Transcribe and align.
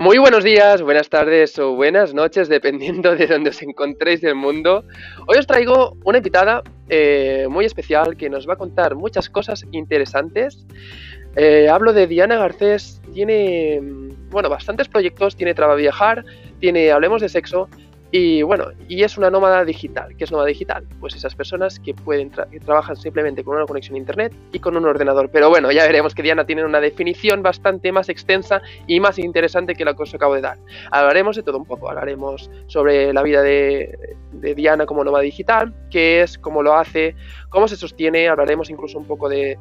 Muy 0.00 0.18
buenos 0.18 0.44
días, 0.44 0.80
buenas 0.80 1.08
tardes 1.08 1.58
o 1.58 1.74
buenas 1.74 2.14
noches, 2.14 2.48
dependiendo 2.56 3.16
de 3.16 3.26
donde 3.26 3.50
os 3.50 3.60
encontréis 3.62 4.20
del 4.20 4.36
mundo. 4.36 4.84
Hoy 5.26 5.38
os 5.38 5.46
traigo 5.48 5.96
una 6.04 6.18
invitada 6.18 6.62
eh, 6.88 7.48
muy 7.50 7.64
especial 7.64 8.16
que 8.16 8.30
nos 8.30 8.48
va 8.48 8.52
a 8.52 8.56
contar 8.56 8.94
muchas 8.94 9.28
cosas 9.28 9.64
interesantes. 9.72 10.64
Eh, 11.34 11.68
hablo 11.68 11.92
de 11.92 12.06
Diana 12.06 12.36
Garcés, 12.36 13.02
tiene, 13.12 13.80
bueno, 14.30 14.48
bastantes 14.48 14.86
proyectos, 14.86 15.34
tiene 15.34 15.52
Traba 15.52 15.74
Viajar, 15.74 16.24
tiene 16.60 16.92
Hablemos 16.92 17.20
de 17.20 17.28
Sexo 17.28 17.68
y 18.10 18.42
bueno, 18.42 18.68
y 18.88 19.02
es 19.02 19.18
una 19.18 19.30
nómada 19.30 19.64
digital. 19.64 20.14
¿Qué 20.16 20.24
es 20.24 20.32
nómada 20.32 20.48
digital? 20.48 20.86
Pues 20.98 21.14
esas 21.14 21.34
personas 21.34 21.78
que 21.78 21.92
pueden 21.92 22.30
que 22.30 22.60
trabajan 22.60 22.96
simplemente 22.96 23.44
con 23.44 23.56
una 23.56 23.66
conexión 23.66 23.96
a 23.96 23.98
internet 23.98 24.32
y 24.52 24.58
con 24.60 24.76
un 24.76 24.86
ordenador. 24.86 25.28
Pero 25.30 25.50
bueno, 25.50 25.70
ya 25.70 25.86
veremos 25.86 26.14
que 26.14 26.22
Diana 26.22 26.46
tiene 26.46 26.64
una 26.64 26.80
definición 26.80 27.42
bastante 27.42 27.92
más 27.92 28.08
extensa 28.08 28.62
y 28.86 28.98
más 29.00 29.18
interesante 29.18 29.74
que 29.74 29.84
la 29.84 29.94
que 29.94 30.04
os 30.04 30.14
acabo 30.14 30.34
de 30.34 30.40
dar. 30.40 30.58
Hablaremos 30.90 31.36
de 31.36 31.42
todo 31.42 31.58
un 31.58 31.66
poco. 31.66 31.90
Hablaremos 31.90 32.50
sobre 32.66 33.12
la 33.12 33.22
vida 33.22 33.42
de, 33.42 34.16
de 34.32 34.54
Diana 34.54 34.86
como 34.86 35.04
nómada 35.04 35.22
digital, 35.22 35.74
qué 35.90 36.22
es, 36.22 36.38
cómo 36.38 36.62
lo 36.62 36.74
hace, 36.74 37.14
cómo 37.48 37.68
se 37.68 37.76
sostiene. 37.76 38.28
Hablaremos 38.28 38.70
incluso 38.70 38.98
un 38.98 39.06
poco 39.06 39.28
de, 39.28 39.58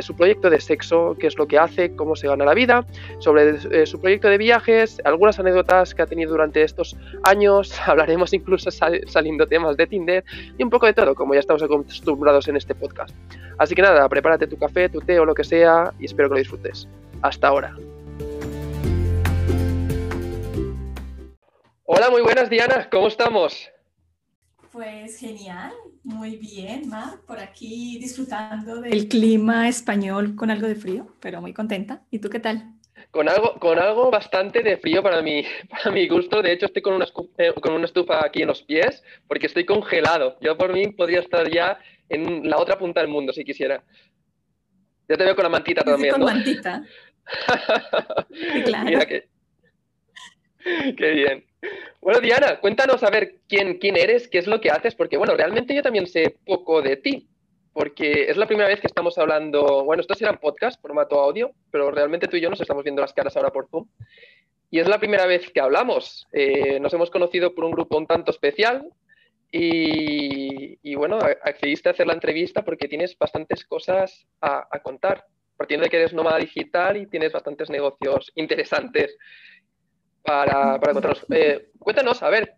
su 0.00 0.14
proyecto 0.16 0.48
de 0.48 0.60
sexo, 0.60 1.16
qué 1.18 1.26
es 1.26 1.36
lo 1.36 1.46
que 1.46 1.58
hace, 1.58 1.94
cómo 1.96 2.16
se 2.16 2.26
gana 2.26 2.44
la 2.44 2.54
vida, 2.54 2.86
sobre 3.18 3.56
eh, 3.70 3.86
su 3.86 4.00
proyecto 4.00 4.28
de 4.28 4.38
viajes, 4.38 5.00
algunas 5.04 5.38
anécdotas 5.38 5.94
que 5.94 6.02
ha 6.02 6.06
tenido 6.06 6.30
durante 6.30 6.62
estos 6.62 6.96
años, 7.24 7.78
hablaremos 7.86 8.32
incluso 8.32 8.70
saliendo 8.70 9.46
temas 9.46 9.76
de 9.76 9.86
Tinder 9.86 10.24
y 10.56 10.62
un 10.62 10.70
poco 10.70 10.86
de 10.86 10.94
todo, 10.94 11.14
como 11.14 11.34
ya 11.34 11.40
estamos 11.40 11.62
acostumbrados 11.62 12.48
en 12.48 12.56
este 12.56 12.74
podcast. 12.74 13.14
Así 13.58 13.74
que 13.74 13.82
nada, 13.82 14.08
prepárate 14.08 14.46
tu 14.46 14.56
café, 14.56 14.88
tu 14.88 15.00
té 15.00 15.18
o 15.18 15.24
lo 15.24 15.34
que 15.34 15.44
sea 15.44 15.92
y 15.98 16.06
espero 16.06 16.28
que 16.28 16.34
lo 16.34 16.38
disfrutes. 16.38 16.88
Hasta 17.22 17.48
ahora. 17.48 17.76
Hola, 21.84 22.08
muy 22.08 22.22
buenas 22.22 22.48
Diana, 22.48 22.88
¿cómo 22.90 23.08
estamos? 23.08 23.70
Pues 24.72 25.18
genial, 25.20 25.70
muy 26.02 26.36
bien, 26.36 26.88
Mar, 26.88 27.20
por 27.26 27.38
aquí 27.38 27.98
disfrutando 27.98 28.80
del 28.80 29.06
clima 29.06 29.68
español 29.68 30.34
con 30.34 30.50
algo 30.50 30.66
de 30.66 30.76
frío, 30.76 31.14
pero 31.20 31.42
muy 31.42 31.52
contenta. 31.52 32.04
¿Y 32.10 32.20
tú 32.20 32.30
qué 32.30 32.40
tal? 32.40 32.72
Con 33.10 33.28
algo, 33.28 33.58
con 33.60 33.78
algo 33.78 34.10
bastante 34.10 34.62
de 34.62 34.78
frío 34.78 35.02
para 35.02 35.20
mi, 35.20 35.44
para 35.68 35.90
mi 35.90 36.08
gusto. 36.08 36.40
De 36.40 36.52
hecho, 36.52 36.66
estoy 36.66 36.80
con 36.80 36.94
una, 36.94 37.06
eh, 37.36 37.52
con 37.60 37.74
una 37.74 37.84
estufa 37.84 38.24
aquí 38.24 38.40
en 38.40 38.48
los 38.48 38.62
pies 38.62 39.02
porque 39.28 39.46
estoy 39.46 39.66
congelado. 39.66 40.38
Yo 40.40 40.56
por 40.56 40.72
mí 40.72 40.88
podría 40.88 41.20
estar 41.20 41.50
ya 41.50 41.78
en 42.08 42.48
la 42.48 42.56
otra 42.56 42.78
punta 42.78 43.02
del 43.02 43.10
mundo 43.10 43.34
si 43.34 43.44
quisiera. 43.44 43.84
Ya 45.06 45.18
te 45.18 45.24
veo 45.24 45.36
con 45.36 45.42
la 45.42 45.50
mantita 45.50 45.84
también, 45.84 46.14
con 46.14 46.24
mantita. 46.24 46.82
claro. 48.64 48.84
Mira 48.86 49.04
que... 49.04 49.28
Qué 50.96 51.10
bien. 51.10 51.51
Bueno, 52.00 52.20
Diana, 52.20 52.58
cuéntanos 52.60 53.02
a 53.04 53.10
ver 53.10 53.36
quién, 53.48 53.78
quién 53.78 53.96
eres, 53.96 54.26
qué 54.26 54.38
es 54.38 54.46
lo 54.46 54.60
que 54.60 54.70
haces, 54.70 54.94
porque 54.94 55.16
bueno, 55.16 55.36
realmente 55.36 55.74
yo 55.74 55.82
también 55.82 56.06
sé 56.06 56.36
poco 56.44 56.82
de 56.82 56.96
ti, 56.96 57.28
porque 57.72 58.24
es 58.28 58.36
la 58.36 58.46
primera 58.46 58.68
vez 58.68 58.80
que 58.80 58.88
estamos 58.88 59.16
hablando, 59.18 59.84
bueno, 59.84 60.00
esto 60.00 60.14
será 60.14 60.32
en 60.32 60.38
podcast, 60.38 60.80
formato 60.80 61.20
audio, 61.20 61.52
pero 61.70 61.90
realmente 61.90 62.26
tú 62.26 62.36
y 62.36 62.40
yo 62.40 62.50
nos 62.50 62.60
estamos 62.60 62.82
viendo 62.82 63.00
las 63.00 63.12
caras 63.12 63.36
ahora 63.36 63.50
por 63.50 63.68
Zoom. 63.68 63.86
Y 64.70 64.80
es 64.80 64.88
la 64.88 64.98
primera 64.98 65.26
vez 65.26 65.50
que 65.50 65.60
hablamos. 65.60 66.26
Eh, 66.32 66.80
nos 66.80 66.92
hemos 66.94 67.10
conocido 67.10 67.54
por 67.54 67.64
un 67.64 67.72
grupo 67.72 67.98
un 67.98 68.06
tanto 68.06 68.30
especial 68.30 68.88
y, 69.50 70.78
y, 70.82 70.94
bueno, 70.94 71.18
accediste 71.42 71.90
a 71.90 71.92
hacer 71.92 72.06
la 72.06 72.14
entrevista 72.14 72.64
porque 72.64 72.88
tienes 72.88 73.16
bastantes 73.18 73.64
cosas 73.66 74.26
a, 74.40 74.66
a 74.70 74.78
contar. 74.80 75.26
Partiendo 75.58 75.84
de 75.84 75.90
que 75.90 75.98
eres 75.98 76.14
nómada 76.14 76.38
digital 76.38 76.96
y 76.96 77.06
tienes 77.06 77.32
bastantes 77.32 77.68
negocios 77.68 78.32
interesantes 78.34 79.16
para, 80.22 80.78
para 80.80 80.92
contarnos. 80.92 81.26
Eh, 81.30 81.70
cuéntanos, 81.78 82.22
a 82.22 82.30
ver. 82.30 82.56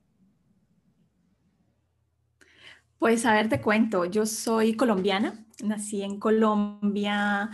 Pues 2.98 3.26
a 3.26 3.34
ver, 3.34 3.48
te 3.48 3.60
cuento, 3.60 4.06
yo 4.06 4.24
soy 4.24 4.76
colombiana, 4.76 5.44
nací 5.62 6.02
en 6.02 6.18
Colombia, 6.18 7.50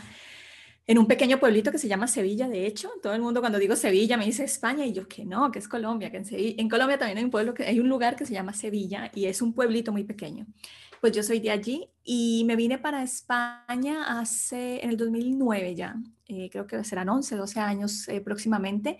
en 0.87 0.99
un 0.99 1.06
pequeño 1.06 1.41
pueblito 1.41 1.72
que 1.72 1.78
se 1.78 1.88
llama 1.88 2.06
Sevilla, 2.06 2.49
de 2.49 2.66
hecho, 2.66 2.91
todo 3.03 3.15
el 3.15 3.20
mundo 3.20 3.41
cuando 3.41 3.59
digo 3.59 3.75
Sevilla 3.75 4.16
me 4.16 4.26
dice 4.26 4.44
España 4.44 4.87
y 4.87 4.93
yo 4.93 5.09
que 5.09 5.25
no, 5.25 5.50
que 5.50 5.59
es 5.59 5.66
Colombia, 5.66 6.10
que 6.10 6.19
en, 6.19 6.25
Sevilla, 6.25 6.54
en 6.56 6.69
Colombia 6.69 6.99
también 6.99 7.19
hay 7.19 7.25
un 7.25 7.31
pueblo, 7.31 7.54
que, 7.54 7.65
hay 7.65 7.81
un 7.81 7.88
lugar 7.88 8.15
que 8.15 8.26
se 8.26 8.32
llama 8.32 8.53
Sevilla 8.53 9.10
y 9.15 9.26
es 9.26 9.43
un 9.43 9.53
pueblito 9.53 9.91
muy 9.91 10.04
pequeño. 10.04 10.47
Pues 11.00 11.12
yo 11.12 11.22
soy 11.22 11.41
de 11.41 11.50
allí 11.50 11.88
y 12.04 12.44
me 12.47 12.56
vine 12.56 12.78
para 12.78 13.03
España 13.03 14.20
hace, 14.20 14.84
en 14.84 14.91
el 14.91 14.97
2009 14.97 15.75
ya, 15.75 15.97
eh, 16.28 16.49
creo 16.50 16.66
que 16.66 16.84
serán 16.84 17.09
11, 17.09 17.37
12 17.37 17.59
años 17.59 18.09
eh, 18.09 18.20
próximamente. 18.20 18.99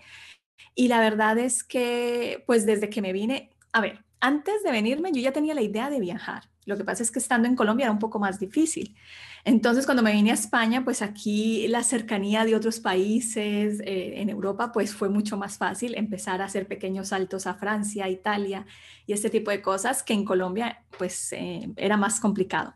Y 0.75 0.87
la 0.87 0.99
verdad 0.99 1.37
es 1.37 1.63
que, 1.63 2.43
pues 2.47 2.65
desde 2.65 2.89
que 2.89 3.01
me 3.01 3.13
vine, 3.13 3.51
a 3.73 3.81
ver, 3.81 4.03
antes 4.19 4.63
de 4.63 4.71
venirme 4.71 5.11
yo 5.11 5.21
ya 5.21 5.31
tenía 5.31 5.53
la 5.53 5.61
idea 5.61 5.89
de 5.89 5.99
viajar. 5.99 6.43
Lo 6.65 6.77
que 6.77 6.83
pasa 6.83 7.03
es 7.03 7.11
que 7.11 7.19
estando 7.19 7.47
en 7.47 7.55
Colombia 7.55 7.85
era 7.85 7.91
un 7.91 7.99
poco 7.99 8.19
más 8.19 8.39
difícil. 8.39 8.95
Entonces, 9.43 9.85
cuando 9.85 10.03
me 10.03 10.11
vine 10.11 10.31
a 10.31 10.35
España, 10.35 10.83
pues 10.83 11.01
aquí 11.01 11.67
la 11.67 11.83
cercanía 11.83 12.45
de 12.45 12.55
otros 12.55 12.79
países 12.79 13.79
eh, 13.81 14.21
en 14.21 14.29
Europa, 14.29 14.71
pues 14.71 14.93
fue 14.93 15.09
mucho 15.09 15.37
más 15.37 15.57
fácil 15.57 15.95
empezar 15.95 16.41
a 16.41 16.45
hacer 16.45 16.67
pequeños 16.67 17.09
saltos 17.09 17.47
a 17.47 17.55
Francia, 17.55 18.07
Italia 18.09 18.65
y 19.07 19.13
este 19.13 19.29
tipo 19.29 19.49
de 19.51 19.61
cosas 19.61 20.03
que 20.03 20.13
en 20.13 20.25
Colombia, 20.25 20.83
pues 20.97 21.33
eh, 21.33 21.71
era 21.75 21.97
más 21.97 22.19
complicado. 22.19 22.73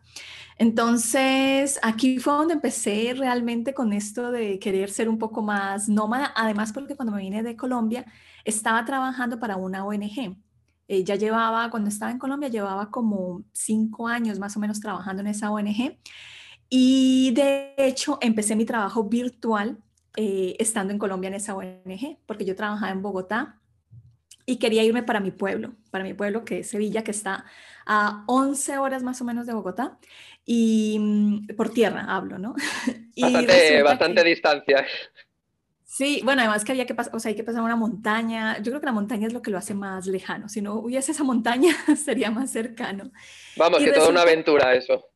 Entonces, 0.57 1.79
aquí 1.83 2.17
fue 2.19 2.33
donde 2.33 2.53
empecé 2.53 3.13
realmente 3.15 3.73
con 3.73 3.93
esto 3.93 4.31
de 4.31 4.57
querer 4.57 4.89
ser 4.89 5.09
un 5.09 5.19
poco 5.19 5.41
más 5.41 5.89
nómada, 5.89 6.31
además 6.35 6.71
porque 6.71 6.95
cuando 6.95 7.13
me 7.13 7.21
vine 7.21 7.43
de 7.43 7.55
Colombia 7.55 8.05
estaba 8.45 8.85
trabajando 8.85 9.39
para 9.39 9.57
una 9.57 9.85
ONG. 9.85 10.37
Eh, 10.87 11.03
ya 11.03 11.15
llevaba, 11.15 11.69
cuando 11.71 11.89
estaba 11.89 12.11
en 12.11 12.19
Colombia, 12.19 12.47
llevaba 12.47 12.91
como 12.91 13.43
cinco 13.51 14.07
años 14.07 14.39
más 14.39 14.55
o 14.55 14.59
menos 14.59 14.79
trabajando 14.79 15.21
en 15.21 15.27
esa 15.27 15.51
ONG. 15.51 15.99
Y 16.69 17.31
de 17.31 17.73
hecho, 17.77 18.17
empecé 18.21 18.55
mi 18.55 18.65
trabajo 18.65 19.03
virtual 19.03 19.77
eh, 20.17 20.55
estando 20.59 20.93
en 20.93 20.99
Colombia 20.99 21.27
en 21.27 21.35
esa 21.35 21.55
ONG, 21.55 22.17
porque 22.25 22.45
yo 22.45 22.55
trabajaba 22.55 22.91
en 22.91 23.01
Bogotá 23.01 23.59
y 24.45 24.57
quería 24.57 24.83
irme 24.83 25.03
para 25.03 25.19
mi 25.19 25.31
pueblo, 25.31 25.73
para 25.91 26.03
mi 26.03 26.13
pueblo 26.13 26.45
que 26.45 26.59
es 26.59 26.69
Sevilla, 26.69 27.03
que 27.03 27.11
está 27.11 27.45
a 27.85 28.23
11 28.27 28.77
horas 28.77 29.03
más 29.03 29.21
o 29.21 29.25
menos 29.25 29.45
de 29.45 29.53
Bogotá, 29.53 29.97
y 30.45 30.97
mm, 30.99 31.55
por 31.55 31.69
tierra 31.69 32.05
hablo, 32.07 32.37
¿no? 32.37 32.55
Bastante, 33.17 33.81
bastante 33.81 34.23
distancia. 34.25 34.85
Sí, 35.95 36.19
bueno, 36.25 36.41
además 36.41 36.65
que 36.65 36.73
había 36.73 36.85
que 36.85 36.93
pasar, 36.93 37.15
o 37.15 37.19
sea, 37.19 37.29
hay 37.29 37.35
que 37.35 37.45
pasar 37.45 37.61
una 37.61 37.77
montaña. 37.77 38.57
Yo 38.57 38.73
creo 38.73 38.81
que 38.81 38.87
la 38.87 38.91
montaña 38.91 39.27
es 39.27 39.31
lo 39.31 39.41
que 39.41 39.49
lo 39.49 39.57
hace 39.57 39.73
más 39.73 40.05
lejano. 40.07 40.49
Si 40.49 40.61
no 40.61 40.73
hubiese 40.73 41.13
esa 41.13 41.23
montaña, 41.23 41.73
sería 41.95 42.29
más 42.31 42.51
cercano. 42.51 43.11
Vamos, 43.55 43.79
que 43.79 43.93
toda 43.93 44.09
una 44.09 44.23
aventura 44.23 44.75
eso. 44.75 45.07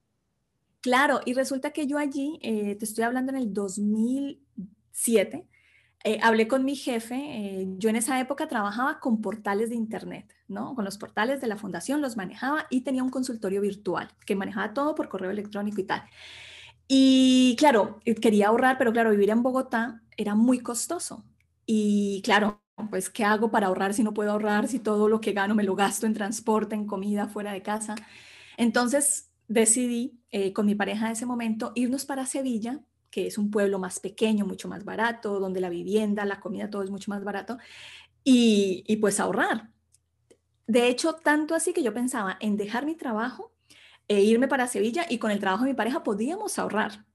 Claro, 0.81 1.19
y 1.25 1.33
resulta 1.33 1.71
que 1.71 1.87
yo 1.87 1.97
allí, 1.97 2.39
eh, 2.41 2.75
te 2.75 2.85
estoy 2.85 3.03
hablando 3.03 3.31
en 3.33 3.37
el 3.37 3.53
2007, 3.53 5.45
eh, 6.05 6.19
hablé 6.23 6.47
con 6.47 6.63
mi 6.63 6.75
jefe, 6.77 7.15
eh, 7.17 7.67
yo 7.77 7.89
en 7.89 7.97
esa 7.97 8.17
época 8.21 8.47
trabajaba 8.47 8.99
con 9.01 9.19
portales 9.21 9.69
de 9.69 9.75
Internet, 9.75 10.33
¿no? 10.47 10.75
Con 10.75 10.85
los 10.85 10.97
portales 10.97 11.41
de 11.41 11.47
la 11.47 11.57
fundación 11.57 12.01
los 12.01 12.15
manejaba 12.15 12.65
y 12.69 12.81
tenía 12.81 13.03
un 13.03 13.09
consultorio 13.09 13.59
virtual 13.61 14.07
que 14.25 14.35
manejaba 14.37 14.73
todo 14.73 14.95
por 14.95 15.09
correo 15.09 15.31
electrónico 15.31 15.81
y 15.81 15.83
tal. 15.85 16.03
Y 16.87 17.55
claro, 17.57 17.99
eh, 18.05 18.15
quería 18.15 18.47
ahorrar, 18.49 18.77
pero 18.77 18.91
claro, 18.93 19.11
vivir 19.11 19.29
en 19.29 19.43
Bogotá 19.43 20.01
era 20.17 20.35
muy 20.35 20.59
costoso. 20.59 21.25
Y 21.65 22.21
claro, 22.23 22.61
pues, 22.89 23.09
¿qué 23.09 23.23
hago 23.25 23.51
para 23.51 23.67
ahorrar 23.67 23.93
si 23.93 24.03
no 24.03 24.13
puedo 24.13 24.31
ahorrar, 24.31 24.67
si 24.67 24.79
todo 24.79 25.07
lo 25.09 25.21
que 25.21 25.33
gano 25.33 25.55
me 25.55 25.63
lo 25.63 25.75
gasto 25.75 26.05
en 26.07 26.13
transporte, 26.13 26.75
en 26.75 26.85
comida, 26.87 27.27
fuera 27.27 27.51
de 27.53 27.61
casa? 27.61 27.95
Entonces 28.57 29.28
decidí 29.49 30.17
con 30.53 30.65
mi 30.65 30.75
pareja 30.75 31.07
en 31.07 31.11
ese 31.11 31.25
momento 31.25 31.73
irnos 31.75 32.05
para 32.05 32.25
Sevilla 32.25 32.79
que 33.09 33.27
es 33.27 33.37
un 33.37 33.51
pueblo 33.51 33.79
más 33.79 33.99
pequeño, 33.99 34.45
mucho 34.45 34.67
más 34.67 34.85
barato, 34.85 35.39
donde 35.39 35.61
la 35.61 35.69
vivienda, 35.69 36.25
la 36.25 36.39
comida, 36.39 36.69
todo 36.69 36.83
es 36.83 36.89
mucho 36.89 37.11
más 37.11 37.23
barato, 37.23 37.57
y, 38.23 38.97
pues 38.97 39.19
ahorrar. 39.19 39.69
De 40.67 40.87
hecho, 40.87 41.13
tanto 41.13 41.55
así 41.55 41.73
que 41.73 41.81
yo 41.81 41.93
pensaba 41.93 42.37
en 42.39 42.57
dejar 42.57 42.85
mi 42.85 42.95
trabajo 42.95 43.51
e 44.07 44.21
irme 44.21 44.47
para 44.47 44.67
Sevilla 44.67 45.05
y 45.09 45.17
con 45.17 45.31
el 45.31 45.39
trabajo 45.39 45.63
de 45.63 45.71
mi 45.71 45.75
pareja 45.75 46.03
podíamos 46.03 46.59
ahorrar. 46.59 47.05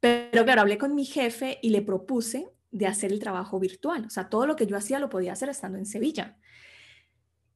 Pero 0.00 0.44
claro, 0.44 0.62
hablé 0.62 0.78
con 0.78 0.94
mi 0.94 1.04
jefe 1.04 1.58
y 1.62 1.70
le 1.70 1.82
propuse 1.82 2.48
de 2.72 2.86
hacer 2.86 3.12
el 3.12 3.20
trabajo 3.20 3.60
virtual. 3.60 4.06
O 4.06 4.10
sea, 4.10 4.28
todo 4.28 4.46
lo 4.46 4.56
que 4.56 4.66
yo 4.66 4.76
hacía 4.76 4.98
lo 4.98 5.10
podía 5.10 5.32
hacer 5.32 5.48
estando 5.50 5.78
en 5.78 5.86
Sevilla. 5.86 6.36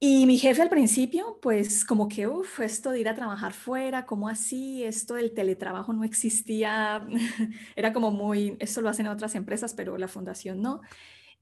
Y 0.01 0.27
mi 0.27 0.39
jefe 0.39 0.61
al 0.61 0.69
principio, 0.69 1.39
pues 1.41 1.85
como 1.85 2.09
que, 2.09 2.27
uff, 2.27 2.61
esto 2.61 2.91
de 2.91 3.01
ir 3.01 3.09
a 3.09 3.15
trabajar 3.15 3.53
fuera, 3.53 4.05
¿cómo 4.05 4.29
así? 4.29 4.85
Esto 4.85 5.15
del 5.15 5.33
teletrabajo 5.33 5.93
no 5.93 6.05
existía, 6.05 7.07
era 7.77 7.93
como 7.93 8.11
muy, 8.11 8.57
esto 8.61 8.83
lo 8.83 8.91
hacen 8.91 9.07
otras 9.07 9.35
empresas, 9.35 9.73
pero 9.75 9.97
la 9.97 10.09
fundación 10.09 10.61
no. 10.61 10.83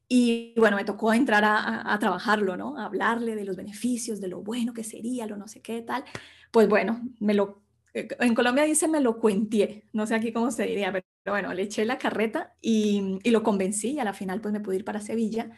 Y 0.09 0.55
bueno, 0.59 0.77
me 0.77 0.85
tocó 0.85 1.13
entrar 1.15 1.45
a, 1.45 1.93
a, 1.93 1.99
trabajarlo, 1.99 2.57
¿no? 2.57 2.79
A 2.79 2.85
hablarle 2.85 3.35
de 3.35 3.45
los 3.45 3.57
beneficios, 3.57 4.21
de 4.21 4.29
lo 4.29 4.43
bueno 4.43 4.75
que 4.75 4.85
sería, 4.85 5.27
lo 5.27 5.37
no 5.37 5.49
sé 5.49 5.63
qué 5.63 5.83
tal. 5.83 6.05
Pues 6.51 6.69
bueno, 6.69 7.01
me 7.19 7.35
lo, 7.35 7.63
eh, 7.95 8.09
en 8.21 8.35
Colombia 8.35 8.65
dice 8.65 8.89
me 8.89 9.01
lo 9.01 9.19
cuenté, 9.19 9.85
no 9.93 10.07
sé 10.07 10.15
aquí 10.15 10.33
cómo 10.33 10.51
se 10.51 10.65
diría, 10.67 10.93
pero 10.93 11.05
bueno, 11.27 11.53
le 11.55 11.63
eché 11.63 11.85
la 11.85 11.99
carreta 11.99 12.55
y, 12.61 13.19
y 13.23 13.31
lo 13.31 13.43
convencí 13.43 13.93
y 13.93 13.99
a 14.01 14.05
la 14.05 14.13
final 14.13 14.41
pues 14.41 14.53
me 14.53 14.61
pude 14.61 14.77
ir 14.77 14.85
para 14.85 15.01
Sevilla 15.01 15.51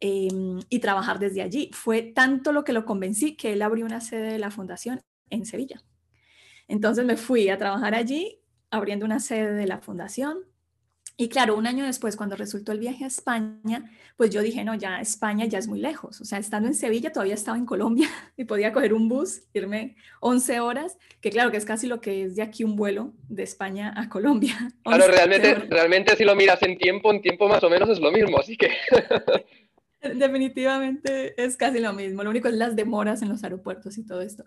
em, 0.00 0.60
y 0.68 0.78
trabajar 0.78 1.18
desde 1.18 1.42
allí. 1.42 1.70
Fue 1.72 2.02
tanto 2.02 2.52
lo 2.52 2.64
que 2.64 2.72
lo 2.72 2.84
convencí 2.84 3.36
que 3.36 3.52
él 3.52 3.62
abrió 3.62 3.84
una 3.84 4.00
sede 4.00 4.32
de 4.32 4.38
la 4.38 4.50
fundación 4.50 5.00
en 5.30 5.44
Sevilla. 5.44 5.82
Entonces 6.68 7.04
me 7.04 7.16
fui 7.16 7.48
a 7.48 7.58
trabajar 7.58 7.94
allí, 7.94 8.40
abriendo 8.70 9.06
una 9.06 9.20
sede 9.20 9.52
de 9.52 9.66
la 9.66 9.78
fundación. 9.78 10.38
Y 11.20 11.28
claro, 11.28 11.56
un 11.56 11.66
año 11.66 11.84
después, 11.84 12.14
cuando 12.14 12.36
resultó 12.36 12.70
el 12.70 12.78
viaje 12.78 13.02
a 13.02 13.08
España, 13.08 13.90
pues 14.16 14.30
yo 14.30 14.40
dije, 14.40 14.62
no, 14.62 14.76
ya 14.76 15.00
España 15.00 15.46
ya 15.46 15.58
es 15.58 15.66
muy 15.66 15.80
lejos. 15.80 16.20
O 16.20 16.24
sea, 16.24 16.38
estando 16.38 16.68
en 16.68 16.74
Sevilla, 16.74 17.10
todavía 17.10 17.34
estaba 17.34 17.56
en 17.56 17.66
Colombia 17.66 18.08
y 18.36 18.44
podía 18.44 18.72
coger 18.72 18.92
un 18.92 19.08
bus, 19.08 19.42
irme 19.52 19.96
11 20.20 20.60
horas, 20.60 20.96
que 21.20 21.30
claro 21.30 21.50
que 21.50 21.56
es 21.56 21.64
casi 21.64 21.88
lo 21.88 22.00
que 22.00 22.22
es 22.22 22.36
de 22.36 22.42
aquí 22.42 22.62
un 22.62 22.76
vuelo 22.76 23.14
de 23.28 23.42
España 23.42 23.92
a 23.96 24.08
Colombia. 24.08 24.54
Claro, 24.84 25.08
realmente, 25.08 25.54
realmente 25.54 26.16
si 26.16 26.24
lo 26.24 26.34
miras 26.34 26.62
en 26.62 26.78
tiempo, 26.78 27.12
en 27.12 27.20
tiempo 27.20 27.46
más 27.46 27.62
o 27.62 27.68
menos 27.68 27.90
es 27.90 28.00
lo 28.00 28.12
mismo, 28.12 28.38
así 28.38 28.56
que... 28.56 28.70
Definitivamente 30.14 31.42
es 31.42 31.56
casi 31.56 31.80
lo 31.80 31.92
mismo, 31.92 32.22
lo 32.22 32.30
único 32.30 32.48
es 32.48 32.54
las 32.54 32.76
demoras 32.76 33.22
en 33.22 33.28
los 33.28 33.42
aeropuertos 33.42 33.98
y 33.98 34.04
todo 34.04 34.20
esto. 34.20 34.44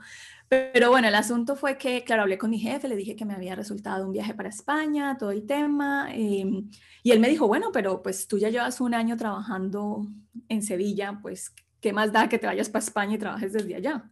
Pero 0.48 0.90
bueno, 0.90 1.08
el 1.08 1.16
asunto 1.16 1.56
fue 1.56 1.78
que, 1.78 2.04
claro, 2.04 2.24
hablé 2.24 2.38
con 2.38 2.50
mi 2.50 2.60
jefe, 2.60 2.88
le 2.88 2.96
dije 2.96 3.16
que 3.16 3.26
me 3.26 3.34
había 3.34 3.56
resultado 3.56 4.06
un 4.06 4.14
viaje 4.14 4.34
para 4.34 4.50
España, 4.50 5.18
todo 5.18 5.32
el 5.32 5.46
tema, 5.46 6.10
em, 6.14 6.70
y 7.04 7.12
él 7.12 7.20
me 7.20 7.30
dijo, 7.30 7.48
bueno, 7.48 7.72
pero 7.74 8.02
pues 8.02 8.28
tú 8.28 8.38
ya 8.38 8.50
llevas 8.50 8.80
un 8.82 8.94
año 8.94 9.18
trabajando 9.18 10.08
en 10.48 10.64
Sevilla, 10.64 11.20
pues, 11.22 11.54
¿qué 11.82 11.94
más 11.94 12.12
da 12.14 12.30
que 12.30 12.40
te 12.40 12.48
vayas 12.48 12.70
para 12.70 12.84
España 12.84 13.16
y 13.16 13.20
trabajes 13.20 13.54
desde 13.54 13.76
allá? 13.76 14.10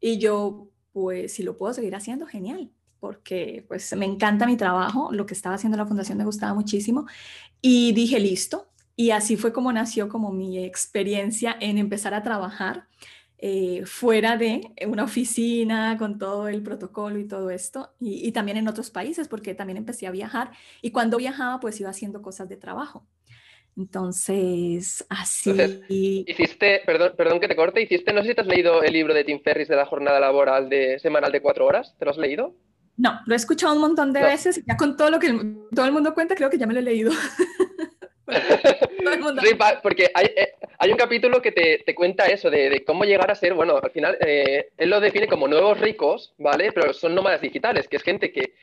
Y 0.00 0.18
yo, 0.18 0.68
pues, 0.92 1.34
si 1.34 1.42
lo 1.42 1.56
puedo 1.58 1.74
seguir 1.74 1.94
haciendo, 1.94 2.26
genial 2.26 2.70
porque 3.02 3.64
pues 3.66 3.92
me 3.96 4.06
encanta 4.06 4.46
mi 4.46 4.56
trabajo, 4.56 5.10
lo 5.10 5.26
que 5.26 5.34
estaba 5.34 5.56
haciendo 5.56 5.76
la 5.76 5.86
fundación 5.86 6.18
me 6.18 6.24
gustaba 6.24 6.54
muchísimo 6.54 7.06
y 7.60 7.90
dije, 7.94 8.20
listo, 8.20 8.71
y 8.96 9.10
así 9.10 9.36
fue 9.36 9.52
como 9.52 9.72
nació 9.72 10.08
como 10.08 10.32
mi 10.32 10.64
experiencia 10.64 11.56
en 11.60 11.78
empezar 11.78 12.14
a 12.14 12.22
trabajar 12.22 12.86
eh, 13.44 13.82
fuera 13.86 14.36
de 14.36 14.60
una 14.86 15.02
oficina 15.02 15.96
con 15.98 16.16
todo 16.16 16.46
el 16.46 16.62
protocolo 16.62 17.18
y 17.18 17.26
todo 17.26 17.50
esto, 17.50 17.92
y, 17.98 18.30
también 18.30 18.56
en 18.56 18.68
otros 18.68 18.90
países, 18.90 19.26
porque 19.26 19.52
también 19.52 19.78
empecé 19.78 20.06
a 20.06 20.12
viajar 20.12 20.52
y 20.80 20.92
cuando 20.92 21.16
viajaba 21.16 21.58
pues 21.58 21.80
iba 21.80 21.90
haciendo 21.90 22.22
cosas 22.22 22.48
de 22.48 22.56
trabajo. 22.56 23.04
Entonces, 23.76 25.04
así... 25.08 25.50
hiciste, 25.88 26.82
perdón, 26.86 27.14
perdón 27.16 27.40
que 27.40 27.48
te 27.48 27.56
corte, 27.56 27.82
hiciste, 27.82 28.12
no 28.12 28.22
sé 28.22 28.28
si 28.28 28.34
te 28.36 28.42
has 28.42 28.46
leído 28.46 28.80
el 28.82 28.92
libro 28.92 29.12
de 29.12 29.24
Tim 29.24 29.40
Ferris 29.42 29.66
de 29.66 29.74
la 29.74 29.86
jornada 29.86 30.20
laboral 30.20 30.68
de 30.68 31.00
semanal 31.00 31.32
de 31.32 31.42
cuatro 31.42 31.66
horas, 31.66 31.96
¿te 31.98 32.04
lo 32.04 32.12
has 32.12 32.18
leído? 32.18 32.54
No, 32.96 33.18
lo 33.26 33.34
he 33.34 33.36
escuchado 33.36 33.74
un 33.74 33.80
montón 33.80 34.12
de 34.12 34.22
veces 34.22 34.62
ya 34.64 34.76
con 34.76 34.96
todo 34.96 35.10
lo 35.10 35.18
que 35.18 35.34
todo 35.74 35.86
el 35.86 35.92
mundo 35.92 36.14
cuenta 36.14 36.36
creo 36.36 36.48
que 36.48 36.58
ya 36.58 36.66
me 36.68 36.74
lo 36.74 36.78
he 36.78 36.84
leído. 36.84 37.10
porque 39.82 40.10
hay, 40.14 40.26
eh, 40.36 40.52
hay, 40.78 40.90
un 40.90 40.96
capítulo 40.96 41.40
que 41.42 41.52
te, 41.52 41.82
te 41.84 41.94
cuenta 41.94 42.26
eso, 42.26 42.50
de, 42.50 42.70
de, 42.70 42.84
cómo 42.84 43.04
llegar 43.04 43.30
a 43.30 43.34
ser, 43.34 43.54
bueno, 43.54 43.78
al 43.82 43.90
final 43.90 44.16
eh, 44.20 44.68
él 44.76 44.90
lo 44.90 45.00
define 45.00 45.28
como 45.28 45.48
nuevos 45.48 45.78
ricos, 45.80 46.34
¿vale? 46.38 46.72
Pero 46.72 46.92
son 46.92 47.14
nómadas 47.14 47.40
digitales, 47.40 47.88
que 47.88 47.96
es 47.96 48.02
gente 48.02 48.32
que, 48.32 48.54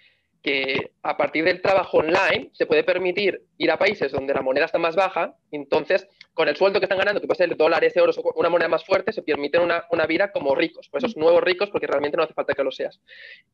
que 0.41 0.91
a 1.03 1.17
partir 1.17 1.43
del 1.43 1.61
trabajo 1.61 1.97
online 1.97 2.49
se 2.53 2.65
puede 2.65 2.83
permitir 2.83 3.43
ir 3.57 3.71
a 3.71 3.77
países 3.77 4.11
donde 4.11 4.33
la 4.33 4.41
moneda 4.41 4.65
está 4.65 4.77
más 4.77 4.95
baja, 4.95 5.35
entonces 5.51 6.07
con 6.33 6.47
el 6.47 6.55
sueldo 6.55 6.79
que 6.79 6.85
están 6.85 6.97
ganando, 6.97 7.19
que 7.19 7.27
puede 7.27 7.37
ser 7.37 7.57
dólares, 7.57 7.97
euros 7.97 8.17
o 8.17 8.33
una 8.35 8.47
moneda 8.47 8.69
más 8.69 8.85
fuerte, 8.85 9.11
se 9.11 9.21
permiten 9.21 9.61
una, 9.61 9.85
una 9.91 10.05
vida 10.05 10.31
como 10.31 10.55
ricos, 10.55 10.87
pues 10.89 11.03
esos 11.03 11.17
nuevos 11.17 11.43
ricos 11.43 11.69
porque 11.69 11.87
realmente 11.87 12.15
no 12.15 12.23
hace 12.23 12.33
falta 12.33 12.53
que 12.53 12.63
lo 12.63 12.71
seas. 12.71 13.01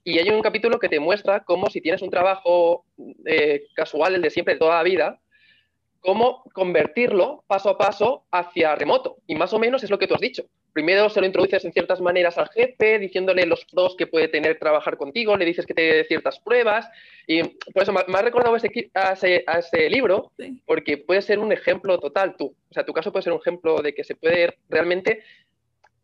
Y 0.03 0.19
hay 0.19 0.29
un 0.29 0.41
capítulo 0.43 0.79
que 0.79 0.89
te 0.89 0.99
muestra 0.99 1.43
cómo 1.43 1.69
si 1.71 1.81
tienes 1.81 2.03
un 2.03 2.11
trabajo 2.11 2.85
eh, 3.25 3.63
casual, 3.73 4.13
el 4.13 4.21
de 4.21 4.29
siempre, 4.29 4.53
de 4.53 4.59
toda 4.59 4.75
la 4.75 4.83
vida, 4.83 5.19
cómo 6.05 6.43
convertirlo 6.53 7.43
paso 7.47 7.69
a 7.69 7.77
paso 7.77 8.25
hacia 8.31 8.75
remoto. 8.75 9.17
Y 9.25 9.35
más 9.35 9.51
o 9.53 9.59
menos 9.59 9.83
es 9.83 9.89
lo 9.89 9.97
que 9.97 10.07
tú 10.07 10.13
has 10.13 10.21
dicho. 10.21 10.45
Primero 10.71 11.09
se 11.09 11.19
lo 11.19 11.25
introduces 11.25 11.65
en 11.65 11.73
ciertas 11.73 11.99
maneras 11.99 12.37
al 12.37 12.49
jefe, 12.49 12.99
diciéndole 12.99 13.45
los 13.45 13.65
pros 13.65 13.95
que 13.97 14.05
puede 14.05 14.27
tener 14.27 14.59
trabajar 14.59 14.97
contigo, 14.97 15.35
le 15.35 15.45
dices 15.45 15.65
que 15.65 15.73
te 15.73 15.81
dé 15.81 16.03
ciertas 16.03 16.39
pruebas. 16.39 16.87
Y 17.25 17.41
por 17.43 17.83
eso 17.83 17.91
me, 17.91 18.01
ha 18.01 18.21
recordado 18.21 18.55
a, 18.55 19.13
ese, 19.13 19.89
libro, 19.89 20.31
porque 20.65 20.97
puede 20.97 21.23
ser 21.23 21.39
un 21.39 21.51
ejemplo 21.51 21.97
total 21.97 22.35
tú. 22.37 22.55
O 22.69 22.73
sea, 22.73 22.85
tu 22.85 22.93
caso 22.93 23.11
puede 23.11 23.23
ser 23.23 23.33
un 23.33 23.39
ejemplo 23.39 23.81
de 23.81 23.95
que 23.95 24.03
se 24.03 24.15
puede 24.15 24.57
realmente 24.69 25.23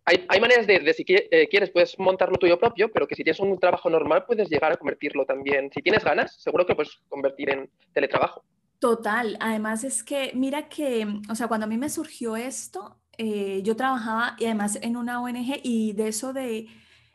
hay, 0.04 0.26
hay, 0.30 0.42
maneras 0.42 0.66
de, 0.66 0.80
de 0.80 0.94
si 0.96 1.06
eh, 1.08 1.48
quieres, 1.48 1.70
puedes 1.70 1.98
montarlo 2.00 2.38
tuyo 2.38 2.58
propio, 2.58 2.92
pero 2.92 3.06
que 3.06 3.14
si 3.16 3.24
tienes 3.24 3.40
un 3.40 3.60
trabajo 3.60 3.88
normal 3.88 4.26
puedes 4.26 4.50
llegar 4.50 4.72
a 4.72 4.78
convertirlo 4.78 5.26
también. 5.26 5.70
Si 5.72 5.82
tienes 5.84 6.04
ganas, 6.04 6.42
seguro 6.42 6.66
que 6.66 6.74
puedes 6.74 7.00
convertir 7.08 7.52
en 7.52 7.70
teletrabajo. 7.94 8.44
Total, 8.82 9.38
además 9.40 9.84
es 9.84 10.04
que 10.04 10.32
mira 10.34 10.68
que, 10.68 11.06
o 11.30 11.36
sea, 11.36 11.48
cuando 11.48 11.66
a 11.68 11.70
mí 11.70 11.78
me 11.78 11.88
surgió 11.90 12.36
esto, 12.36 13.00
eh, 13.16 13.62
yo 13.64 13.76
trabajaba 13.76 14.36
y 14.40 14.46
además 14.46 14.80
en 14.82 14.98
una 14.98 15.22
ONG 15.22 15.60
y 15.64 15.94
de 15.94 16.08
eso 16.08 16.34
de, 16.34 16.68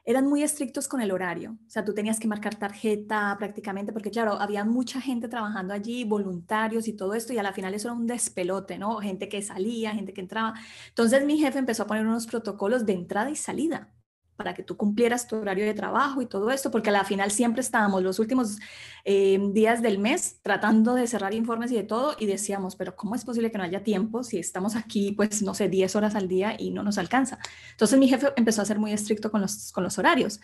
eran 0.05 0.29
muy 0.29 0.45
estrictos 0.45 0.87
con 0.87 1.01
el 1.01 1.11
horario, 1.11 1.59
o 1.67 1.69
sea, 1.71 1.85
tú 1.85 1.93
tenías 1.93 2.21
que 2.21 2.29
marcar 2.29 2.55
tarjeta 2.55 3.35
prácticamente, 3.37 3.93
porque 3.93 4.13
claro, 4.13 4.35
había 4.35 4.65
mucha 4.65 5.01
gente 5.01 5.27
trabajando 5.27 5.75
allí, 5.75 6.05
voluntarios 6.05 6.87
y 6.87 6.93
todo 6.93 7.15
esto, 7.15 7.33
y 7.33 7.39
a 7.39 7.43
la 7.43 7.53
final 7.53 7.75
eso 7.75 7.89
era 7.89 7.97
un 7.97 8.07
despelote, 8.07 8.79
¿no? 8.79 8.99
Gente 9.01 9.29
que 9.29 9.43
salía, 9.43 9.91
gente 9.93 10.15
que 10.15 10.21
entraba. 10.21 10.55
Entonces 10.91 11.27
mi 11.27 11.39
jefe 11.39 11.59
empezó 11.59 11.83
a 11.83 11.87
poner 11.89 12.07
unos 12.07 12.29
protocolos 12.29 12.87
de 12.87 12.93
entrada 12.93 13.29
y 13.31 13.37
salida 13.37 13.91
para 14.37 14.55
que 14.55 14.63
tú 14.63 14.77
cumplieras 14.77 15.27
tu 15.27 15.37
horario 15.37 15.65
de 15.65 15.75
trabajo 15.75 16.23
y 16.23 16.27
todo 16.27 16.51
esto, 16.51 16.71
porque 16.71 16.91
a 16.91 16.93
la 16.93 17.05
final 17.05 17.31
siempre 17.31 17.61
estábamos 17.61 18.03
los 18.03 18.19
últimos 18.19 18.59
eh, 19.05 19.41
días 19.53 19.83
del 19.83 19.99
mes 19.99 20.41
tratando 20.43 20.95
de 20.95 21.07
cerrar 21.07 21.35
informes 21.35 21.73
y 21.73 21.77
de 21.77 21.83
todo 21.83 22.17
y 22.19 22.27
decíamos, 22.27 22.77
pero 22.77 22.95
¿cómo 22.95 23.15
es 23.15 23.25
posible 23.25 23.51
que 23.51 23.59
no 23.59 23.65
haya 23.65 23.83
tiempo 23.83 24.23
si 24.23 24.39
estamos 24.39 24.77
aquí, 24.77 25.13
pues, 25.13 25.43
no 25.43 25.55
sé, 25.55 25.69
10 25.69 25.97
horas 25.97 26.15
al 26.15 26.29
día 26.29 26.57
y 26.59 26.71
no 26.71 26.83
nos 26.83 26.99
alcanza? 26.99 27.39
Entonces 27.73 27.99
mi 27.99 28.09
jefe 28.09 28.29
empezó 28.37 28.63
a 28.63 28.67
ser 28.67 28.79
muy 28.79 28.93
estricto 28.93 29.31
con 29.31 29.41
los, 29.41 29.73
con 29.73 29.83
los 29.83 29.99
horarios. 29.99 30.41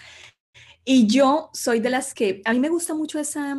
Y 0.85 1.07
yo 1.07 1.51
soy 1.53 1.81
de 1.81 1.91
las 1.91 2.15
que, 2.15 2.43
a 2.45 2.53
mí 2.53 2.59
me 2.59 2.69
gusta 2.69 2.95
mucho 2.95 3.19
esa, 3.19 3.57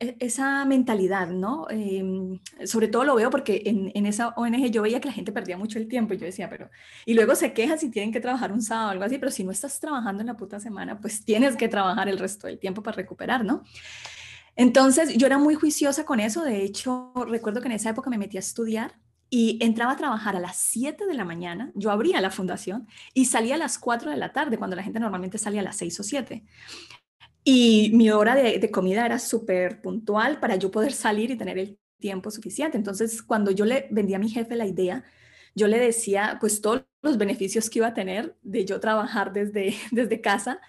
esa 0.00 0.64
mentalidad, 0.64 1.28
¿no? 1.28 1.66
Em, 1.68 2.40
sobre 2.64 2.88
todo 2.88 3.04
lo 3.04 3.14
veo 3.14 3.28
porque 3.28 3.62
en, 3.66 4.06
esa 4.06 4.28
ONG 4.30 4.70
yo 4.70 4.80
veía 4.82 5.00
que 5.00 5.08
la 5.08 5.14
gente 5.14 5.30
perdía 5.30 5.58
mucho 5.58 5.78
el 5.78 5.88
tiempo 5.88 6.14
y 6.14 6.18
yo 6.18 6.24
decía, 6.24 6.48
pero, 6.48 6.70
y 7.04 7.12
luego 7.12 7.34
se 7.34 7.52
quejan 7.52 7.78
si 7.78 7.90
tienen 7.90 8.10
que 8.10 8.20
trabajar 8.20 8.50
un 8.50 8.62
sábado 8.62 8.88
o 8.88 8.90
algo 8.92 9.04
así, 9.04 9.18
pero 9.18 9.30
si 9.30 9.44
no 9.44 9.50
estás 9.50 9.78
trabajando 9.78 10.22
en 10.22 10.28
la 10.28 10.36
puta 10.38 10.58
semana, 10.58 10.98
pues 10.98 11.24
tienes 11.24 11.54
que 11.56 11.68
trabajar 11.68 12.08
el 12.08 12.18
resto 12.18 12.46
del 12.46 12.58
tiempo 12.58 12.82
para 12.82 12.96
recuperar, 12.96 13.44
¿no? 13.44 13.62
Entonces 14.56 15.14
yo 15.16 15.26
era 15.26 15.38
muy 15.38 15.54
juiciosa 15.54 16.04
con 16.04 16.18
eso, 16.18 16.44
de 16.44 16.64
hecho 16.64 17.12
recuerdo 17.28 17.60
que 17.60 17.68
en 17.68 17.72
esa 17.72 17.90
época 17.90 18.08
me 18.08 18.18
metí 18.18 18.38
a 18.38 18.40
estudiar 18.40 18.94
y 19.28 19.58
entraba 19.62 19.92
a 19.92 19.96
trabajar 19.96 20.34
a 20.34 20.40
las 20.40 20.56
7 20.56 21.06
de 21.06 21.14
la 21.14 21.24
mañana, 21.24 21.70
yo 21.74 21.90
abría 21.90 22.20
la 22.20 22.30
fundación 22.30 22.88
y 23.14 23.26
salía 23.26 23.54
a 23.54 23.58
las 23.58 23.78
4 23.78 24.10
de 24.10 24.16
la 24.16 24.32
tarde, 24.32 24.58
cuando 24.58 24.76
la 24.76 24.82
gente 24.82 24.98
normalmente 24.98 25.38
salía 25.38 25.60
a 25.60 25.64
las 25.64 25.76
6 25.76 26.00
o 26.00 26.02
7. 26.02 26.44
Y 27.44 27.90
mi 27.94 28.10
hora 28.10 28.34
de, 28.34 28.70
comida 28.70 29.06
era 29.06 29.18
súper 29.18 29.80
puntual 29.80 30.40
para 30.40 30.56
yo 30.56 30.70
poder 30.70 30.92
salir 30.92 31.30
y 31.30 31.36
tener 31.36 31.58
el 31.58 31.78
tiempo 31.98 32.30
suficiente. 32.30 32.76
Entonces, 32.76 33.22
cuando 33.22 33.50
yo 33.50 33.64
le 33.64 33.88
vendí 33.90 34.14
a 34.14 34.18
mi 34.18 34.28
jefe 34.28 34.56
la 34.56 34.66
idea, 34.66 35.04
yo 35.54 35.66
le 35.66 35.78
decía, 35.78 36.36
pues 36.40 36.60
todos 36.60 36.84
los 37.02 37.18
beneficios 37.18 37.70
que 37.70 37.78
iba 37.78 37.88
a 37.88 37.94
tener 37.94 38.36
de 38.42 38.64
yo 38.64 38.78
trabajar 38.80 39.32
desde, 39.32 39.74
desde 39.90 40.20
casa, 40.20 40.60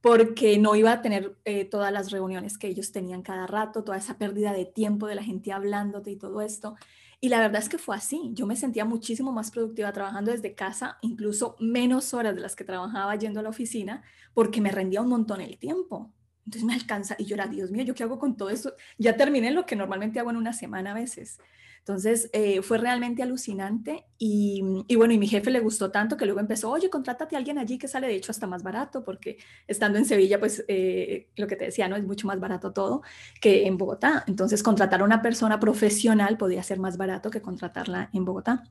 porque 0.00 0.58
no 0.58 0.74
iba 0.74 0.92
a 0.92 1.02
tener 1.02 1.36
eh, 1.44 1.64
todas 1.64 1.92
las 1.92 2.10
reuniones 2.10 2.58
que 2.58 2.66
ellos 2.66 2.92
tenían 2.92 3.22
cada 3.22 3.46
rato, 3.46 3.84
toda 3.84 3.98
esa 3.98 4.18
pérdida 4.18 4.52
de 4.52 4.66
tiempo 4.66 5.06
de 5.06 5.14
la 5.14 5.22
gente 5.22 5.52
hablándote 5.52 6.10
y 6.10 6.16
todo 6.16 6.42
esto. 6.42 6.76
Y 7.24 7.28
la 7.28 7.38
verdad 7.38 7.62
es 7.62 7.68
que 7.68 7.78
fue 7.78 7.94
así. 7.94 8.30
Yo 8.34 8.48
me 8.48 8.56
sentía 8.56 8.84
muchísimo 8.84 9.30
más 9.30 9.52
productiva 9.52 9.92
trabajando 9.92 10.32
desde 10.32 10.56
casa, 10.56 10.98
incluso 11.02 11.54
menos 11.60 12.14
horas 12.14 12.34
de 12.34 12.40
las 12.40 12.56
que 12.56 12.64
trabajaba 12.64 13.14
yendo 13.14 13.38
a 13.38 13.44
la 13.44 13.50
oficina, 13.50 14.02
porque 14.34 14.60
me 14.60 14.72
rendía 14.72 15.02
un 15.02 15.08
montón 15.08 15.40
el 15.40 15.56
tiempo. 15.56 16.12
Entonces 16.44 16.64
me 16.64 16.74
alcanza 16.74 17.14
y 17.16 17.26
yo 17.26 17.36
era, 17.36 17.46
Dios 17.46 17.70
mío, 17.70 17.84
¿yo 17.84 17.94
qué 17.94 18.02
hago 18.02 18.18
con 18.18 18.36
todo 18.36 18.50
eso? 18.50 18.74
Ya 18.98 19.16
terminé 19.16 19.52
lo 19.52 19.66
que 19.66 19.76
normalmente 19.76 20.18
hago 20.18 20.30
en 20.30 20.36
una 20.36 20.52
semana 20.52 20.90
a 20.90 20.94
veces. 20.94 21.38
Entonces 21.84 22.30
eh, 22.32 22.62
fue 22.62 22.78
realmente 22.78 23.24
alucinante 23.24 24.06
y, 24.16 24.62
y, 24.86 24.94
bueno, 24.94 25.14
y 25.14 25.18
mi 25.18 25.26
jefe 25.26 25.50
le 25.50 25.58
gustó 25.58 25.90
tanto 25.90 26.16
que 26.16 26.26
luego 26.26 26.38
empezó, 26.38 26.70
oye, 26.70 26.88
contrátate 26.88 27.34
a 27.34 27.38
alguien 27.40 27.58
allí 27.58 27.76
que 27.76 27.88
sale 27.88 28.06
de 28.06 28.14
hecho 28.14 28.30
hasta 28.30 28.46
más 28.46 28.62
barato, 28.62 29.02
porque 29.02 29.38
estando 29.66 29.98
en 29.98 30.04
Sevilla, 30.04 30.38
pues 30.38 30.64
eh, 30.68 31.28
lo 31.34 31.48
que 31.48 31.56
te 31.56 31.64
decía, 31.64 31.88
¿no? 31.88 31.96
Es 31.96 32.04
mucho 32.04 32.28
más 32.28 32.38
barato 32.38 32.72
todo 32.72 33.02
que 33.40 33.66
en 33.66 33.78
Bogotá. 33.78 34.22
Entonces 34.28 34.62
contratar 34.62 35.00
a 35.00 35.04
una 35.04 35.22
persona 35.22 35.58
profesional 35.58 36.38
podía 36.38 36.62
ser 36.62 36.78
más 36.78 36.96
barato 36.96 37.30
que 37.32 37.42
contratarla 37.42 38.10
en 38.12 38.24
Bogotá. 38.24 38.62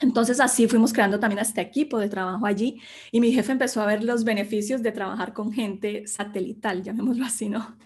Entonces 0.00 0.40
así 0.40 0.68
fuimos 0.68 0.94
creando 0.94 1.20
también 1.20 1.40
este 1.40 1.60
equipo 1.60 1.98
de 1.98 2.08
trabajo 2.08 2.46
allí 2.46 2.80
y 3.12 3.20
mi 3.20 3.30
jefe 3.32 3.52
empezó 3.52 3.82
a 3.82 3.86
ver 3.86 4.04
los 4.04 4.24
beneficios 4.24 4.82
de 4.82 4.92
trabajar 4.92 5.34
con 5.34 5.52
gente 5.52 6.06
satelital, 6.06 6.82
llamémoslo 6.82 7.26
así, 7.26 7.50
¿no? 7.50 7.76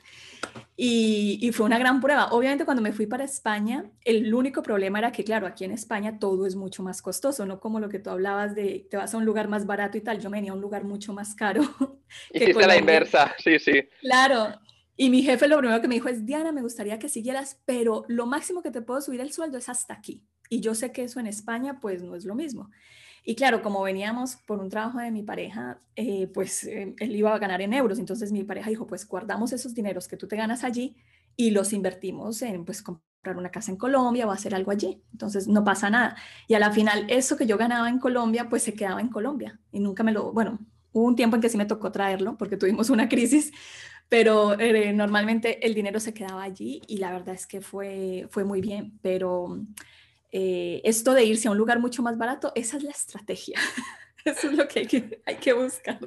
Y, 0.76 1.50
fue 1.52 1.66
una 1.66 1.78
gran 1.78 2.00
prueba. 2.00 2.28
Obviamente 2.32 2.64
cuando 2.64 2.82
me 2.82 2.92
fui 2.92 3.06
para 3.06 3.24
España, 3.24 3.84
el 4.04 4.32
único 4.34 4.62
problema 4.62 4.98
era 4.98 5.12
que, 5.12 5.22
claro, 5.22 5.46
aquí 5.46 5.64
en 5.64 5.72
España 5.72 6.18
todo 6.18 6.46
es 6.46 6.56
mucho 6.56 6.82
más 6.82 7.02
costoso, 7.02 7.46
no 7.46 7.60
como 7.60 7.78
lo 7.78 7.88
que 7.88 7.98
tú 7.98 8.10
hablabas 8.10 8.54
de 8.54 8.86
te 8.90 8.96
vas 8.96 9.14
a 9.14 9.18
un 9.18 9.24
lugar 9.24 9.48
más 9.48 9.66
barato 9.66 9.98
y 9.98 10.00
tal. 10.00 10.20
Yo 10.20 10.30
venía 10.30 10.52
a 10.52 10.54
un 10.54 10.60
lugar 10.60 10.84
mucho 10.84 11.12
más 11.12 11.34
caro. 11.34 11.62
Hiciste 12.32 12.66
la 12.66 12.76
inversa, 12.76 13.34
sí, 13.38 13.58
sí. 13.58 13.88
Claro. 14.00 14.58
Y 14.96 15.10
mi 15.10 15.22
jefe 15.22 15.48
lo 15.48 15.58
primero 15.58 15.80
que 15.80 15.88
me 15.88 15.94
dijo 15.94 16.08
es, 16.08 16.26
Diana, 16.26 16.52
me 16.52 16.62
gustaría 16.62 16.98
que 16.98 17.08
siguieras, 17.08 17.60
pero 17.64 18.04
lo 18.08 18.26
máximo 18.26 18.62
que 18.62 18.70
te 18.70 18.82
puedo 18.82 19.00
subir 19.00 19.20
el 19.20 19.32
sueldo 19.32 19.58
es 19.58 19.68
hasta 19.68 19.94
aquí. 19.94 20.24
Y 20.48 20.60
yo 20.60 20.74
sé 20.74 20.92
que 20.92 21.04
eso 21.04 21.18
en 21.18 21.26
España 21.26 21.80
pues 21.80 22.02
no 22.02 22.14
es 22.14 22.24
lo 22.24 22.34
mismo. 22.34 22.70
Y 23.24 23.36
claro, 23.36 23.62
como 23.62 23.82
veníamos 23.82 24.36
por 24.46 24.58
un 24.58 24.68
trabajo 24.68 24.98
de 24.98 25.10
mi 25.10 25.22
pareja, 25.22 25.80
eh, 25.94 26.26
pues 26.26 26.64
eh, 26.64 26.94
él 26.98 27.16
iba 27.16 27.32
a 27.34 27.38
ganar 27.38 27.62
en 27.62 27.72
euros. 27.72 27.98
Entonces 27.98 28.32
mi 28.32 28.42
pareja 28.42 28.70
dijo, 28.70 28.86
pues 28.86 29.06
guardamos 29.06 29.52
esos 29.52 29.74
dineros 29.74 30.08
que 30.08 30.16
tú 30.16 30.26
te 30.26 30.36
ganas 30.36 30.64
allí 30.64 30.96
y 31.36 31.50
los 31.50 31.72
invertimos 31.72 32.42
en 32.42 32.64
pues 32.64 32.82
comprar 32.82 33.36
una 33.36 33.50
casa 33.50 33.70
en 33.70 33.76
Colombia 33.76 34.26
o 34.26 34.32
hacer 34.32 34.54
algo 34.54 34.72
allí. 34.72 35.02
Entonces 35.12 35.46
no 35.46 35.62
pasa 35.62 35.88
nada. 35.88 36.16
Y 36.48 36.54
a 36.54 36.58
la 36.58 36.72
final 36.72 37.06
eso 37.08 37.36
que 37.36 37.46
yo 37.46 37.56
ganaba 37.56 37.88
en 37.88 37.98
Colombia 38.00 38.48
pues 38.48 38.62
se 38.64 38.74
quedaba 38.74 39.00
en 39.00 39.08
Colombia 39.08 39.60
y 39.70 39.78
nunca 39.78 40.02
me 40.02 40.12
lo, 40.12 40.32
bueno, 40.32 40.58
hubo 40.92 41.06
un 41.06 41.16
tiempo 41.16 41.36
en 41.36 41.42
que 41.42 41.48
sí 41.48 41.56
me 41.56 41.66
tocó 41.66 41.92
traerlo 41.92 42.36
porque 42.36 42.56
tuvimos 42.56 42.90
una 42.90 43.08
crisis, 43.08 43.52
pero 44.08 44.58
eh, 44.58 44.92
normalmente 44.92 45.64
el 45.64 45.74
dinero 45.74 46.00
se 46.00 46.12
quedaba 46.12 46.42
allí 46.42 46.82
y 46.88 46.98
la 46.98 47.12
verdad 47.12 47.34
es 47.34 47.46
que 47.46 47.60
fue, 47.60 48.26
fue 48.30 48.44
muy 48.44 48.60
bien, 48.60 48.98
pero 49.00 49.58
eh, 50.32 50.80
esto 50.84 51.12
de 51.14 51.24
irse 51.24 51.48
a 51.48 51.50
un 51.50 51.58
lugar 51.58 51.78
mucho 51.78 52.02
más 52.02 52.16
barato, 52.16 52.52
esa 52.54 52.78
es 52.78 52.82
la 52.82 52.90
estrategia. 52.90 53.58
eso 54.24 54.48
es 54.48 54.54
lo 54.54 54.66
que 54.66 54.80
hay 54.80 54.86
que, 54.86 55.20
hay 55.26 55.36
que 55.36 55.52
buscar. 55.52 55.98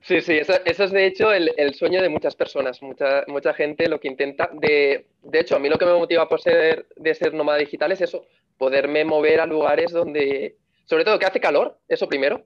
Sí, 0.00 0.20
sí, 0.20 0.32
eso, 0.34 0.54
eso, 0.64 0.84
es 0.84 0.90
de 0.90 1.06
hecho 1.06 1.32
el, 1.32 1.52
el, 1.56 1.74
sueño 1.74 2.02
de 2.02 2.08
muchas 2.08 2.34
personas, 2.34 2.82
mucha, 2.82 3.24
mucha 3.28 3.54
gente 3.54 3.88
lo 3.88 4.00
que 4.00 4.08
intenta. 4.08 4.50
De, 4.52 5.06
de 5.22 5.40
hecho, 5.40 5.54
a 5.56 5.58
mí 5.60 5.68
lo 5.68 5.78
que 5.78 5.86
me 5.86 5.92
motiva 5.92 6.28
por 6.28 6.40
ser, 6.40 6.86
de 6.96 7.14
ser 7.14 7.34
nómada 7.34 7.58
digital 7.58 7.92
es 7.92 8.00
eso, 8.00 8.26
poderme 8.58 9.04
mover 9.04 9.40
a 9.40 9.46
lugares 9.46 9.92
donde, 9.92 10.56
sobre 10.86 11.04
todo 11.04 11.18
que 11.18 11.26
hace 11.26 11.40
calor, 11.40 11.78
eso 11.88 12.08
primero. 12.08 12.44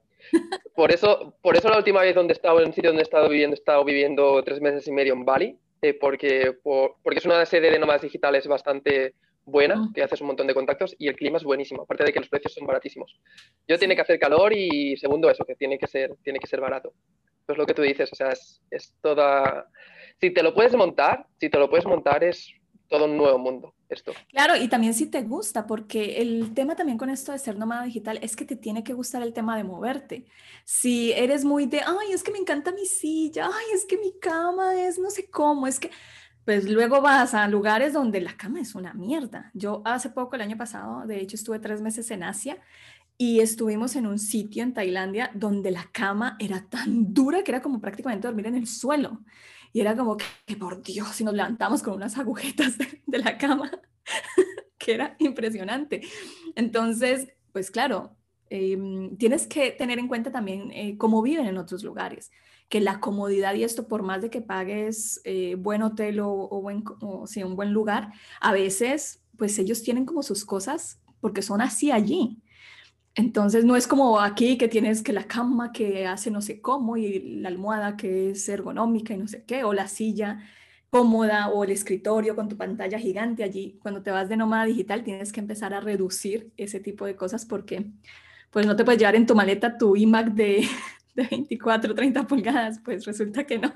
Por 0.74 0.92
eso, 0.92 1.34
por 1.40 1.56
eso 1.56 1.68
la 1.70 1.78
última 1.78 2.02
vez 2.02 2.14
donde 2.14 2.32
he 2.32 2.36
estado, 2.36 2.60
en 2.60 2.66
un 2.66 2.74
sitio 2.74 2.90
donde 2.90 3.02
he 3.02 3.04
estado 3.04 3.28
viviendo, 3.28 3.54
he 3.54 3.58
estado 3.58 3.84
viviendo 3.84 4.42
tres 4.42 4.60
meses 4.60 4.86
y 4.86 4.92
medio 4.92 5.14
en 5.14 5.24
Bali, 5.24 5.58
eh, 5.80 5.94
porque, 5.94 6.52
por, 6.62 6.96
porque 7.02 7.20
es 7.20 7.24
una 7.24 7.46
sede 7.46 7.70
de 7.70 7.78
nómadas 7.78 8.02
digitales 8.02 8.46
bastante 8.46 9.14
buena, 9.46 9.90
que 9.94 10.02
haces 10.02 10.20
un 10.20 10.26
montón 10.26 10.46
de 10.46 10.54
contactos 10.54 10.94
y 10.98 11.08
el 11.08 11.16
clima 11.16 11.38
es 11.38 11.44
buenísimo, 11.44 11.82
aparte 11.82 12.04
de 12.04 12.12
que 12.12 12.18
los 12.20 12.28
precios 12.28 12.52
son 12.52 12.66
baratísimos. 12.66 13.18
Yo 13.66 13.78
tiene 13.78 13.94
que 13.94 14.02
hacer 14.02 14.18
calor 14.18 14.52
y 14.52 14.96
segundo 14.96 15.30
eso, 15.30 15.44
que 15.44 15.54
tiene 15.54 15.78
que 15.78 15.86
ser, 15.86 16.14
tiene 16.22 16.38
que 16.38 16.46
ser 16.46 16.60
barato. 16.60 16.92
Pues 17.46 17.56
lo 17.56 17.64
que 17.64 17.74
tú 17.74 17.82
dices, 17.82 18.12
o 18.12 18.16
sea, 18.16 18.30
es, 18.30 18.60
es 18.70 18.92
toda... 19.00 19.70
Si 20.20 20.30
te 20.30 20.42
lo 20.42 20.52
puedes 20.52 20.74
montar, 20.74 21.26
si 21.38 21.48
te 21.48 21.58
lo 21.58 21.70
puedes 21.70 21.86
montar 21.86 22.24
es 22.24 22.52
todo 22.88 23.06
un 23.06 23.16
nuevo 23.16 23.38
mundo 23.38 23.74
esto. 23.88 24.12
Claro, 24.30 24.56
y 24.56 24.68
también 24.68 24.94
si 24.94 25.06
te 25.06 25.22
gusta, 25.22 25.66
porque 25.66 26.20
el 26.20 26.54
tema 26.54 26.74
también 26.74 26.98
con 26.98 27.10
esto 27.10 27.32
de 27.32 27.38
ser 27.38 27.56
nómada 27.56 27.84
digital 27.84 28.18
es 28.22 28.34
que 28.34 28.44
te 28.44 28.56
tiene 28.56 28.82
que 28.82 28.94
gustar 28.94 29.22
el 29.22 29.32
tema 29.32 29.56
de 29.56 29.64
moverte. 29.64 30.26
Si 30.64 31.12
eres 31.12 31.44
muy 31.44 31.66
de, 31.66 31.80
ay, 31.80 32.12
es 32.12 32.22
que 32.22 32.32
me 32.32 32.38
encanta 32.38 32.72
mi 32.72 32.84
silla, 32.84 33.46
ay, 33.46 33.66
es 33.74 33.84
que 33.84 33.96
mi 33.98 34.18
cama 34.18 34.74
es 34.82 34.98
no 34.98 35.10
sé 35.10 35.30
cómo, 35.30 35.66
es 35.66 35.78
que 35.78 35.90
pues 36.46 36.70
luego 36.70 37.02
vas 37.02 37.34
a 37.34 37.48
lugares 37.48 37.92
donde 37.92 38.20
la 38.20 38.36
cama 38.36 38.60
es 38.60 38.76
una 38.76 38.94
mierda. 38.94 39.50
Yo 39.52 39.82
hace 39.84 40.10
poco, 40.10 40.36
el 40.36 40.42
año 40.42 40.56
pasado, 40.56 41.04
de 41.04 41.20
hecho 41.20 41.34
estuve 41.34 41.58
tres 41.58 41.82
meses 41.82 42.08
en 42.12 42.22
Asia 42.22 42.62
y 43.18 43.40
estuvimos 43.40 43.96
en 43.96 44.06
un 44.06 44.20
sitio 44.20 44.62
en 44.62 44.72
Tailandia 44.72 45.32
donde 45.34 45.72
la 45.72 45.90
cama 45.90 46.36
era 46.38 46.64
tan 46.68 47.12
dura 47.12 47.42
que 47.42 47.50
era 47.50 47.60
como 47.60 47.80
prácticamente 47.80 48.28
dormir 48.28 48.46
en 48.46 48.54
el 48.54 48.68
suelo. 48.68 49.24
Y 49.72 49.80
era 49.80 49.96
como 49.96 50.16
que, 50.16 50.56
por 50.56 50.84
Dios, 50.84 51.08
si 51.08 51.24
nos 51.24 51.34
levantamos 51.34 51.82
con 51.82 51.94
unas 51.94 52.16
agujetas 52.16 52.78
de, 52.78 53.18
la 53.18 53.36
cama, 53.38 53.68
que 54.78 54.94
era 54.94 55.16
impresionante. 55.18 56.02
Entonces, 56.54 57.26
pues 57.52 57.72
claro, 57.72 58.16
em, 58.50 59.16
tienes 59.16 59.48
que 59.48 59.72
tener 59.72 59.98
en 59.98 60.06
cuenta 60.06 60.30
también 60.30 60.70
eh, 60.70 60.96
cómo 60.96 61.22
viven 61.22 61.46
en 61.46 61.58
otros 61.58 61.82
lugares 61.82 62.30
que 62.68 62.80
la 62.80 63.00
comodidad 63.00 63.54
y 63.54 63.64
esto, 63.64 63.86
por 63.86 64.02
más 64.02 64.22
de 64.22 64.30
que 64.30 64.40
pagues 64.40 65.20
eh, 65.24 65.54
buen 65.56 65.82
hotel 65.82 66.20
o, 66.20 66.60
buen, 66.60 66.82
o, 67.00 67.26
un 67.44 67.56
buen 67.56 67.72
lugar, 67.72 68.12
a 68.40 68.52
veces, 68.52 69.22
pues 69.36 69.58
ellos 69.58 69.82
tienen 69.82 70.04
como 70.04 70.22
sus 70.22 70.44
cosas 70.44 71.00
porque 71.20 71.42
son 71.42 71.60
así 71.60 71.90
allí. 71.90 72.42
Entonces 73.14 73.64
no 73.64 73.76
es 73.76 73.86
como 73.86 74.20
aquí 74.20 74.58
que 74.58 74.68
tienes 74.68 75.02
que 75.02 75.12
la 75.12 75.24
cama 75.24 75.72
que 75.72 76.06
hace 76.06 76.30
no 76.30 76.42
sé 76.42 76.60
cómo 76.60 76.96
y 76.96 77.40
la 77.40 77.48
almohada 77.48 77.96
que 77.96 78.30
es 78.30 78.48
ergonómica 78.48 79.14
y 79.14 79.18
no 79.18 79.26
sé 79.28 79.44
qué, 79.44 79.64
o 79.64 79.72
la 79.72 79.88
silla 79.88 80.40
cómoda 80.90 81.48
o 81.48 81.64
el 81.64 81.70
escritorio 81.70 82.36
con 82.36 82.48
tu 82.48 82.56
pantalla 82.56 82.98
gigante 82.98 83.42
allí. 83.44 83.78
Cuando 83.82 84.02
te 84.02 84.10
vas 84.10 84.28
de 84.28 84.36
nómada 84.36 84.64
digital 84.66 85.02
tienes 85.04 85.32
que 85.32 85.40
empezar 85.40 85.72
a 85.74 85.80
reducir 85.80 86.52
ese 86.56 86.80
tipo 86.80 87.06
de 87.06 87.16
cosas 87.16 87.46
porque 87.46 87.86
pues 88.50 88.66
no 88.66 88.76
te 88.76 88.84
puedes 88.84 88.98
llevar 88.98 89.16
en 89.16 89.26
tu 89.26 89.34
maleta 89.34 89.78
tu 89.78 89.96
iMac 89.96 90.28
de 90.32 90.68
de 91.16 91.26
24, 91.26 91.94
30 91.94 92.26
pulgadas, 92.26 92.80
pues 92.84 93.04
resulta 93.04 93.44
que 93.44 93.58
no. 93.58 93.72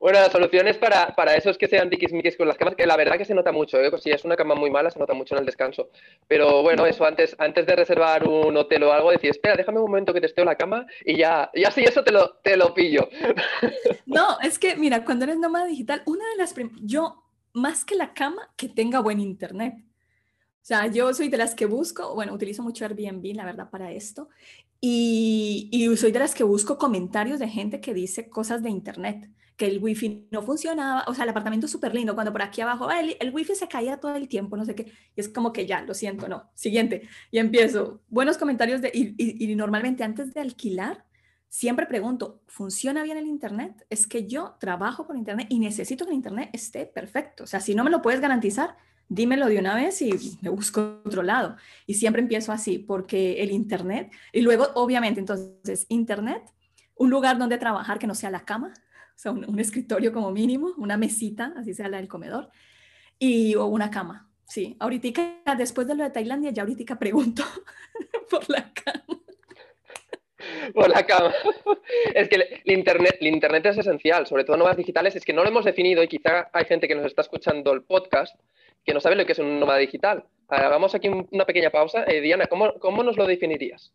Bueno, 0.00 0.20
la 0.20 0.30
solución 0.30 0.68
es 0.68 0.78
para, 0.78 1.16
para 1.16 1.34
esos 1.34 1.58
que 1.58 1.66
sean 1.66 1.90
tiquismiquis 1.90 2.36
con 2.36 2.46
las 2.46 2.56
camas, 2.56 2.76
que 2.76 2.86
la 2.86 2.96
verdad 2.96 3.18
que 3.18 3.24
se 3.24 3.34
nota 3.34 3.50
mucho, 3.50 3.80
¿eh? 3.80 3.90
si 4.00 4.10
es 4.10 4.24
una 4.24 4.36
cama 4.36 4.54
muy 4.54 4.70
mala 4.70 4.92
se 4.92 4.98
nota 4.98 5.12
mucho 5.12 5.34
en 5.34 5.40
el 5.40 5.46
descanso. 5.46 5.90
Pero 6.28 6.62
bueno, 6.62 6.86
eso 6.86 7.04
antes, 7.04 7.34
antes 7.38 7.66
de 7.66 7.74
reservar 7.74 8.28
un 8.28 8.56
hotel 8.56 8.84
o 8.84 8.92
algo, 8.92 9.10
decir, 9.10 9.30
espera, 9.30 9.56
déjame 9.56 9.80
un 9.80 9.86
momento 9.86 10.14
que 10.14 10.20
testeo 10.20 10.44
la 10.44 10.54
cama 10.54 10.86
y 11.04 11.16
ya, 11.16 11.50
ya 11.52 11.72
sí, 11.72 11.82
eso 11.82 12.04
te 12.04 12.12
lo, 12.12 12.36
te 12.42 12.56
lo 12.56 12.74
pillo. 12.74 13.08
No, 14.06 14.38
es 14.40 14.58
que 14.58 14.74
mira, 14.74 15.04
cuando 15.04 15.24
eres 15.24 15.38
nómada 15.38 15.66
digital, 15.66 16.02
una 16.06 16.24
de 16.30 16.36
las... 16.38 16.54
Yo, 16.80 17.24
más 17.52 17.84
que 17.84 17.94
la 17.94 18.14
cama, 18.14 18.50
que 18.56 18.68
tenga 18.68 19.00
buen 19.00 19.20
internet. 19.20 19.74
O 19.76 20.66
sea, 20.68 20.86
yo 20.86 21.12
soy 21.12 21.28
de 21.28 21.36
las 21.36 21.54
que 21.54 21.66
busco, 21.66 22.14
bueno, 22.14 22.32
utilizo 22.32 22.62
mucho 22.62 22.84
Airbnb, 22.84 23.34
la 23.34 23.44
verdad, 23.44 23.70
para 23.70 23.92
esto. 23.92 24.28
Y, 24.80 25.68
y, 25.72 25.96
soy 25.96 26.12
de 26.12 26.20
las 26.20 26.34
que 26.34 26.44
busco 26.44 26.78
comentarios 26.78 27.40
de 27.40 27.48
gente 27.48 27.80
que 27.80 27.94
dice 27.94 28.28
cosas 28.28 28.62
de 28.62 28.70
internet, 28.70 29.28
que 29.56 29.66
el 29.66 29.82
wifi 29.82 30.28
no 30.30 30.42
funcionaba, 30.42 31.04
o 31.08 31.14
sea, 31.14 31.24
el 31.24 31.30
apartamento 31.30 31.66
es 31.66 31.72
súper 31.72 31.94
lindo, 31.94 32.14
cuando 32.14 32.30
por 32.30 32.42
aquí 32.42 32.60
abajo, 32.60 32.88
el, 32.92 33.16
el, 33.18 33.34
wifi 33.34 33.56
se 33.56 33.66
caía 33.66 33.98
todo 33.98 34.14
el 34.14 34.28
tiempo, 34.28 34.56
no 34.56 34.64
sé 34.64 34.76
qué, 34.76 34.92
y 35.16 35.20
es 35.20 35.28
como 35.28 35.52
que 35.52 35.66
ya, 35.66 35.82
lo 35.82 35.94
siento, 35.94 36.28
no, 36.28 36.48
siguiente, 36.54 37.08
y 37.32 37.38
empiezo, 37.38 38.02
buenos 38.08 38.38
comentarios 38.38 38.80
de, 38.80 38.92
y, 38.94 39.14
y, 39.18 39.50
y 39.50 39.56
normalmente 39.56 40.04
antes 40.04 40.32
de 40.32 40.40
alquilar, 40.40 41.04
siempre 41.48 41.86
pregunto, 41.86 42.40
¿funciona 42.46 43.02
bien 43.02 43.16
el 43.16 43.26
internet? 43.26 43.84
Es 43.90 44.06
que 44.06 44.28
yo 44.28 44.56
trabajo 44.60 45.08
por 45.08 45.16
internet 45.16 45.48
y 45.50 45.58
necesito 45.58 46.04
que 46.04 46.12
el 46.12 46.16
internet 46.16 46.50
esté 46.52 46.86
perfecto, 46.86 47.42
o 47.42 47.46
sea, 47.48 47.58
si 47.58 47.74
no 47.74 47.82
me 47.82 47.90
lo 47.90 48.00
puedes 48.00 48.20
garantizar, 48.20 48.76
dímelo 49.08 49.46
de 49.46 49.58
una 49.58 49.74
vez 49.74 50.00
y 50.02 50.38
me 50.42 50.50
busco 50.50 51.00
otro 51.04 51.22
lado. 51.22 51.56
Y 51.86 51.94
siempre 51.94 52.22
empiezo 52.22 52.52
así, 52.52 52.78
porque 52.78 53.42
el 53.42 53.50
Internet, 53.50 54.12
y 54.32 54.42
luego, 54.42 54.68
obviamente, 54.74 55.20
entonces, 55.20 55.86
Internet, 55.88 56.42
un 56.96 57.10
lugar 57.10 57.38
donde 57.38 57.58
trabajar 57.58 57.98
que 57.98 58.06
no 58.06 58.14
sea 58.14 58.30
la 58.30 58.44
cama, 58.44 58.72
o 58.74 59.18
sea, 59.20 59.32
un, 59.32 59.58
escritorio 59.58 60.12
como 60.12 60.30
mínimo, 60.30 60.74
una 60.76 60.96
mesita, 60.96 61.52
así 61.56 61.74
sea 61.74 61.88
la 61.88 61.96
del 61.96 62.08
comedor, 62.08 62.50
y 63.18 63.54
o 63.54 63.66
una 63.66 63.90
cama. 63.90 64.30
Sí, 64.46 64.76
ahorita, 64.78 65.54
después 65.56 65.86
de 65.86 65.94
lo 65.94 66.04
de 66.04 66.10
Tailandia, 66.10 66.50
ya 66.50 66.62
ahorita 66.62 66.98
pregunto 66.98 67.42
por 68.30 68.48
la 68.48 68.72
cama. 68.72 69.20
Por 70.72 70.88
la 70.88 71.04
cama. 71.04 71.32
Es 72.14 72.28
que 72.28 72.36
el 72.36 72.72
internet, 72.72 73.16
el 73.20 73.26
internet 73.26 73.66
es 73.66 73.78
esencial, 73.78 74.26
sobre 74.26 74.44
todo 74.44 74.54
en 74.54 74.60
nuevas 74.60 74.76
digitales, 74.76 75.16
es 75.16 75.24
que 75.24 75.32
no 75.32 75.42
lo 75.42 75.48
hemos 75.48 75.64
definido 75.64 76.02
y 76.02 76.08
quizá 76.08 76.48
hay 76.52 76.64
gente 76.64 76.88
que 76.88 76.94
nos 76.94 77.06
está 77.06 77.22
escuchando 77.22 77.72
el 77.72 77.82
podcast 77.82 78.34
que 78.88 78.94
no 78.94 79.00
sabe 79.00 79.16
lo 79.16 79.26
que 79.26 79.32
es 79.32 79.38
un 79.38 79.60
nómada 79.60 79.78
digital. 79.78 80.24
Hagamos 80.48 80.94
aquí 80.94 81.08
una 81.08 81.44
pequeña 81.44 81.68
pausa. 81.68 82.04
Eh, 82.04 82.22
Diana, 82.22 82.46
¿cómo, 82.46 82.72
¿cómo, 82.80 83.02
nos 83.02 83.18
lo 83.18 83.26
definirías? 83.26 83.92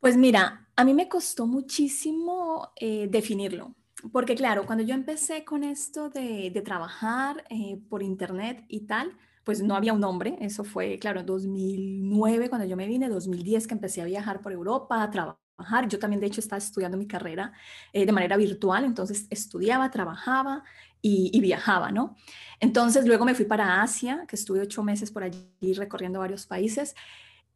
Pues 0.00 0.16
mira, 0.16 0.66
a 0.74 0.84
mí 0.84 0.92
me 0.92 1.08
costó 1.08 1.46
muchísimo 1.46 2.72
eh, 2.74 3.06
definirlo, 3.08 3.76
porque 4.12 4.34
claro, 4.34 4.66
cuando 4.66 4.82
yo 4.82 4.92
empecé 4.92 5.44
con 5.44 5.62
esto 5.62 6.10
de, 6.10 6.50
de 6.50 6.62
trabajar 6.62 7.44
eh, 7.48 7.78
por 7.88 8.02
internet 8.02 8.64
y 8.66 8.86
tal, 8.86 9.16
pues 9.44 9.62
no 9.62 9.76
había 9.76 9.92
un 9.92 10.00
nombre, 10.00 10.36
eso 10.40 10.64
fue, 10.64 10.98
claro, 10.98 11.20
en 11.20 11.26
2009 11.26 12.48
cuando 12.48 12.66
yo 12.66 12.76
me 12.76 12.88
vine, 12.88 13.08
2010 13.08 13.68
que 13.68 13.74
empecé 13.74 14.02
a 14.02 14.06
viajar 14.06 14.40
por 14.40 14.52
Europa, 14.52 15.00
a 15.00 15.10
trabajar. 15.12 15.45
Yo 15.88 15.98
también, 15.98 16.20
de 16.20 16.26
hecho, 16.26 16.40
estaba 16.40 16.58
estudiando 16.58 16.98
mi 16.98 17.06
carrera 17.06 17.52
eh, 17.92 18.04
de 18.04 18.12
manera 18.12 18.36
virtual, 18.36 18.84
entonces 18.84 19.26
estudiaba, 19.30 19.90
trabajaba 19.90 20.64
y, 21.00 21.30
y, 21.32 21.40
viajaba, 21.40 21.90
¿no? 21.90 22.16
Entonces 22.60 23.06
luego 23.06 23.24
me 23.24 23.34
fui 23.34 23.44
para 23.46 23.82
Asia, 23.82 24.24
que 24.28 24.36
estuve 24.36 24.60
ocho 24.60 24.82
meses 24.82 25.10
por 25.10 25.22
allí 25.24 25.72
recorriendo 25.74 26.18
varios 26.18 26.46
países. 26.46 26.94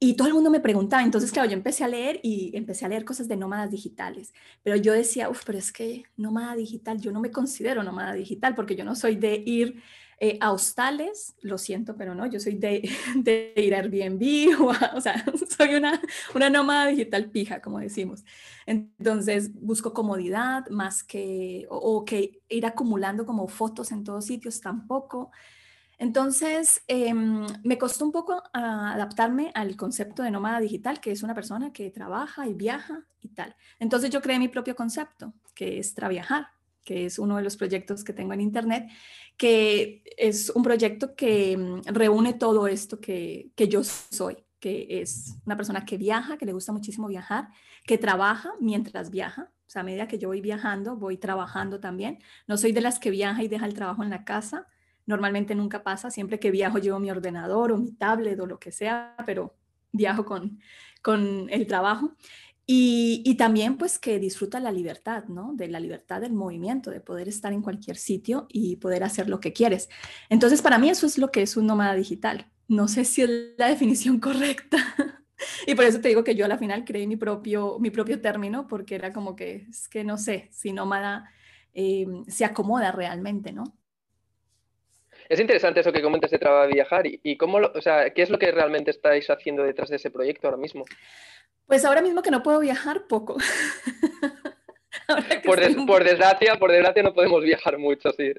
Y 0.03 0.15
todo 0.15 0.29
el 0.29 0.35
mundo 0.35 0.51
me 0.51 0.61
preguntaba, 0.61 1.03
entonces 1.03 1.31
claro, 1.31 1.51
yo 1.51 1.55
empecé 1.55 1.85
a 1.85 1.89
leer 1.89 2.21
y 2.23 2.57
empecé 2.57 2.87
a 2.87 2.89
leer 2.89 3.05
cosas 3.05 3.29
de 3.29 3.37
nómadas 3.37 3.71
digitales, 3.71 4.33
pero 4.63 4.77
yo 4.77 4.95
decía, 4.95 5.29
uff, 5.29 5.43
pero 5.45 5.59
es 5.59 5.73
que 5.73 6.05
nómada 6.17 6.57
digital, 6.57 6.99
yo 6.99 7.13
no 7.13 7.21
me 7.21 7.31
considero 7.31 7.83
nómada 7.83 8.15
digital 8.15 8.55
porque 8.55 8.77
yo 8.77 8.85
no 8.85 8.95
soy 8.95 9.17
de 9.17 9.43
ir 9.45 9.83
eh, 10.23 10.37
a 10.43 10.53
hostales, 10.53 11.35
lo 11.41 11.57
siento, 11.57 11.97
pero 11.97 12.15
no, 12.15 12.27
yo 12.27 12.39
soy 12.39 12.57
de, 12.57 12.89
de 13.17 13.55
ir 13.57 13.75
a 13.75 13.79
Airbnb, 13.79 14.61
o, 14.61 14.71
a, 14.71 14.93
o 14.95 15.01
sea, 15.01 15.25
soy 15.57 15.75
una, 15.75 15.99
una 16.35 16.51
nómada 16.51 16.89
digital 16.89 17.31
pija, 17.31 17.63
como 17.63 17.79
decimos. 17.79 18.23
Entonces 18.67 19.51
busco 19.55 19.95
comodidad 19.95 20.69
más 20.69 21.03
que, 21.03 21.67
o, 21.71 21.77
o 21.77 22.05
que 22.05 22.43
ir 22.51 22.67
acumulando 22.67 23.25
como 23.25 23.49
fotos 23.49 23.93
en 23.93 24.05
todos 24.05 24.27
sitios 24.27 24.61
tampoco. 24.61 25.31
Entonces, 25.97 26.83
eh, 26.89 27.13
me 27.15 27.77
costó 27.79 28.07
un 28.07 28.13
poco 28.13 28.43
adaptarme 28.55 29.53
al 29.55 29.77
concepto 29.77 30.23
de 30.23 30.31
nómada 30.31 30.61
digital, 30.61 30.99
que 30.99 31.13
es 31.13 31.23
una 31.23 31.35
persona 31.35 31.75
que 31.75 31.91
trabaja 31.91 32.47
y 32.47 32.55
viaja 32.55 33.05
y 33.21 33.29
tal. 33.29 33.55
Entonces, 33.79 34.09
yo 34.09 34.23
creé 34.23 34.39
mi 34.39 34.49
propio 34.49 34.75
concepto, 34.75 35.35
que 35.55 35.79
es 35.79 35.95
traviajar, 35.95 36.49
que 36.85 37.07
es 37.07 37.19
uno 37.19 37.37
de 37.37 37.43
los 37.43 37.57
proyectos 37.57 38.05
que 38.05 38.13
tengo 38.13 38.33
en 38.33 38.41
Internet, 38.41 38.89
que 39.37 40.03
es 40.17 40.51
un 40.51 40.63
proyecto 40.63 41.15
que 41.15 41.57
mm, 41.57 41.83
reúne 41.95 42.35
todo 42.35 42.67
esto 42.67 43.01
que, 43.01 43.51
que 43.55 43.69
yo 43.69 43.83
soy, 43.85 44.37
que 44.59 45.01
es 45.01 45.37
una 45.47 45.57
persona 45.57 45.85
que 45.85 45.97
viaja, 45.97 46.37
que 46.37 46.47
le 46.47 46.53
gusta 46.53 46.73
muchísimo 46.73 47.09
viajar, 47.09 47.49
que 47.87 47.99
trabaja 47.99 48.53
mientras 48.61 49.11
viaja. 49.11 49.51
O 49.67 49.71
sea, 49.71 49.83
a 49.83 49.85
medida 49.85 50.09
que 50.09 50.19
yo 50.19 50.29
voy 50.29 50.41
viajando, 50.41 50.97
voy 50.97 51.17
trabajando 51.17 51.81
también. 51.81 52.19
No 52.47 52.57
soy 52.57 52.73
de 52.73 52.81
las 52.81 52.99
que 52.99 53.11
viaja 53.11 53.43
y 53.43 53.49
deja 53.49 53.67
el 53.67 53.75
trabajo 53.75 54.03
en 54.03 54.11
la 54.11 54.25
casa. 54.25 54.67
Normalmente 55.07 55.55
nunca 55.55 55.83
pasa. 55.83 56.11
Siempre 56.11 56.39
que 56.39 56.51
viajo 56.51 56.79
llevo 56.79 56.99
mi 56.99 57.11
ordenador 57.11 57.73
o 57.73 57.79
mi 57.79 57.93
tablet 57.93 58.39
o 58.41 58.47
lo 58.47 58.59
que 58.59 58.73
sea, 58.73 59.15
pero 59.25 59.55
viajo 59.93 60.25
con, 60.25 60.61
con 61.03 61.49
el 61.51 61.67
trabajo. 61.67 62.17
Y, 62.67 63.35
también 63.37 63.77
pues 63.77 63.99
que 63.99 64.21
disfruta 64.21 64.61
la 64.61 64.71
libertad, 64.71 65.25
¿no? 65.25 65.53
De 65.55 65.67
la 65.67 65.81
libertad 65.81 66.21
del 66.21 66.33
movimiento, 66.33 66.91
de 66.91 67.01
poder 67.01 67.29
estar 67.29 67.53
en 67.53 67.63
cualquier 67.63 67.97
sitio 67.97 68.47
y 68.49 68.77
poder 68.77 69.03
hacer 69.03 69.29
lo 69.29 69.41
que 69.41 69.53
quieres. 69.53 69.89
Entonces, 70.29 70.63
para 70.63 70.79
mí 70.79 70.89
eso 70.89 71.07
es 71.07 71.19
lo 71.19 71.33
que 71.33 71.43
es 71.43 71.57
un 71.57 71.67
nómada 71.67 71.95
digital. 71.95 72.47
No 72.69 72.87
sé 72.87 73.05
si 73.05 73.23
es 73.23 73.31
la 73.59 73.69
definición 73.71 74.21
correcta. 74.21 74.79
y 75.67 75.75
por 75.75 75.85
eso 75.85 76.01
te 76.01 76.09
digo 76.09 76.23
que 76.23 76.37
yo 76.37 76.45
a 76.45 76.49
la 76.49 76.59
final 76.59 76.85
creé 76.85 77.09
mi 77.09 77.17
propio, 77.17 77.79
mi 77.81 77.91
propio 77.91 78.21
término, 78.21 78.69
porque 78.69 78.95
era 78.95 79.13
como 79.13 79.35
que, 79.35 79.67
es 79.69 79.89
que 79.89 80.05
no 80.05 80.17
sé 80.17 80.49
si 80.53 80.73
nómada 80.73 81.29
eh, 81.75 82.07
se 82.29 82.45
acomoda 82.45 82.93
realmente, 82.93 83.53
¿no? 83.53 83.65
Es 85.31 85.39
interesante 85.39 85.79
eso 85.79 85.93
que 85.93 86.03
comentas 86.03 86.33
de 86.33 86.41
trabajar 86.41 86.71
y 86.71 86.75
viajar 86.75 87.07
y, 87.07 87.37
cómo, 87.37 87.59
o 87.59 87.81
sea, 87.81 88.11
qué 88.11 88.23
es 88.23 88.31
lo 88.31 88.39
que 88.39 88.51
realmente 88.51 88.91
estáis 88.91 89.31
haciendo 89.31 89.63
detrás 89.63 89.89
de 89.89 89.95
ese 89.95 90.11
proyecto 90.11 90.49
ahora 90.49 90.57
mismo. 90.57 90.85
Pues 91.71 91.85
ahora 91.85 92.03
mismo 92.03 92.21
que 92.21 92.33
no 92.33 92.43
puedo 92.43 92.59
viajar, 92.59 93.07
poco. 93.07 93.37
por, 95.45 95.87
por, 95.87 96.03
desgracia, 96.03 96.57
por 96.57 96.73
desgracia 96.73 97.05
no 97.05 97.15
podemos 97.15 97.45
viajar 97.45 97.79
mucho, 97.79 98.11
sí. 98.11 98.33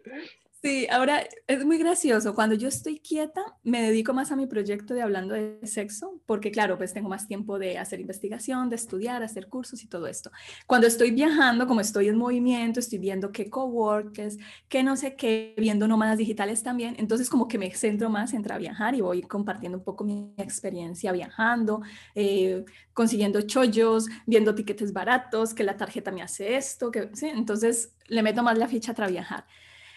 Sí, 0.63 0.85
ahora 0.91 1.23
es 1.47 1.65
muy 1.65 1.79
gracioso. 1.79 2.35
Cuando 2.35 2.53
yo 2.53 2.67
estoy 2.67 2.99
quieta, 2.99 3.41
me 3.63 3.81
dedico 3.81 4.13
más 4.13 4.31
a 4.31 4.35
mi 4.35 4.45
proyecto 4.45 4.93
de 4.93 5.01
hablando 5.01 5.33
de 5.33 5.59
sexo, 5.65 6.21
porque 6.27 6.51
claro, 6.51 6.77
pues 6.77 6.93
tengo 6.93 7.09
más 7.09 7.27
tiempo 7.27 7.57
de 7.57 7.79
hacer 7.79 7.99
investigación, 7.99 8.69
de 8.69 8.75
estudiar, 8.75 9.23
hacer 9.23 9.47
cursos 9.49 9.81
y 9.81 9.87
todo 9.87 10.05
esto. 10.05 10.29
Cuando 10.67 10.85
estoy 10.85 11.09
viajando, 11.09 11.65
como 11.65 11.81
estoy 11.81 12.09
en 12.09 12.17
movimiento, 12.17 12.79
estoy 12.79 12.99
viendo 12.99 13.31
qué 13.31 13.49
coworkers, 13.49 14.37
qué 14.69 14.83
no 14.83 14.95
sé 14.97 15.15
qué, 15.15 15.55
viendo 15.57 15.87
nómadas 15.87 16.19
digitales 16.19 16.61
también, 16.61 16.95
entonces 16.99 17.27
como 17.27 17.47
que 17.47 17.57
me 17.57 17.71
centro 17.73 18.11
más 18.11 18.31
en 18.35 18.43
viajar 18.59 18.93
y 18.93 19.01
voy 19.01 19.23
compartiendo 19.23 19.79
un 19.79 19.83
poco 19.83 20.03
mi 20.03 20.31
experiencia 20.37 21.11
viajando, 21.11 21.81
eh, 22.13 22.65
consiguiendo 22.93 23.41
chollos, 23.41 24.05
viendo 24.27 24.53
tiquetes 24.53 24.93
baratos, 24.93 25.55
que 25.55 25.63
la 25.63 25.75
tarjeta 25.77 26.11
me 26.11 26.21
hace 26.21 26.55
esto, 26.55 26.91
que 26.91 27.09
sí, 27.13 27.27
entonces 27.29 27.95
le 28.07 28.21
meto 28.21 28.43
más 28.43 28.57
la 28.59 28.67
ficha 28.67 28.93
a 28.95 29.07
viajar. 29.07 29.45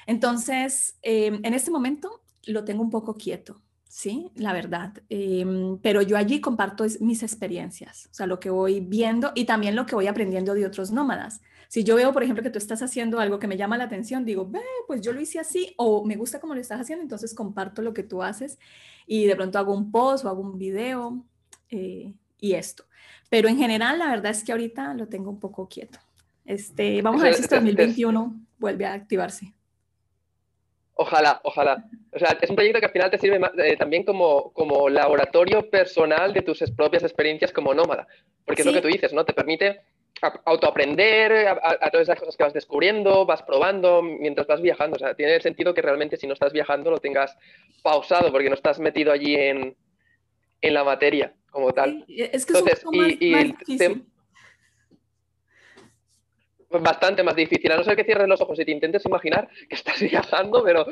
Entonces, 0.06 0.98
em, 1.02 1.40
en 1.42 1.54
este 1.54 1.70
momento 1.70 2.22
lo 2.46 2.64
tengo 2.64 2.82
un 2.82 2.90
poco 2.90 3.14
quieto, 3.14 3.60
¿sí? 3.88 4.30
La 4.34 4.52
verdad. 4.52 4.92
Em, 5.08 5.78
pero 5.78 6.02
yo 6.02 6.16
allí 6.16 6.40
comparto 6.40 6.84
mis 7.00 7.22
experiencias, 7.22 8.08
o 8.10 8.14
sea, 8.14 8.26
lo 8.26 8.40
que 8.40 8.50
voy 8.50 8.80
viendo 8.80 9.32
y 9.34 9.44
también 9.44 9.76
lo 9.76 9.86
que 9.86 9.94
voy 9.94 10.06
aprendiendo 10.06 10.54
de 10.54 10.66
otros 10.66 10.90
nómadas. 10.90 11.40
Si 11.68 11.82
yo 11.82 11.96
veo, 11.96 12.12
por 12.12 12.22
ejemplo, 12.22 12.42
que 12.42 12.50
tú 12.50 12.58
estás 12.58 12.82
haciendo 12.82 13.18
algo 13.18 13.38
que 13.38 13.48
me 13.48 13.56
llama 13.56 13.76
la 13.76 13.84
atención, 13.84 14.24
digo, 14.24 14.48
ve, 14.48 14.60
pues 14.86 15.00
yo 15.00 15.12
lo 15.12 15.20
hice 15.20 15.40
así 15.40 15.74
o 15.76 16.04
me 16.04 16.16
gusta 16.16 16.40
cómo 16.40 16.54
lo 16.54 16.60
estás 16.60 16.80
haciendo, 16.80 17.02
entonces 17.02 17.34
comparto 17.34 17.82
lo 17.82 17.94
que 17.94 18.02
tú 18.02 18.22
haces 18.22 18.58
y 19.06 19.26
de 19.26 19.34
pronto 19.34 19.58
hago 19.58 19.74
un 19.74 19.90
post 19.90 20.24
o 20.24 20.28
hago 20.28 20.40
un 20.40 20.58
video 20.58 21.24
eh, 21.70 22.14
y 22.40 22.52
esto. 22.52 22.84
Pero 23.30 23.48
en 23.48 23.56
general, 23.56 23.98
la 23.98 24.08
verdad 24.08 24.30
es 24.30 24.44
que 24.44 24.52
ahorita 24.52 24.94
lo 24.94 25.08
tengo 25.08 25.30
un 25.30 25.40
poco 25.40 25.68
quieto. 25.68 25.98
Este, 26.44 27.02
vamos 27.02 27.22
a 27.22 27.24
ver 27.24 27.34
si 27.34 27.42
este 27.42 27.56
2021 27.56 28.40
vuelve 28.58 28.86
a 28.86 28.92
activarse. 28.92 29.54
Ojalá, 30.96 31.40
ojalá. 31.42 31.84
O 32.12 32.18
sea, 32.18 32.38
es 32.40 32.48
un 32.48 32.56
proyecto 32.56 32.78
que 32.78 32.86
al 32.86 32.92
final 32.92 33.10
te 33.10 33.18
sirve 33.18 33.40
eh, 33.58 33.76
también 33.76 34.04
como, 34.04 34.52
como 34.52 34.88
laboratorio 34.88 35.68
personal 35.68 36.32
de 36.32 36.42
tus 36.42 36.60
propias 36.76 37.02
experiencias 37.02 37.52
como 37.52 37.74
nómada. 37.74 38.06
Porque 38.44 38.62
es 38.62 38.66
lo 38.66 38.72
que 38.72 38.80
tú 38.80 38.88
dices, 38.88 39.12
¿no? 39.12 39.24
Te 39.24 39.32
permite 39.32 39.80
autoaprender 40.44 41.48
a, 41.48 41.76
a, 41.80 41.90
todas 41.90 42.08
esas 42.08 42.18
cosas 42.18 42.36
que 42.36 42.44
vas 42.44 42.54
descubriendo, 42.54 43.26
vas 43.26 43.42
probando 43.42 44.02
mientras 44.02 44.46
vas 44.46 44.60
viajando. 44.62 44.96
O 44.96 44.98
sea, 44.98 45.14
tiene 45.14 45.34
el 45.34 45.42
sentido 45.42 45.74
que 45.74 45.82
realmente 45.82 46.16
si 46.16 46.26
no 46.26 46.34
estás 46.34 46.52
viajando 46.52 46.90
lo 46.90 46.98
tengas 46.98 47.36
pausado 47.82 48.30
porque 48.30 48.48
no 48.48 48.54
estás 48.54 48.78
metido 48.78 49.10
allí 49.12 49.34
en, 49.34 49.76
en 50.60 50.74
la 50.74 50.84
materia 50.84 51.34
como 51.50 51.72
tal. 51.72 52.04
es 52.08 52.46
que 52.46 52.52
Entonces, 52.58 52.84
y, 53.20 53.34
el 53.34 53.54
bastante 56.82 57.22
más 57.22 57.36
difícil, 57.36 57.70
a 57.72 57.76
no 57.76 57.84
ser 57.84 57.96
que 57.96 58.04
cierres 58.04 58.28
los 58.28 58.40
ojos 58.40 58.58
y 58.60 58.64
te 58.64 58.70
intentes 58.70 59.04
imaginar 59.04 59.48
que 59.68 59.74
estás 59.74 60.00
viajando, 60.00 60.62
pero... 60.62 60.86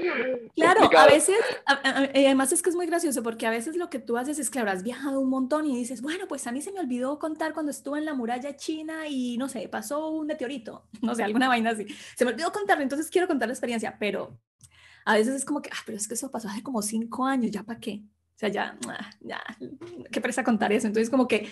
Claro, 0.55 0.91
a 0.97 1.07
veces, 1.07 1.39
además 1.67 2.53
es 2.53 2.63
que 2.63 2.71
es 2.71 2.77
muy 2.77 2.87
gracioso 2.87 3.23
porque 3.23 3.47
a 3.47 3.51
veces 3.51 3.77
lo 3.77 3.91
que 3.91 3.99
tú 3.99 4.17
haces 4.17 4.39
es, 4.39 4.51
claro, 4.51 4.71
has 4.71 4.83
viajado 4.83 5.21
un 5.21 5.31
montón 5.31 5.67
y 5.67 5.77
dices, 5.77 6.03
bueno, 6.03 6.27
pues 6.29 6.47
a 6.47 6.53
mí 6.53 6.63
se 6.63 6.73
me 6.73 6.81
olvidó 6.81 7.19
contar 7.19 7.53
cuando 7.53 7.71
estuve 7.71 7.99
en 7.99 8.05
la 8.05 8.15
muralla 8.15 8.57
china 8.57 9.07
y, 9.09 9.37
no 9.39 9.49
sé, 9.49 9.69
pasó 9.69 10.11
un 10.11 10.27
meteorito, 10.27 10.87
no 11.03 11.15
sé, 11.15 11.23
alguna 11.23 11.49
vaina 11.49 11.71
así. 11.71 11.87
Se 12.17 12.25
me 12.25 12.33
olvidó 12.33 12.53
contarlo, 12.53 12.83
entonces 12.83 13.11
quiero 13.11 13.27
contar 13.27 13.49
la 13.49 13.55
experiencia, 13.55 13.97
pero 13.99 14.39
a 15.05 15.15
veces 15.15 15.35
es 15.35 15.45
como 15.45 15.63
que, 15.63 15.71
ah, 15.73 15.83
pero 15.85 15.99
es 15.99 16.07
que 16.07 16.15
eso 16.15 16.31
pasó 16.31 16.49
hace 16.49 16.63
como 16.63 16.83
cinco 16.83 17.25
años, 17.25 17.51
¿ya 17.51 17.63
para 17.63 17.81
qué? 17.81 18.03
O 18.35 18.39
sea, 18.39 18.49
ya, 18.49 18.77
ah, 18.89 19.11
ya, 19.21 19.41
qué 20.11 20.21
presa 20.21 20.43
contar 20.43 20.73
eso. 20.73 20.87
Entonces, 20.87 21.11
como 21.11 21.29
que 21.29 21.49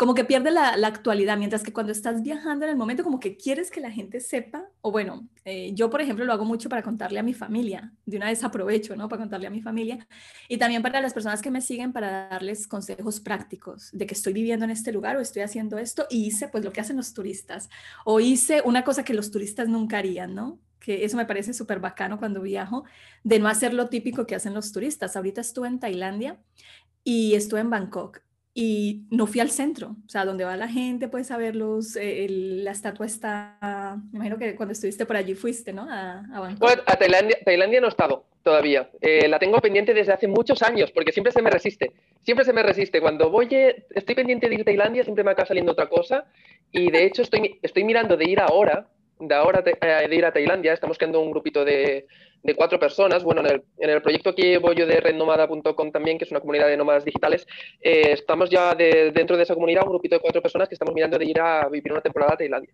como 0.00 0.14
que 0.14 0.24
pierde 0.24 0.50
la, 0.50 0.70
actualidad, 0.86 1.36
mientras 1.36 1.62
que 1.62 1.74
cuando 1.74 1.92
estás 1.92 2.22
viajando 2.22 2.64
en 2.64 2.70
el 2.70 2.76
momento, 2.78 3.04
como 3.04 3.20
que 3.20 3.36
quieres 3.36 3.70
que 3.70 3.82
la 3.82 3.90
gente 3.90 4.20
sepa, 4.20 4.64
o 4.80 4.90
bueno, 4.90 5.28
eh, 5.44 5.72
yo 5.74 5.90
por 5.90 6.00
ejemplo 6.00 6.24
lo 6.24 6.32
hago 6.32 6.46
mucho 6.46 6.70
para 6.70 6.82
contarle 6.82 7.18
a 7.18 7.22
mi 7.22 7.34
familia, 7.34 7.92
de 8.06 8.16
una 8.16 8.24
vez 8.24 8.42
aprovecho, 8.42 8.96
¿no? 8.96 9.10
Para 9.10 9.20
contarle 9.20 9.46
a 9.46 9.50
mi 9.50 9.60
familia, 9.60 10.08
y 10.48 10.56
también 10.56 10.80
para 10.80 11.02
las 11.02 11.12
personas 11.12 11.42
que 11.42 11.50
me 11.50 11.60
siguen, 11.60 11.92
para 11.92 12.30
darles 12.30 12.66
consejos 12.66 13.20
prácticos 13.20 13.90
de 13.92 14.06
que 14.06 14.14
estoy 14.14 14.32
viviendo 14.32 14.64
en 14.64 14.70
este 14.70 14.90
lugar 14.90 15.18
o 15.18 15.20
estoy 15.20 15.42
haciendo 15.42 15.76
esto, 15.76 16.06
y 16.08 16.24
hice 16.24 16.48
pues 16.48 16.64
lo 16.64 16.72
que 16.72 16.80
hacen 16.80 16.96
los 16.96 17.12
turistas, 17.12 17.68
o 18.06 18.20
hice 18.20 18.62
una 18.64 18.84
cosa 18.84 19.04
que 19.04 19.12
los 19.12 19.30
turistas 19.30 19.68
nunca 19.68 19.98
harían, 19.98 20.34
¿no? 20.34 20.58
que 20.78 21.04
eso 21.04 21.18
me 21.18 21.26
parece 21.26 21.52
súper 21.52 21.78
bacano 21.78 22.18
cuando 22.18 22.40
viajo, 22.40 22.84
de 23.22 23.38
no 23.38 23.48
hacer 23.48 23.74
lo 23.74 23.90
típico 23.90 24.26
que 24.26 24.34
hacen 24.34 24.54
los 24.54 24.72
turistas. 24.72 25.14
Ahorita 25.14 25.42
estuve 25.42 25.68
en 25.68 25.78
Tailandia 25.78 26.40
y 27.04 27.34
estuve 27.34 27.60
en 27.60 27.68
Bangkok 27.68 28.22
y 28.52 29.04
no 29.10 29.26
fui 29.26 29.40
al 29.40 29.50
centro, 29.50 29.96
o 30.04 30.08
sea, 30.08 30.24
donde 30.24 30.44
va 30.44 30.56
la 30.56 30.66
gente, 30.66 31.06
puedes 31.06 31.28
saberlos, 31.28 31.94
eh, 31.94 32.26
la 32.28 32.72
estatua 32.72 33.06
está, 33.06 33.96
me 34.10 34.18
imagino 34.18 34.38
que 34.38 34.56
cuando 34.56 34.72
estuviste 34.72 35.06
por 35.06 35.16
allí 35.16 35.34
fuiste, 35.34 35.72
¿no? 35.72 35.86
A, 35.88 36.24
a 36.32 36.56
a 36.86 36.96
Tailandia, 36.96 37.38
Tailandia 37.44 37.80
no 37.80 37.86
he 37.86 37.90
estado 37.90 38.24
todavía, 38.42 38.90
eh, 39.00 39.28
la 39.28 39.38
tengo 39.38 39.58
pendiente 39.60 39.94
desde 39.94 40.12
hace 40.12 40.26
muchos 40.26 40.62
años, 40.62 40.90
porque 40.90 41.12
siempre 41.12 41.32
se 41.32 41.42
me 41.42 41.50
resiste, 41.50 41.92
siempre 42.22 42.44
se 42.44 42.52
me 42.52 42.64
resiste, 42.64 43.00
cuando 43.00 43.30
voy, 43.30 43.46
eh, 43.52 43.86
estoy 43.90 44.16
pendiente 44.16 44.48
de 44.48 44.56
ir 44.56 44.60
a 44.62 44.64
Tailandia, 44.64 45.04
siempre 45.04 45.22
me 45.22 45.30
acaba 45.30 45.46
saliendo 45.46 45.72
otra 45.72 45.88
cosa, 45.88 46.24
y 46.72 46.90
de 46.90 47.04
hecho 47.04 47.22
estoy, 47.22 47.60
estoy 47.62 47.84
mirando 47.84 48.16
de 48.16 48.28
ir 48.28 48.40
ahora, 48.40 48.88
de 49.20 49.34
ahora 49.34 49.62
de, 49.62 49.76
de 50.08 50.16
ir 50.16 50.24
a 50.24 50.32
Tailandia, 50.32 50.72
estamos 50.72 50.98
creando 50.98 51.20
un 51.20 51.30
grupito 51.30 51.64
de, 51.64 52.08
de 52.42 52.54
cuatro 52.54 52.78
personas. 52.78 53.22
Bueno, 53.22 53.42
en 53.46 53.90
el, 53.90 54.02
proyecto 54.02 54.34
que 54.34 54.42
llevo 54.42 54.72
yo 54.72 54.86
de 54.86 55.00
rednomada.com 55.00 55.92
también, 55.92 56.18
que 56.18 56.24
es 56.24 56.30
una 56.30 56.40
comunidad 56.40 56.68
de 56.68 56.76
nómadas 56.76 57.04
digitales, 57.04 57.46
eh, 57.80 58.12
estamos 58.12 58.50
ya 58.50 58.74
dentro 58.74 59.36
de 59.36 59.42
esa 59.42 59.54
comunidad, 59.54 59.84
un 59.84 59.90
grupito 59.90 60.16
de 60.16 60.20
cuatro 60.20 60.42
personas 60.42 60.68
que 60.68 60.74
estamos 60.74 60.94
mirando 60.94 61.18
de 61.18 61.26
ir 61.26 61.40
a 61.40 61.68
vivir 61.68 61.92
una 61.92 62.00
temporada 62.00 62.34
a 62.34 62.36
Tailandia. 62.36 62.72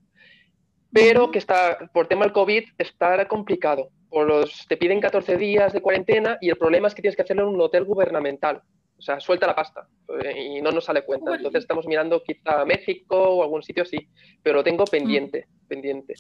Pero 0.93 1.31
que 1.31 1.39
está, 1.39 1.91
por 1.93 2.07
tema 2.07 2.25
del 2.25 2.33
COVID, 2.33 2.65
está 2.79 3.27
complicado. 3.29 3.91
Por 4.09 4.27
los, 4.27 4.67
te 4.69 4.77
piden 4.77 5.01
14 5.01 5.37
días 5.37 5.73
de 5.73 5.83
cuarentena 5.83 6.39
y 6.41 6.49
el 6.49 6.57
problema 6.57 6.89
es 6.89 6.95
que 6.95 7.03
tienes 7.03 7.17
que 7.17 7.23
hacerlo 7.23 7.43
en 7.43 7.55
un 7.55 7.61
hotel 7.61 7.85
gubernamental. 7.85 8.63
O 8.99 9.03
sea, 9.03 9.21
suelta 9.21 9.47
la 9.47 9.55
pasta 9.55 9.87
eh, 10.23 10.57
y 10.57 10.63
no 10.63 10.71
nos 10.71 10.85
sale 10.85 11.03
cuenta. 11.03 11.35
Entonces 11.35 11.65
estamos 11.65 11.87
mirando 11.87 12.23
quizá 12.23 12.65
México 12.65 13.17
o 13.17 13.43
algún 13.43 13.63
sitio 13.63 13.83
así, 13.83 14.09
pero 14.43 14.57
lo 14.57 14.65
tengo 14.65 14.85
pendiente, 14.85 15.49
pendiente. 15.69 16.15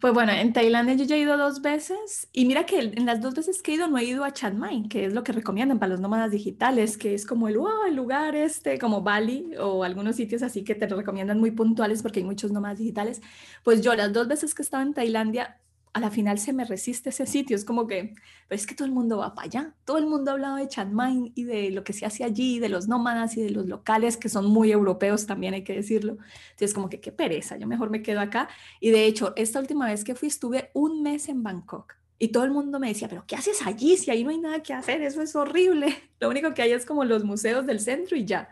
Pues 0.00 0.14
bueno, 0.14 0.30
en 0.30 0.52
Tailandia 0.52 0.94
yo 0.94 1.04
ya 1.04 1.16
he 1.16 1.18
ido 1.18 1.36
dos 1.36 1.60
veces 1.60 2.28
y 2.32 2.44
mira 2.44 2.66
que 2.66 2.78
en 2.78 3.04
las 3.04 3.20
dos 3.20 3.34
veces 3.34 3.62
que 3.62 3.72
he 3.72 3.74
ido 3.74 3.88
no 3.88 3.98
he 3.98 4.04
ido 4.04 4.22
a 4.24 4.32
Chiang 4.32 4.56
Mai, 4.56 4.88
que 4.88 5.04
es 5.04 5.12
lo 5.12 5.24
que 5.24 5.32
recomiendan 5.32 5.80
para 5.80 5.90
los 5.90 6.00
nómadas 6.00 6.30
digitales, 6.30 6.96
que 6.96 7.14
es 7.14 7.26
como 7.26 7.48
el, 7.48 7.58
el 7.88 7.96
lugar 7.96 8.36
este, 8.36 8.78
como 8.78 9.02
Bali 9.02 9.56
o 9.58 9.82
algunos 9.82 10.14
sitios 10.14 10.42
así 10.44 10.62
que 10.62 10.76
te 10.76 10.86
recomiendan 10.86 11.40
muy 11.40 11.50
puntuales 11.50 12.02
porque 12.02 12.20
hay 12.20 12.24
muchos 12.26 12.52
nómadas 12.52 12.78
digitales. 12.78 13.20
Pues 13.64 13.80
yo 13.82 13.92
las 13.96 14.12
dos 14.12 14.28
veces 14.28 14.54
que 14.54 14.62
estaba 14.62 14.84
en 14.84 14.94
Tailandia 14.94 15.58
a 15.98 16.00
la 16.00 16.10
final 16.10 16.38
se 16.38 16.52
me 16.52 16.64
resiste 16.64 17.10
ese 17.10 17.26
sitio. 17.26 17.54
Es 17.54 17.64
como 17.64 17.86
que, 17.86 18.14
es 18.48 18.66
que 18.66 18.74
todo 18.74 18.86
el 18.86 18.92
mundo 18.92 19.18
va 19.18 19.34
para 19.34 19.46
allá. 19.46 19.74
Todo 19.84 19.98
el 19.98 20.06
mundo 20.06 20.30
ha 20.30 20.34
hablado 20.34 20.56
de 20.56 20.68
Chiang 20.68 20.92
Mai 20.92 21.32
y 21.34 21.44
de 21.44 21.70
lo 21.70 21.84
que 21.84 21.92
se 21.92 22.06
hace 22.06 22.24
allí, 22.24 22.58
de 22.58 22.68
los 22.68 22.88
nómadas 22.88 23.36
y 23.36 23.42
de 23.42 23.50
los 23.50 23.66
locales, 23.66 24.16
que 24.16 24.28
son 24.28 24.46
muy 24.46 24.72
europeos 24.72 25.26
también, 25.26 25.54
hay 25.54 25.64
que 25.64 25.74
decirlo. 25.74 26.18
Entonces, 26.50 26.74
como 26.74 26.88
que 26.88 27.00
qué 27.00 27.12
pereza, 27.12 27.56
yo 27.56 27.66
mejor 27.66 27.90
me 27.90 28.02
quedo 28.02 28.20
acá. 28.20 28.48
Y 28.80 28.90
de 28.90 29.04
hecho, 29.04 29.32
esta 29.36 29.60
última 29.60 29.86
vez 29.86 30.04
que 30.04 30.14
fui, 30.14 30.28
estuve 30.28 30.70
un 30.72 31.02
mes 31.02 31.28
en 31.28 31.42
Bangkok. 31.42 31.94
Y 32.18 32.28
todo 32.28 32.44
el 32.44 32.50
mundo 32.50 32.80
me 32.80 32.88
decía, 32.88 33.08
pero 33.08 33.24
¿qué 33.26 33.36
haces 33.36 33.64
allí? 33.64 33.96
Si 33.96 34.10
ahí 34.10 34.24
no 34.24 34.30
hay 34.30 34.38
nada 34.38 34.62
que 34.62 34.72
hacer, 34.72 35.02
eso 35.02 35.22
es 35.22 35.36
horrible. 35.36 35.94
Lo 36.20 36.28
único 36.28 36.54
que 36.54 36.62
hay 36.62 36.72
es 36.72 36.84
como 36.84 37.04
los 37.04 37.22
museos 37.24 37.66
del 37.66 37.80
centro 37.80 38.16
y 38.16 38.24
ya 38.24 38.48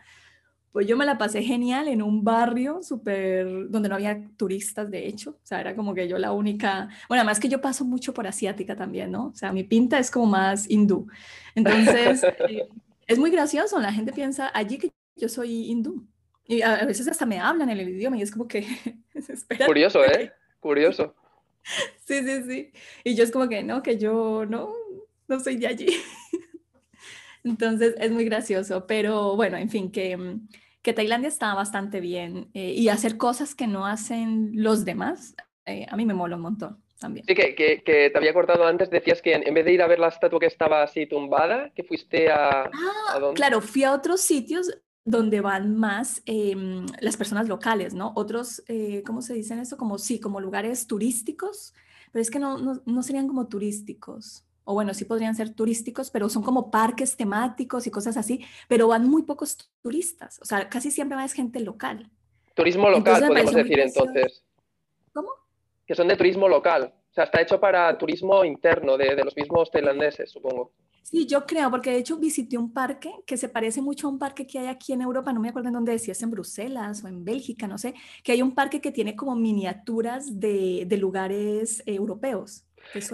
Pues 0.77 0.87
yo 0.87 0.95
me 0.95 1.07
la 1.07 1.17
pasé 1.17 1.43
genial 1.43 1.89
en 1.89 2.03
un 2.03 2.23
barrio 2.23 2.83
súper, 2.83 3.71
donde 3.71 3.89
no 3.89 3.95
había 3.95 4.29
turistas, 4.37 4.91
de 4.91 5.07
hecho. 5.07 5.31
O 5.31 5.41
sea, 5.43 5.59
era 5.59 5.75
como 5.75 5.95
que 5.95 6.07
yo 6.07 6.19
la 6.19 6.33
única, 6.33 6.91
bueno, 7.09 7.23
además 7.23 7.41
que 7.41 7.49
yo 7.49 7.63
paso 7.63 7.87
mucho 7.87 8.13
por 8.13 8.27
asiática 8.27 8.77
también, 8.77 9.11
¿no? 9.11 9.29
O 9.29 9.35
sea, 9.35 9.53
mi 9.53 9.65
pinta 9.65 9.99
es 9.99 10.11
como 10.11 10.27
más 10.27 10.69
hindú. 10.69 11.07
Entonces, 11.55 12.23
eh, 12.51 12.69
es 13.07 13.19
muy 13.19 13.31
gracioso, 13.31 13.81
la 13.81 13.91
gente 13.91 14.13
piensa 14.13 14.51
allí 14.53 14.77
que 14.77 14.93
yo 15.17 15.31
soy 15.31 15.65
hindú. 15.71 16.07
Y 16.45 16.61
a 16.61 16.85
veces 16.85 17.09
hasta 17.09 17.25
me 17.25 17.41
hablan 17.41 17.71
en 17.71 17.81
el 17.81 17.89
idioma 17.89 18.19
y 18.19 18.21
es 18.21 18.31
como 18.31 18.47
que... 18.47 18.67
Curioso, 19.67 20.05
¿eh? 20.05 20.31
Curioso. 20.61 21.15
Sí, 22.05 22.23
sí, 22.23 22.43
sí. 22.47 22.73
Y 23.03 23.15
yo 23.15 23.25
es 23.25 23.31
como 23.31 23.49
que 23.49 23.63
no, 23.63 23.83
que 23.83 23.97
yo 23.97 24.45
no, 24.45 24.75
no 25.27 25.41
soy 25.41 25.57
de 25.57 25.69
allí. 25.69 25.87
Entonces 27.45 27.95
es 27.99 28.11
muy 28.11 28.27
gracioso, 28.27 28.87
pero 28.87 29.37
bueno, 29.37 29.57
en 29.57 29.71
fin, 29.71 29.91
que, 29.91 30.15
mm, 30.19 30.49
que 30.87 30.93
Tailandia 30.93 31.27
está 31.27 31.53
bastante 31.53 31.99
bien 31.99 32.49
eh, 32.55 32.71
y 32.71 32.91
hacer 32.91 33.17
cosas 33.17 33.57
que 33.57 33.67
no 33.67 33.87
hacen 33.87 34.53
los 34.55 34.85
demás, 34.85 35.35
eh, 35.65 35.85
a 35.91 35.97
mí 35.97 36.07
me 36.07 36.15
mola 36.15 36.37
un 36.37 36.43
montón 36.43 36.81
también. 37.01 37.27
Sí, 37.27 37.35
que, 37.35 37.57
que, 37.57 37.83
que, 37.83 38.09
te 38.09 38.17
había 38.17 38.33
cortado 38.33 38.65
antes, 38.65 38.89
decías 38.89 39.21
que 39.21 39.35
en, 39.35 39.53
vez 39.53 39.65
de 39.65 39.73
ir 39.73 39.83
a 39.83 39.89
ver 39.89 39.99
la 39.99 40.07
estatua 40.07 40.39
que 40.39 40.47
estaba 40.47 40.85
así 40.85 41.09
tumbada, 41.09 41.73
que 41.75 41.83
fuiste 41.83 42.31
a... 42.31 42.71
Ah, 42.73 43.33
claro, 43.35 43.61
fui 43.61 43.83
a 43.83 43.93
otros 43.93 44.21
sitios 44.21 44.79
donde 45.05 45.41
van 45.41 45.77
más 45.77 46.23
em, 46.25 46.87
las 47.01 47.17
personas 47.17 47.49
locales, 47.49 47.93
¿no? 47.93 48.13
Otros, 48.15 48.63
eh, 48.69 49.03
¿cómo 49.05 49.23
se 49.23 49.35
dicen 49.35 49.59
eso? 49.59 49.77
Como 49.77 49.99
sí, 49.99 50.21
como 50.21 50.41
lugares 50.41 50.87
turísticos, 50.87 51.75
pero 52.13 52.23
es 52.23 52.31
que 52.31 52.39
no, 52.39 52.59
no, 52.59 52.81
no 52.87 53.03
serían 53.03 53.27
como 53.27 53.49
turísticos 53.49 54.46
o 54.67 54.75
bueno, 54.75 54.93
sí 54.93 55.05
podrían 55.05 55.35
ser 55.35 55.55
turísticos, 55.55 56.11
pero 56.11 56.29
son 56.29 56.43
como 56.43 56.71
parques 56.71 57.17
temáticos 57.17 57.87
y 57.87 57.91
cosas 57.91 58.17
así, 58.17 58.45
pero 58.69 58.89
van 58.89 59.09
muy 59.09 59.23
pocos 59.23 59.57
turistas, 59.81 60.39
o 60.43 60.45
sea, 60.45 60.69
casi 60.69 60.91
siempre 60.91 61.17
va 61.17 61.25
es 61.25 61.33
gente 61.33 61.61
local. 61.61 62.11
Turismo 62.55 62.91
local, 62.91 63.27
podemos 63.27 63.55
decir 63.55 63.79
entonces. 63.79 64.45
¿Cómo? 65.13 65.31
Que 65.87 65.95
son 65.95 66.09
de 66.09 66.17
turismo 66.17 66.49
local, 66.49 66.93
o 66.93 67.15
sea, 67.15 67.25
está 67.25 67.41
hecho 67.41 67.61
para 67.61 67.97
turismo 67.97 68.45
interno 68.45 68.97
de, 68.99 69.15
de 69.15 69.25
los 69.25 69.37
mismos 69.37 69.71
tailandeses, 69.71 70.31
supongo. 70.33 70.73
Sí, 71.03 71.25
yo 71.27 71.47
creo, 71.47 71.71
porque 71.71 71.91
de 71.91 71.99
hecho 71.99 72.17
visité 72.17 72.59
un 72.59 72.73
parque 72.73 73.13
que 73.25 73.37
se 73.37 73.49
parece 73.49 73.81
mucho 73.81 74.09
a 74.09 74.11
un 74.11 74.19
parque 74.19 74.49
que 74.49 74.59
hay 74.59 74.67
aquí 74.67 74.93
en 74.93 75.03
Europa, 75.03 75.33
no 75.33 75.39
me 75.39 75.51
acuerdo 75.51 75.69
en 75.69 75.75
dónde 75.75 75.93
decía, 75.93 76.11
es 76.11 76.23
en 76.25 76.33
Bruselas 76.33 77.05
o 77.05 77.09
en 77.09 77.25
Bélgica, 77.25 77.69
no 77.69 77.79
sé, 77.79 77.95
que 78.25 78.33
hay 78.33 78.43
un 78.43 78.53
parque 78.53 78.81
que 78.81 78.91
tiene 78.91 79.15
como 79.15 79.37
miniaturas 79.37 80.41
de, 80.41 80.85
de 80.85 80.97
lugares 80.97 81.85
europeos. 81.87 82.65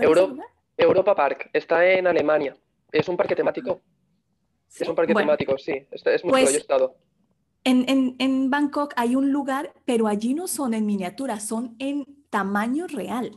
Europa. 0.00 0.42
Europa 0.82 1.14
Park, 1.14 1.50
está 1.52 1.86
en 1.86 2.06
Alemania. 2.06 2.56
Es 2.90 3.08
un 3.08 3.16
parque 3.16 3.34
temático. 3.34 3.80
Es 4.78 4.88
un 4.88 4.94
parque 4.94 5.14
temático, 5.14 5.56
sí. 5.58 5.86
Es, 5.90 6.24
muy 6.24 6.32
pues, 6.32 6.54
estado. 6.54 6.96
En, 7.64 7.88
en, 7.88 8.16
en, 8.18 8.50
Bangkok 8.50 8.92
hay 8.96 9.14
un 9.14 9.30
lugar, 9.30 9.72
pero 9.84 10.08
allí 10.08 10.34
no 10.34 10.48
son 10.48 10.74
en 10.74 10.86
miniatura, 10.86 11.40
son 11.40 11.76
en 11.78 12.06
tamaño 12.30 12.86
real. 12.86 13.32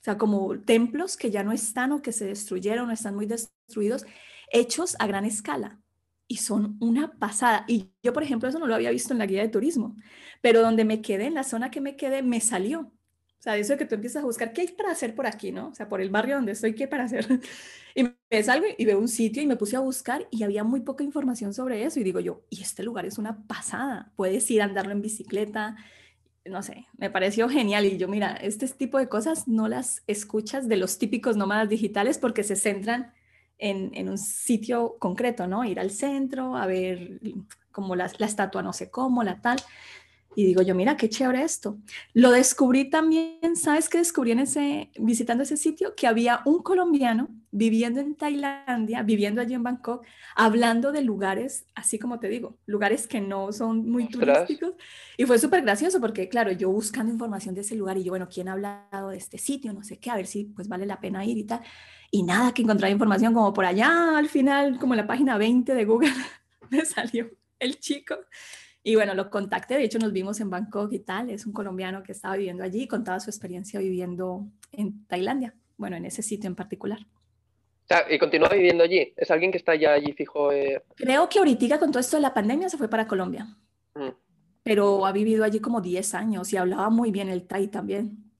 O 0.00 0.02
sea, 0.02 0.18
como 0.18 0.58
templos 0.60 1.16
que 1.16 1.30
ya 1.30 1.44
no 1.44 1.52
están 1.52 1.92
o 1.92 2.02
que 2.02 2.12
se 2.12 2.26
destruyeron 2.26 2.88
o 2.88 2.92
están 2.92 3.14
muy 3.14 3.26
destruidos, 3.26 4.06
hechos 4.50 4.96
a 4.98 5.06
gran 5.06 5.24
escala. 5.24 5.80
Y 6.26 6.36
son 6.36 6.76
una 6.80 7.12
pasada. 7.18 7.64
Y 7.68 7.90
yo, 8.02 8.12
por 8.12 8.22
ejemplo, 8.22 8.48
eso 8.48 8.58
no 8.58 8.66
lo 8.66 8.74
había 8.74 8.90
visto 8.90 9.12
en 9.12 9.18
la 9.18 9.26
guía 9.26 9.42
de 9.42 9.48
turismo, 9.48 9.96
pero 10.40 10.62
donde 10.62 10.84
me 10.84 11.02
quedé, 11.02 11.26
en 11.26 11.34
la 11.34 11.44
zona 11.44 11.70
que 11.70 11.80
me 11.80 11.96
quedé, 11.96 12.22
me 12.22 12.40
salió. 12.40 12.92
O 13.40 13.42
sea, 13.42 13.56
eso 13.56 13.72
de 13.72 13.78
que 13.78 13.86
tú 13.86 13.94
empiezas 13.94 14.22
a 14.22 14.26
buscar 14.26 14.52
qué 14.52 14.60
hay 14.60 14.68
para 14.68 14.90
hacer 14.90 15.14
por 15.14 15.26
aquí, 15.26 15.50
¿no? 15.50 15.68
O 15.68 15.74
sea, 15.74 15.88
por 15.88 16.02
el 16.02 16.10
barrio 16.10 16.36
donde 16.36 16.52
estoy, 16.52 16.74
¿qué 16.74 16.84
hay 16.84 16.90
para 16.90 17.04
hacer? 17.04 17.26
Y 17.92 18.04
me 18.04 18.42
salgo 18.44 18.66
y 18.78 18.84
veo 18.84 19.00
un 19.00 19.08
sitio 19.08 19.42
y 19.42 19.46
me 19.48 19.56
puse 19.56 19.74
a 19.74 19.80
buscar 19.80 20.28
y 20.30 20.44
había 20.44 20.62
muy 20.62 20.78
poca 20.80 21.02
información 21.02 21.52
sobre 21.52 21.84
eso. 21.84 21.98
Y 21.98 22.04
digo 22.04 22.20
yo, 22.20 22.42
y 22.48 22.62
este 22.62 22.84
lugar 22.84 23.04
es 23.04 23.18
una 23.18 23.42
pasada. 23.48 24.12
Puedes 24.14 24.48
ir 24.52 24.62
a 24.62 24.66
andarlo 24.66 24.92
en 24.92 25.02
bicicleta. 25.02 25.76
No 26.44 26.62
sé, 26.62 26.86
me 26.98 27.10
pareció 27.10 27.48
genial. 27.48 27.84
Y 27.86 27.98
yo, 27.98 28.08
mira, 28.08 28.34
este 28.36 28.68
tipo 28.68 28.98
de 28.98 29.08
cosas 29.08 29.48
no 29.48 29.68
las 29.68 30.02
escuchas 30.06 30.68
de 30.68 30.76
los 30.76 30.98
típicos 30.98 31.36
nómadas 31.36 31.68
digitales 31.68 32.18
porque 32.18 32.44
se 32.44 32.56
centran 32.56 33.12
en, 33.58 33.90
en 33.94 34.08
un 34.08 34.18
sitio 34.18 34.96
concreto, 34.98 35.46
¿no? 35.48 35.64
Ir 35.64 35.80
al 35.80 35.90
centro, 35.90 36.56
a 36.56 36.66
ver 36.66 37.20
como 37.72 37.96
la, 37.96 38.10
la 38.18 38.26
estatua 38.26 38.62
no 38.62 38.72
sé 38.72 38.90
cómo, 38.90 39.22
la 39.22 39.40
tal. 39.40 39.58
Y 40.36 40.44
digo 40.44 40.62
yo, 40.62 40.74
mira, 40.74 40.96
qué 40.96 41.08
chévere 41.08 41.42
esto. 41.42 41.78
Lo 42.14 42.30
descubrí 42.30 42.88
también, 42.88 43.56
¿sabes 43.56 43.88
qué 43.88 43.98
descubrí 43.98 44.30
en 44.30 44.38
ese, 44.40 44.90
visitando 44.98 45.42
ese 45.42 45.56
sitio? 45.56 45.94
Que 45.96 46.06
había 46.06 46.40
un 46.44 46.62
colombiano 46.62 47.28
viviendo 47.50 48.00
en 48.00 48.14
Tailandia, 48.14 49.02
viviendo 49.02 49.40
allí 49.40 49.54
en 49.54 49.64
Bangkok, 49.64 50.06
hablando 50.36 50.92
de 50.92 51.02
lugares, 51.02 51.66
así 51.74 51.98
como 51.98 52.20
te 52.20 52.28
digo, 52.28 52.56
lugares 52.66 53.08
que 53.08 53.20
no 53.20 53.52
son 53.52 53.90
muy 53.90 54.08
turísticos. 54.08 54.74
Y 55.16 55.24
fue 55.24 55.38
súper 55.38 55.62
gracioso 55.62 56.00
porque, 56.00 56.28
claro, 56.28 56.52
yo 56.52 56.70
buscando 56.70 57.12
información 57.12 57.56
de 57.56 57.62
ese 57.62 57.74
lugar 57.74 57.98
y 57.98 58.04
yo, 58.04 58.12
bueno, 58.12 58.28
¿quién 58.32 58.48
ha 58.48 58.52
hablado 58.52 59.08
de 59.08 59.16
este 59.16 59.36
sitio? 59.36 59.72
No 59.72 59.82
sé 59.82 59.98
qué, 59.98 60.10
a 60.10 60.16
ver 60.16 60.28
si 60.28 60.44
pues 60.44 60.68
vale 60.68 60.86
la 60.86 61.00
pena 61.00 61.24
ir 61.24 61.38
y 61.38 61.44
tal. 61.44 61.60
Y 62.12 62.22
nada, 62.22 62.54
que 62.54 62.62
encontrar 62.62 62.90
información 62.92 63.34
como 63.34 63.52
por 63.52 63.64
allá, 63.64 64.16
al 64.16 64.28
final, 64.28 64.78
como 64.78 64.94
en 64.94 64.98
la 64.98 65.06
página 65.08 65.38
20 65.38 65.74
de 65.74 65.84
Google, 65.84 66.12
me 66.70 66.84
salió 66.84 67.30
el 67.58 67.80
chico 67.80 68.16
y 68.82 68.94
bueno, 68.94 69.14
lo 69.14 69.30
contacté, 69.30 69.74
de 69.74 69.84
hecho 69.84 69.98
nos 69.98 70.12
vimos 70.12 70.40
en 70.40 70.48
Bangkok 70.48 70.92
y 70.92 71.00
tal, 71.00 71.30
es 71.30 71.44
un 71.44 71.52
colombiano 71.52 72.02
que 72.02 72.12
estaba 72.12 72.36
viviendo 72.36 72.64
allí 72.64 72.82
y 72.82 72.88
contaba 72.88 73.20
su 73.20 73.28
experiencia 73.28 73.78
viviendo 73.78 74.46
en 74.72 75.06
Tailandia, 75.06 75.54
bueno, 75.76 75.96
en 75.96 76.06
ese 76.06 76.22
sitio 76.22 76.48
en 76.48 76.56
particular. 76.56 77.00
y 78.08 78.18
continúa 78.18 78.48
viviendo 78.48 78.84
allí, 78.84 79.12
es 79.16 79.30
alguien 79.30 79.52
que 79.52 79.58
está 79.58 79.74
ya 79.74 79.92
allí 79.92 80.12
fijo. 80.12 80.50
Eh... 80.50 80.82
Creo 80.96 81.28
que 81.28 81.38
ahorita 81.38 81.78
con 81.78 81.90
todo 81.90 82.00
esto 82.00 82.16
de 82.16 82.22
la 82.22 82.32
pandemia 82.32 82.70
se 82.70 82.78
fue 82.78 82.88
para 82.88 83.06
Colombia, 83.06 83.54
mm. 83.94 84.08
pero 84.62 85.04
ha 85.04 85.12
vivido 85.12 85.44
allí 85.44 85.60
como 85.60 85.82
10 85.82 86.14
años 86.14 86.50
y 86.52 86.56
hablaba 86.56 86.88
muy 86.88 87.10
bien 87.10 87.28
el 87.28 87.46
Thai 87.46 87.68
también, 87.68 88.32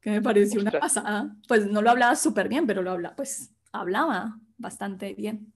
que 0.00 0.10
me 0.10 0.20
pareció 0.20 0.60
una 0.60 0.72
pasada. 0.72 1.36
Pues 1.46 1.66
no 1.66 1.80
lo 1.80 1.90
hablaba 1.90 2.16
súper 2.16 2.48
bien, 2.48 2.66
pero 2.66 2.82
lo 2.82 2.90
hablaba, 2.90 3.14
pues 3.14 3.52
hablaba 3.70 4.40
bastante 4.58 5.14
bien. 5.14 5.52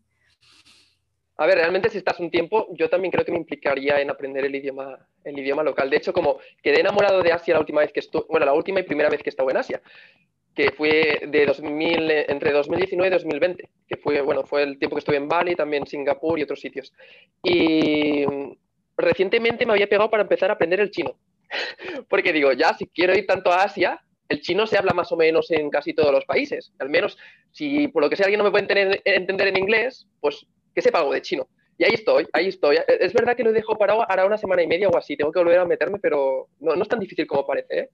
A 1.40 1.46
ver, 1.46 1.56
realmente 1.56 1.88
si 1.88 1.96
estás 1.96 2.20
un 2.20 2.30
tiempo, 2.30 2.66
yo 2.72 2.90
también 2.90 3.10
creo 3.10 3.24
que 3.24 3.32
me 3.32 3.38
implicaría 3.38 3.98
en 3.98 4.10
aprender 4.10 4.44
el 4.44 4.54
idioma, 4.54 4.98
el 5.24 5.38
idioma 5.38 5.62
local. 5.62 5.88
De 5.88 5.96
hecho, 5.96 6.12
como 6.12 6.38
quedé 6.62 6.80
enamorado 6.80 7.22
de 7.22 7.32
Asia 7.32 7.54
la 7.54 7.60
última 7.60 7.80
vez 7.80 7.94
que 7.94 8.00
estuve, 8.00 8.24
bueno, 8.28 8.44
la 8.44 8.52
última 8.52 8.80
y 8.80 8.82
primera 8.82 9.08
vez 9.08 9.22
que 9.22 9.30
estaba 9.30 9.50
en 9.50 9.56
Asia, 9.56 9.80
que 10.54 10.70
fue 10.72 11.22
de 11.26 11.46
2000, 11.46 12.10
entre 12.28 12.52
2019 12.52 13.08
y 13.08 13.12
2020, 13.12 13.70
que 13.88 13.96
fue, 13.96 14.20
bueno, 14.20 14.44
fue 14.44 14.64
el 14.64 14.78
tiempo 14.78 14.96
que 14.96 14.98
estuve 14.98 15.16
en 15.16 15.28
Bali, 15.28 15.54
también 15.56 15.86
Singapur 15.86 16.38
y 16.38 16.42
otros 16.42 16.60
sitios. 16.60 16.92
Y 17.42 18.26
recientemente 18.98 19.64
me 19.64 19.72
había 19.72 19.88
pegado 19.88 20.10
para 20.10 20.24
empezar 20.24 20.50
a 20.50 20.54
aprender 20.54 20.80
el 20.80 20.90
chino. 20.90 21.16
Porque 22.10 22.34
digo, 22.34 22.52
ya, 22.52 22.74
si 22.74 22.86
quiero 22.86 23.16
ir 23.16 23.26
tanto 23.26 23.50
a 23.50 23.62
Asia, 23.62 23.98
el 24.28 24.42
chino 24.42 24.66
se 24.66 24.76
habla 24.76 24.92
más 24.92 25.10
o 25.10 25.16
menos 25.16 25.50
en 25.52 25.70
casi 25.70 25.94
todos 25.94 26.12
los 26.12 26.26
países. 26.26 26.74
Al 26.78 26.90
menos, 26.90 27.16
si 27.50 27.88
por 27.88 28.02
lo 28.02 28.10
que 28.10 28.16
sea 28.16 28.26
alguien 28.26 28.40
no 28.40 28.44
me 28.44 28.50
puede 28.50 29.00
entender 29.06 29.48
en 29.48 29.56
inglés, 29.56 30.06
pues 30.20 30.46
que 30.74 30.82
sepa 30.82 30.98
algo 30.98 31.12
de 31.12 31.22
chino. 31.22 31.48
Y 31.78 31.84
ahí 31.84 31.94
estoy, 31.94 32.26
ahí 32.32 32.48
estoy. 32.48 32.76
Es 32.86 33.12
verdad 33.14 33.34
que 33.36 33.42
lo 33.42 33.52
dejo 33.52 33.78
parado 33.78 34.02
ahora 34.08 34.26
una 34.26 34.36
semana 34.36 34.62
y 34.62 34.66
media 34.66 34.88
o 34.88 34.96
así. 34.98 35.16
Tengo 35.16 35.32
que 35.32 35.38
volver 35.38 35.58
a 35.58 35.64
meterme, 35.64 35.98
pero 35.98 36.48
no, 36.58 36.76
no 36.76 36.82
es 36.82 36.88
tan 36.88 37.00
difícil 37.00 37.26
como 37.26 37.46
parece. 37.46 37.78
¿eh? 37.78 37.90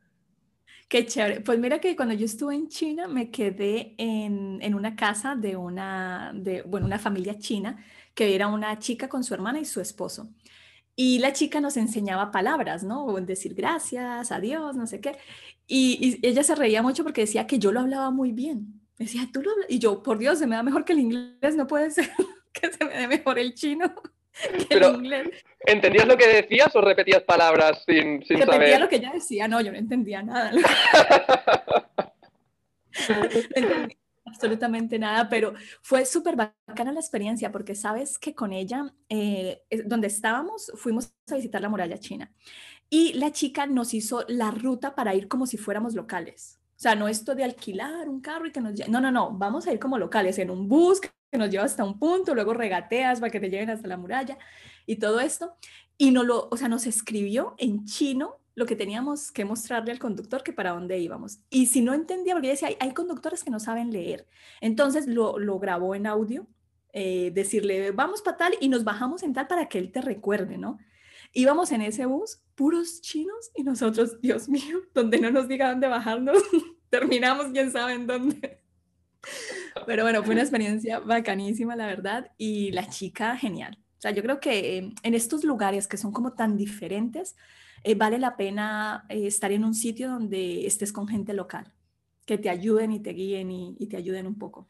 Qué 0.88 1.06
chévere. 1.06 1.40
Pues 1.40 1.58
mira 1.58 1.80
que 1.80 1.94
cuando 1.94 2.14
yo 2.14 2.24
estuve 2.24 2.54
en 2.54 2.68
China 2.68 3.06
me 3.06 3.30
quedé 3.30 3.94
en, 3.98 4.58
en, 4.60 4.74
una 4.74 4.96
casa 4.96 5.36
de 5.36 5.56
una, 5.56 6.32
de, 6.34 6.62
bueno, 6.62 6.86
una 6.86 6.98
familia 6.98 7.38
china 7.38 7.84
que 8.14 8.34
era 8.34 8.48
una 8.48 8.78
chica 8.78 9.08
con 9.08 9.22
su 9.22 9.34
hermana 9.34 9.60
y 9.60 9.64
su 9.64 9.80
esposo. 9.80 10.30
Y 10.96 11.18
la 11.18 11.32
chica 11.32 11.60
nos 11.60 11.76
enseñaba 11.76 12.30
palabras, 12.30 12.82
¿no? 12.82 13.14
Decir 13.20 13.54
gracias, 13.54 14.32
adiós, 14.32 14.74
no 14.76 14.86
sé 14.86 15.00
qué. 15.00 15.16
Y, 15.66 16.18
y 16.22 16.26
ella 16.26 16.42
se 16.42 16.54
reía 16.54 16.82
mucho 16.82 17.04
porque 17.04 17.20
decía 17.20 17.46
que 17.46 17.58
yo 17.58 17.70
lo 17.70 17.80
hablaba 17.80 18.10
muy 18.10 18.32
bien. 18.32 18.80
Decía, 18.98 19.28
tú 19.32 19.42
lo 19.42 19.50
hablas. 19.50 19.66
Y 19.68 19.78
yo, 19.78 20.02
por 20.02 20.18
Dios, 20.18 20.38
se 20.38 20.46
me 20.46 20.56
da 20.56 20.62
mejor 20.62 20.84
que 20.84 20.94
el 20.94 21.00
inglés, 21.00 21.56
no 21.56 21.66
puede 21.66 21.90
ser. 21.90 22.10
que 22.60 22.72
se 22.72 22.84
me 22.84 22.96
dé 22.96 23.08
mejor 23.08 23.38
el 23.38 23.54
chino 23.54 23.92
que 24.68 24.74
el 24.74 24.94
inglés. 24.94 25.28
¿Entendías 25.60 26.06
lo 26.06 26.16
que 26.16 26.28
decías 26.28 26.74
o 26.76 26.80
repetías 26.80 27.22
palabras 27.22 27.82
sin, 27.86 28.24
sin 28.24 28.40
Repetía 28.40 28.78
lo 28.78 28.88
que 28.88 28.96
ella 28.96 29.12
decía, 29.12 29.48
no, 29.48 29.60
yo 29.60 29.72
no 29.72 29.78
entendía 29.78 30.22
nada. 30.22 30.52
absolutamente 34.24 34.98
nada, 34.98 35.28
pero 35.28 35.54
fue 35.82 36.04
súper 36.04 36.36
bacana 36.36 36.92
la 36.92 37.00
experiencia 37.00 37.50
porque 37.50 37.74
sabes 37.74 38.18
que 38.18 38.34
con 38.34 38.52
ella, 38.52 38.92
eh, 39.08 39.62
donde 39.84 40.08
estábamos, 40.08 40.72
fuimos 40.74 41.12
a 41.30 41.36
visitar 41.36 41.62
la 41.62 41.68
muralla 41.68 41.98
china 41.98 42.32
y 42.90 43.14
la 43.14 43.32
chica 43.32 43.66
nos 43.66 43.94
hizo 43.94 44.24
la 44.28 44.50
ruta 44.50 44.94
para 44.94 45.14
ir 45.14 45.28
como 45.28 45.46
si 45.46 45.56
fuéramos 45.56 45.94
locales. 45.94 46.60
O 46.76 46.78
sea, 46.78 46.94
no 46.94 47.08
esto 47.08 47.34
de 47.34 47.44
alquilar 47.44 48.08
un 48.08 48.20
carro 48.20 48.46
y 48.46 48.52
que 48.52 48.60
nos... 48.60 48.86
No, 48.88 49.00
no, 49.00 49.10
no, 49.10 49.30
vamos 49.32 49.66
a 49.66 49.72
ir 49.72 49.78
como 49.78 49.96
locales, 49.96 50.38
en 50.38 50.50
un 50.50 50.68
bus 50.68 51.00
que 51.00 51.08
nos 51.38 51.50
lleva 51.50 51.64
hasta 51.64 51.84
un 51.84 51.98
punto, 51.98 52.34
luego 52.34 52.54
regateas 52.54 53.20
para 53.20 53.30
que 53.30 53.40
te 53.40 53.50
lleven 53.50 53.70
hasta 53.70 53.88
la 53.88 53.96
muralla 53.96 54.38
y 54.86 54.96
todo 54.96 55.20
esto. 55.20 55.56
Y 55.98 56.10
no 56.10 56.22
lo, 56.22 56.48
o 56.50 56.56
sea, 56.56 56.68
nos 56.68 56.86
escribió 56.86 57.54
en 57.58 57.84
chino 57.84 58.38
lo 58.54 58.66
que 58.66 58.76
teníamos 58.76 59.32
que 59.32 59.44
mostrarle 59.44 59.92
al 59.92 59.98
conductor 59.98 60.42
que 60.42 60.52
para 60.52 60.70
dónde 60.70 60.98
íbamos. 60.98 61.40
Y 61.50 61.66
si 61.66 61.82
no 61.82 61.94
entendía, 61.94 62.34
porque 62.34 62.48
decía, 62.48 62.68
hay, 62.78 62.92
conductores 62.92 63.44
que 63.44 63.50
no 63.50 63.60
saben 63.60 63.92
leer. 63.92 64.26
Entonces 64.60 65.06
lo, 65.06 65.38
lo 65.38 65.58
grabó 65.58 65.94
en 65.94 66.06
audio, 66.06 66.46
eh, 66.92 67.30
decirle, 67.34 67.90
vamos 67.92 68.22
para 68.22 68.36
tal 68.36 68.54
y 68.60 68.68
nos 68.68 68.84
bajamos 68.84 69.22
en 69.22 69.34
tal 69.34 69.46
para 69.46 69.68
que 69.68 69.78
él 69.78 69.92
te 69.92 70.00
recuerde, 70.00 70.56
¿no? 70.56 70.78
íbamos 71.36 71.70
en 71.72 71.82
ese 71.82 72.06
bus, 72.06 72.40
puros 72.54 73.02
chinos, 73.02 73.50
y 73.54 73.62
nosotros, 73.62 74.20
Dios 74.20 74.48
mío, 74.48 74.80
donde 74.94 75.20
no 75.20 75.30
nos 75.30 75.48
diga 75.48 75.70
dónde 75.70 75.86
bajarnos, 75.86 76.42
terminamos 76.90 77.48
quién 77.52 77.70
sabe 77.70 77.92
en 77.92 78.06
dónde. 78.06 78.62
Pero 79.86 80.02
bueno, 80.02 80.22
fue 80.22 80.34
una 80.34 80.42
experiencia 80.42 81.00
bacanísima, 81.00 81.76
la 81.76 81.86
verdad, 81.86 82.32
y 82.38 82.72
la 82.72 82.88
chica 82.88 83.36
genial. 83.36 83.78
O 83.98 84.00
sea, 84.00 84.10
yo 84.10 84.22
creo 84.22 84.40
que 84.40 84.78
eh, 84.78 84.94
en 85.02 85.14
estos 85.14 85.44
lugares 85.44 85.88
que 85.88 85.96
son 85.96 86.12
como 86.12 86.34
tan 86.34 86.56
diferentes, 86.56 87.36
eh, 87.82 87.94
vale 87.94 88.18
la 88.18 88.36
pena 88.36 89.06
eh, 89.08 89.26
estar 89.26 89.52
en 89.52 89.64
un 89.64 89.74
sitio 89.74 90.10
donde 90.10 90.66
estés 90.66 90.92
con 90.92 91.08
gente 91.08 91.32
local, 91.32 91.72
que 92.24 92.38
te 92.38 92.50
ayuden 92.50 92.92
y 92.92 93.00
te 93.00 93.10
guíen 93.10 93.50
y, 93.50 93.76
y 93.78 93.86
te 93.86 93.96
ayuden 93.96 94.26
un 94.26 94.38
poco. 94.38 94.68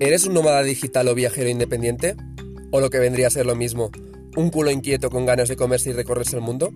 ¿Eres 0.00 0.26
un 0.26 0.34
nómada 0.34 0.62
digital 0.62 1.08
o 1.08 1.14
viajero 1.14 1.48
independiente? 1.48 2.16
¿O 2.72 2.80
lo 2.80 2.90
que 2.90 2.98
vendría 2.98 3.28
a 3.28 3.30
ser 3.30 3.46
lo 3.46 3.54
mismo, 3.54 3.90
un 4.36 4.50
culo 4.50 4.70
inquieto 4.70 5.08
con 5.08 5.24
ganas 5.24 5.48
de 5.48 5.56
comerse 5.56 5.90
y 5.90 5.92
recorrerse 5.92 6.36
el 6.36 6.42
mundo? 6.42 6.70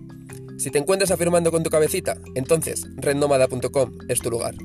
Si 0.59 0.71
te 0.71 0.77
encuentras 0.77 1.09
afirmando 1.09 1.51
con 1.51 1.63
tu 1.63 1.69
cabecita, 1.69 2.17
entonces 2.35 2.85
rednomada.com 2.97 3.97
es 4.09 4.19
tu 4.19 4.29
lugar. 4.29 4.55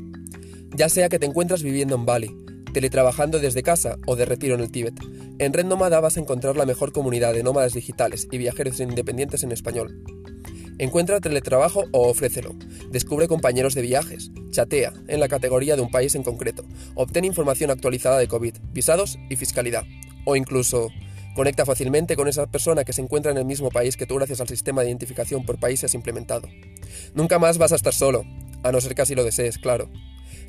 Ya 0.74 0.88
sea 0.88 1.09
que 1.09 1.20
te 1.20 1.26
encuentras 1.26 1.62
viviendo 1.62 1.94
en 1.94 2.04
Bali, 2.04 2.37
teletrabajando 2.72 3.38
desde 3.38 3.62
casa 3.62 3.98
o 4.04 4.16
de 4.16 4.24
retiro 4.24 4.57
en 4.57 4.61
el 4.61 4.72
Tíbet, 4.72 4.94
en 5.38 5.52
Red 5.52 5.66
vas 5.68 6.16
a 6.16 6.20
encontrar 6.20 6.57
la 6.57 6.66
mejor 6.66 6.90
comunidad 6.90 7.33
de 7.33 7.44
nómadas 7.44 7.74
digitales 7.74 8.26
y 8.33 8.38
viajeros 8.38 8.80
independientes 8.80 9.44
en 9.44 9.52
español. 9.52 10.02
Encuentra 10.78 11.20
teletrabajo 11.20 11.85
o 11.92 12.09
ofrécelo. 12.09 12.57
Descubre 12.90 13.28
compañeros 13.28 13.76
de 13.76 13.83
viajes. 13.83 14.33
Chatea 14.50 14.92
en 15.07 15.20
la 15.20 15.28
categoría 15.28 15.76
de 15.76 15.83
un 15.83 15.92
país 15.92 16.16
en 16.16 16.24
concreto. 16.24 16.64
Obtén 16.96 17.24
información 17.24 17.70
actualizada 17.70 18.18
de 18.18 18.26
COVID, 18.26 18.57
visados 18.72 19.16
y 19.30 19.37
fiscalidad. 19.37 19.85
O 20.24 20.35
incluso 20.35 20.88
Conecta 21.35 21.66
fácilmente 21.66 22.14
con 22.14 22.29
esa 22.29 22.47
persona 22.47 22.85
que 22.85 22.92
se 22.92 23.03
encuentra 23.03 23.33
en 23.33 23.38
el 23.38 23.44
mismo 23.44 23.68
país 23.70 23.97
que 23.97 24.07
tú 24.07 24.14
gracias 24.14 24.40
al 24.40 24.47
sistema 24.47 24.83
de 24.83 24.88
identificación 24.88 25.44
por 25.44 25.59
países 25.59 25.92
implementado. 25.94 26.49
Nunca 27.12 27.40
más 27.40 27.59
vas 27.59 27.73
a 27.73 27.75
estar 27.75 27.92
solo, 27.92 28.23
a 28.62 28.70
no 28.70 28.81
ser 28.81 28.94
que 28.94 29.03
así 29.03 29.16
lo 29.16 29.25
desees, 29.25 29.59
claro. 29.59 29.90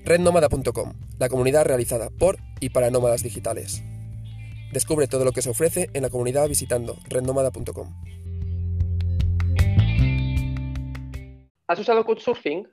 Rednomada.com, 0.03 0.93
la 1.17 1.27
comunidad 1.27 1.65
realizada 1.65 2.11
por 2.11 2.37
y 2.59 2.69
para 2.69 2.91
nómadas 2.91 3.23
digitales. 3.23 3.81
Descubre 4.73 5.07
todo 5.07 5.25
lo 5.25 5.31
que 5.31 5.41
se 5.41 5.49
ofrece 5.49 5.89
en 5.93 6.03
la 6.03 6.11
comunidad 6.11 6.47
visitando 6.47 6.97
rednomada.com. 7.09 7.95
¿Has 11.65 11.79
usado 11.79 12.05
Couchsurfing 12.05 12.67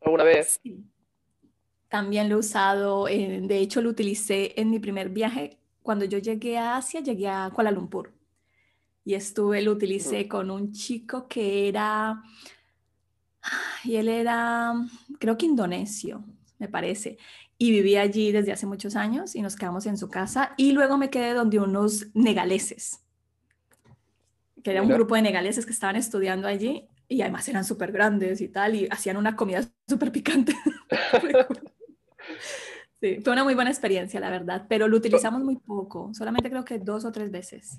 alguna 0.00 0.22
vez? 0.22 0.60
Sí. 0.62 0.84
También 1.88 2.28
lo 2.28 2.36
he 2.36 2.38
usado, 2.38 3.08
eh, 3.08 3.40
de 3.42 3.58
hecho 3.58 3.80
lo 3.80 3.90
utilicé 3.90 4.52
en 4.60 4.70
mi 4.70 4.78
primer 4.78 5.08
viaje 5.08 5.58
cuando 5.88 6.04
yo 6.04 6.18
llegué 6.18 6.58
a 6.58 6.76
Asia, 6.76 7.00
llegué 7.00 7.28
a 7.28 7.50
Kuala 7.50 7.70
Lumpur. 7.70 8.12
Y 9.06 9.14
estuve, 9.14 9.62
lo 9.62 9.72
utilicé 9.72 10.28
con 10.28 10.50
un 10.50 10.70
chico 10.70 11.26
que 11.26 11.66
era, 11.66 12.22
y 13.84 13.96
él 13.96 14.10
era, 14.10 14.74
creo 15.18 15.38
que 15.38 15.46
indonesio, 15.46 16.22
me 16.58 16.68
parece, 16.68 17.16
y 17.56 17.70
vivía 17.70 18.02
allí 18.02 18.32
desde 18.32 18.52
hace 18.52 18.66
muchos 18.66 18.96
años 18.96 19.34
y 19.34 19.40
nos 19.40 19.56
quedamos 19.56 19.86
en 19.86 19.96
su 19.96 20.10
casa. 20.10 20.52
Y 20.58 20.72
luego 20.72 20.98
me 20.98 21.08
quedé 21.08 21.32
donde 21.32 21.58
unos 21.58 22.08
negaleses, 22.12 23.00
que 24.62 24.72
era 24.72 24.82
un 24.82 24.90
grupo 24.90 25.14
de 25.14 25.22
negaleses 25.22 25.64
que 25.64 25.72
estaban 25.72 25.96
estudiando 25.96 26.48
allí. 26.48 26.86
Y 27.08 27.22
además 27.22 27.48
eran 27.48 27.64
súper 27.64 27.92
grandes 27.92 28.42
y 28.42 28.48
tal 28.48 28.74
y 28.74 28.88
hacían 28.90 29.16
una 29.16 29.36
comida 29.36 29.62
súper 29.88 30.12
picante. 30.12 30.54
Sí, 33.00 33.20
fue 33.22 33.32
una 33.32 33.44
muy 33.44 33.54
buena 33.54 33.70
experiencia, 33.70 34.18
la 34.18 34.30
verdad, 34.30 34.66
pero 34.68 34.88
lo 34.88 34.96
utilizamos 34.96 35.42
muy 35.42 35.56
poco, 35.56 36.10
solamente 36.14 36.50
creo 36.50 36.64
que 36.64 36.78
dos 36.78 37.04
o 37.04 37.12
tres 37.12 37.30
veces. 37.30 37.78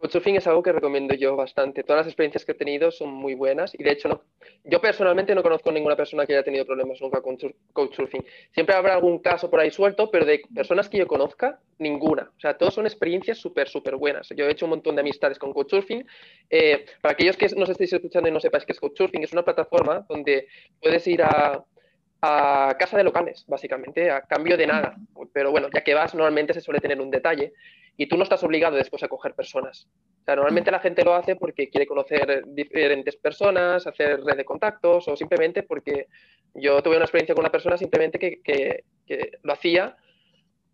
Couchsurfing 0.00 0.36
es 0.36 0.46
algo 0.46 0.62
que 0.62 0.72
recomiendo 0.72 1.14
yo 1.14 1.36
bastante. 1.36 1.82
Todas 1.82 2.00
las 2.00 2.06
experiencias 2.06 2.46
que 2.46 2.52
he 2.52 2.54
tenido 2.54 2.90
son 2.90 3.12
muy 3.12 3.34
buenas 3.34 3.74
y 3.78 3.82
de 3.82 3.92
hecho 3.92 4.08
no, 4.08 4.22
yo 4.64 4.80
personalmente 4.80 5.34
no 5.34 5.42
conozco 5.42 5.70
ninguna 5.70 5.94
persona 5.94 6.24
que 6.24 6.32
haya 6.32 6.42
tenido 6.42 6.64
problemas 6.64 7.00
nunca 7.02 7.20
con 7.20 7.36
Couchsurfing. 7.74 8.24
Siempre 8.52 8.74
habrá 8.74 8.94
algún 8.94 9.18
caso 9.18 9.50
por 9.50 9.60
ahí 9.60 9.70
suelto, 9.70 10.10
pero 10.10 10.24
de 10.24 10.40
personas 10.54 10.88
que 10.88 10.96
yo 10.96 11.06
conozca, 11.06 11.60
ninguna. 11.78 12.30
O 12.34 12.40
sea, 12.40 12.56
todos 12.56 12.72
son 12.72 12.86
experiencias 12.86 13.36
súper, 13.36 13.68
súper 13.68 13.96
buenas. 13.96 14.28
Yo 14.34 14.46
he 14.46 14.50
hecho 14.50 14.64
un 14.64 14.70
montón 14.70 14.94
de 14.94 15.02
amistades 15.02 15.38
con 15.38 15.52
Couchsurfing. 15.52 16.06
Eh, 16.48 16.86
para 17.02 17.12
aquellos 17.12 17.36
que 17.36 17.48
nos 17.54 17.68
estéis 17.68 17.92
escuchando 17.92 18.28
y 18.28 18.32
no 18.32 18.40
sepáis 18.40 18.64
qué 18.64 18.72
es 18.72 18.80
Couchsurfing, 18.80 19.22
es 19.22 19.32
una 19.32 19.44
plataforma 19.44 20.06
donde 20.08 20.46
puedes 20.80 21.06
ir 21.06 21.22
a, 21.22 21.62
a 22.22 22.76
casa 22.78 22.96
de 22.96 23.04
locales, 23.04 23.44
básicamente, 23.46 24.10
a 24.10 24.22
cambio 24.22 24.56
de 24.56 24.66
nada. 24.66 24.96
Pero 25.32 25.50
bueno, 25.50 25.68
ya 25.72 25.82
que 25.82 25.94
vas, 25.94 26.14
normalmente 26.14 26.52
se 26.52 26.60
suele 26.60 26.80
tener 26.80 27.00
un 27.00 27.10
detalle 27.10 27.52
y 27.96 28.06
tú 28.06 28.16
no 28.16 28.22
estás 28.22 28.42
obligado 28.44 28.76
después 28.76 29.02
a 29.02 29.08
coger 29.08 29.34
personas. 29.34 29.88
O 30.22 30.24
sea, 30.24 30.36
normalmente 30.36 30.70
la 30.70 30.80
gente 30.80 31.04
lo 31.04 31.14
hace 31.14 31.36
porque 31.36 31.68
quiere 31.68 31.86
conocer 31.86 32.44
diferentes 32.46 33.16
personas, 33.16 33.86
hacer 33.86 34.22
red 34.22 34.36
de 34.36 34.44
contactos 34.44 35.08
o 35.08 35.16
simplemente 35.16 35.62
porque 35.62 36.08
yo 36.54 36.82
tuve 36.82 36.96
una 36.96 37.04
experiencia 37.04 37.34
con 37.34 37.42
una 37.42 37.52
persona 37.52 37.76
simplemente 37.76 38.18
que, 38.18 38.40
que, 38.42 38.84
lo 39.42 39.52
hacía 39.52 39.96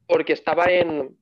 porque 0.07 0.35
estaba 0.35 0.67
en... 0.67 1.17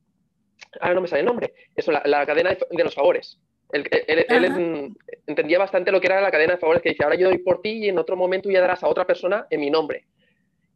Ahora 0.79 0.95
no 0.95 1.01
me 1.01 1.07
sale 1.07 1.21
el 1.21 1.25
nombre. 1.25 1.53
Eso, 1.75 1.91
la, 1.91 2.25
cadena 2.25 2.51
de, 2.51 2.83
los 2.83 2.95
favores. 2.95 3.39
Él, 3.71 3.87
él, 3.89 4.95
entendía 5.27 5.59
bastante 5.59 5.91
lo 5.91 5.99
que 5.99 6.07
era 6.07 6.21
la 6.21 6.31
cadena 6.31 6.53
de 6.53 6.59
favores 6.59 6.81
que 6.81 6.89
dice, 6.89 7.03
ahora 7.03 7.15
yo 7.15 7.29
doy 7.29 7.39
por 7.39 7.61
ti 7.61 7.85
y 7.85 7.89
en 7.89 7.97
otro 7.97 8.15
momento 8.15 8.49
ya 8.49 8.61
darás 8.61 8.83
a 8.83 8.87
otra 8.87 9.05
persona 9.05 9.47
en 9.49 9.59
mi 9.59 9.69
nombre 9.69 10.05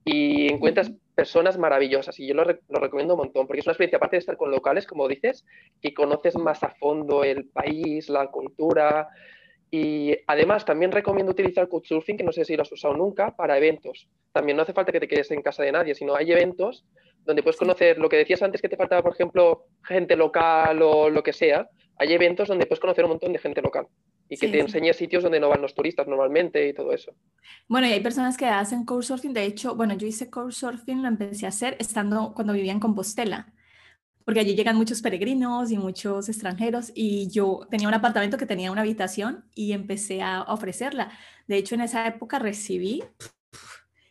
y 0.06 0.52
encuentras 0.52 0.92
personas 1.16 1.58
maravillosas 1.58 2.18
y 2.20 2.28
yo 2.28 2.34
lo, 2.34 2.46
recomiendo 2.46 3.16
un 3.16 3.20
montón 3.20 3.46
porque 3.46 3.60
es 3.60 3.66
una 3.66 3.74
experiencia 3.74 3.98
aparte 3.98 4.16
de 4.16 4.20
estar 4.20 4.38
con 4.38 4.52
locales, 4.52 4.88
como 4.88 5.08
dices, 5.08 5.46
que 5.82 5.94
conoces 5.94 6.36
más 6.38 6.64
a 6.64 6.70
fondo 6.70 7.24
el 7.24 7.46
país, 7.46 8.10
la 8.10 8.28
cultura 8.28 9.10
y 9.72 10.16
además 10.28 10.66
también 10.66 10.92
recomiendo 10.92 11.32
utilizar 11.32 11.68
Couchsurfing, 11.68 12.18
que 12.18 12.24
no 12.24 12.32
sé 12.32 12.46
si 12.46 12.56
lo 12.56 12.64
has 12.64 12.72
usado 12.72 12.96
nunca, 12.96 13.36
para 13.36 13.58
eventos. 13.58 14.08
También 14.32 14.56
no 14.56 14.64
hace 14.64 14.74
falta 14.74 14.92
que 14.92 15.00
te 15.00 15.08
quedes 15.08 15.30
en 15.32 15.42
casa 15.42 15.62
de 15.62 15.72
nadie, 15.72 15.94
sino 15.94 16.16
hay 16.16 16.32
eventos 16.32 16.86
donde 17.26 17.44
puedes 17.44 17.58
conocer 17.58 18.00
lo 18.00 18.10
que 18.10 18.18
decías 18.18 18.42
antes 18.42 18.62
que 18.62 18.70
te 18.70 18.78
faltaba, 18.78 19.04
por 19.04 19.14
ejemplo, 19.14 19.66
gente 19.84 20.16
local 20.16 20.82
o 20.82 21.10
lo 21.10 21.22
que 21.22 21.34
sea. 21.34 21.70
Hay 21.98 22.14
eventos 22.14 22.48
donde 22.48 22.66
puedes 22.66 22.80
conocer 22.80 23.04
un 23.04 23.12
montón 23.12 23.34
de 23.34 23.40
gente 23.40 23.62
local 23.62 23.88
y 24.30 24.38
que 24.38 24.48
te 24.48 24.60
enseñe 24.60 24.94
sitios 24.94 25.24
donde 25.24 25.39
no 25.39 25.50
van 25.50 25.62
los 25.62 25.74
turistas 25.74 26.08
normalmente 26.08 26.68
y 26.68 26.74
todo 26.74 26.94
eso. 26.94 27.13
Bueno, 27.68 27.88
y 27.88 27.92
hay 27.92 28.00
personas 28.00 28.38
que 28.38 28.46
hacen 28.46 28.86
couchsurfing. 28.86 29.34
De 29.34 29.44
hecho, 29.44 29.76
bueno, 29.76 29.96
yo 29.96 30.06
hice 30.06 30.30
couchsurfing, 30.30 31.02
lo 31.02 31.08
empecé 31.08 31.48
a 31.48 31.50
hacer 31.50 31.76
estando 31.80 32.34
cuando 32.36 32.54
vivía 32.54 32.72
en 32.72 32.80
Compostela, 32.80 33.52
porque 34.24 34.42
allí 34.42 34.56
llegan 34.56 34.76
muchos 34.76 35.02
peregrinos 35.02 35.72
y 35.72 35.80
muchos 35.80 36.30
extranjeros 36.30 36.92
y 36.94 37.30
yo 37.30 37.68
tenía 37.72 37.88
un 37.88 37.96
apartamento 37.96 38.38
que 38.38 38.46
tenía 38.46 38.72
una 38.72 38.82
habitación 38.82 39.46
y 39.56 39.72
empecé 39.72 40.22
a 40.22 40.44
ofrecerla. 40.44 41.12
De 41.48 41.58
hecho, 41.58 41.74
en 41.74 41.82
esa 41.82 42.06
época 42.06 42.38
recibí 42.38 43.04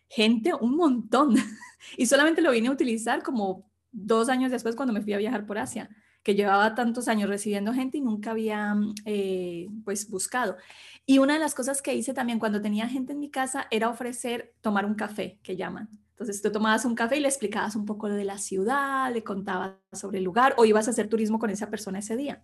gente 0.09 0.53
un 0.53 0.77
montón 0.77 1.37
y 1.97 2.07
solamente 2.07 2.43
lo 2.43 2.51
vine 2.51 2.69
a 2.69 2.73
utilizar 2.73 3.23
como 3.23 3.71
dos 3.93 4.29
años 4.29 4.51
después 4.51 4.75
cuando 4.75 4.93
me 4.93 5.01
fui 5.01 5.13
a 5.13 5.19
viajar 5.19 5.47
por 5.47 5.59
Asia 5.59 5.89
que 6.29 6.35
llevaba 6.35 6.75
tantos 6.75 7.09
años 7.09 7.31
recibiendo 7.31 7.73
gente 7.73 7.97
y 7.97 8.03
nunca 8.03 8.33
había 8.33 8.77
eh, 9.07 9.67
pues 9.83 10.11
buscado. 10.11 10.59
Y 11.07 11.21
una 11.21 11.33
de 11.33 11.39
las 11.39 11.55
cosas 11.55 11.81
que 11.81 11.95
hice 11.95 12.13
también 12.13 12.39
cuando 12.39 12.61
tenía 12.61 12.87
gente 12.87 13.15
en 13.15 13.19
mi 13.19 13.31
casa 13.31 13.67
era 13.71 13.89
ofrecer 13.89 14.53
tomar 14.61 14.85
un 14.85 14.95
café, 14.95 15.39
que 15.43 15.57
llaman. 15.57 15.89
Entonces 16.11 16.43
tú 16.43 16.53
tomabas 16.53 16.85
un 16.85 16.95
café 16.95 17.17
y 17.17 17.21
le 17.21 17.29
explicabas 17.29 17.77
un 17.77 17.87
poco 17.87 18.11
de 18.11 18.25
la 18.25 18.37
ciudad, 18.37 19.11
le 19.11 19.25
contabas 19.25 19.77
sobre 19.95 20.19
el 20.19 20.25
lugar 20.25 20.55
o 20.59 20.67
ibas 20.67 20.87
a 20.87 20.91
hacer 20.91 21.09
turismo 21.09 21.39
con 21.39 21.49
esa 21.49 21.71
persona 21.71 22.01
ese 22.01 22.15
día. 22.15 22.43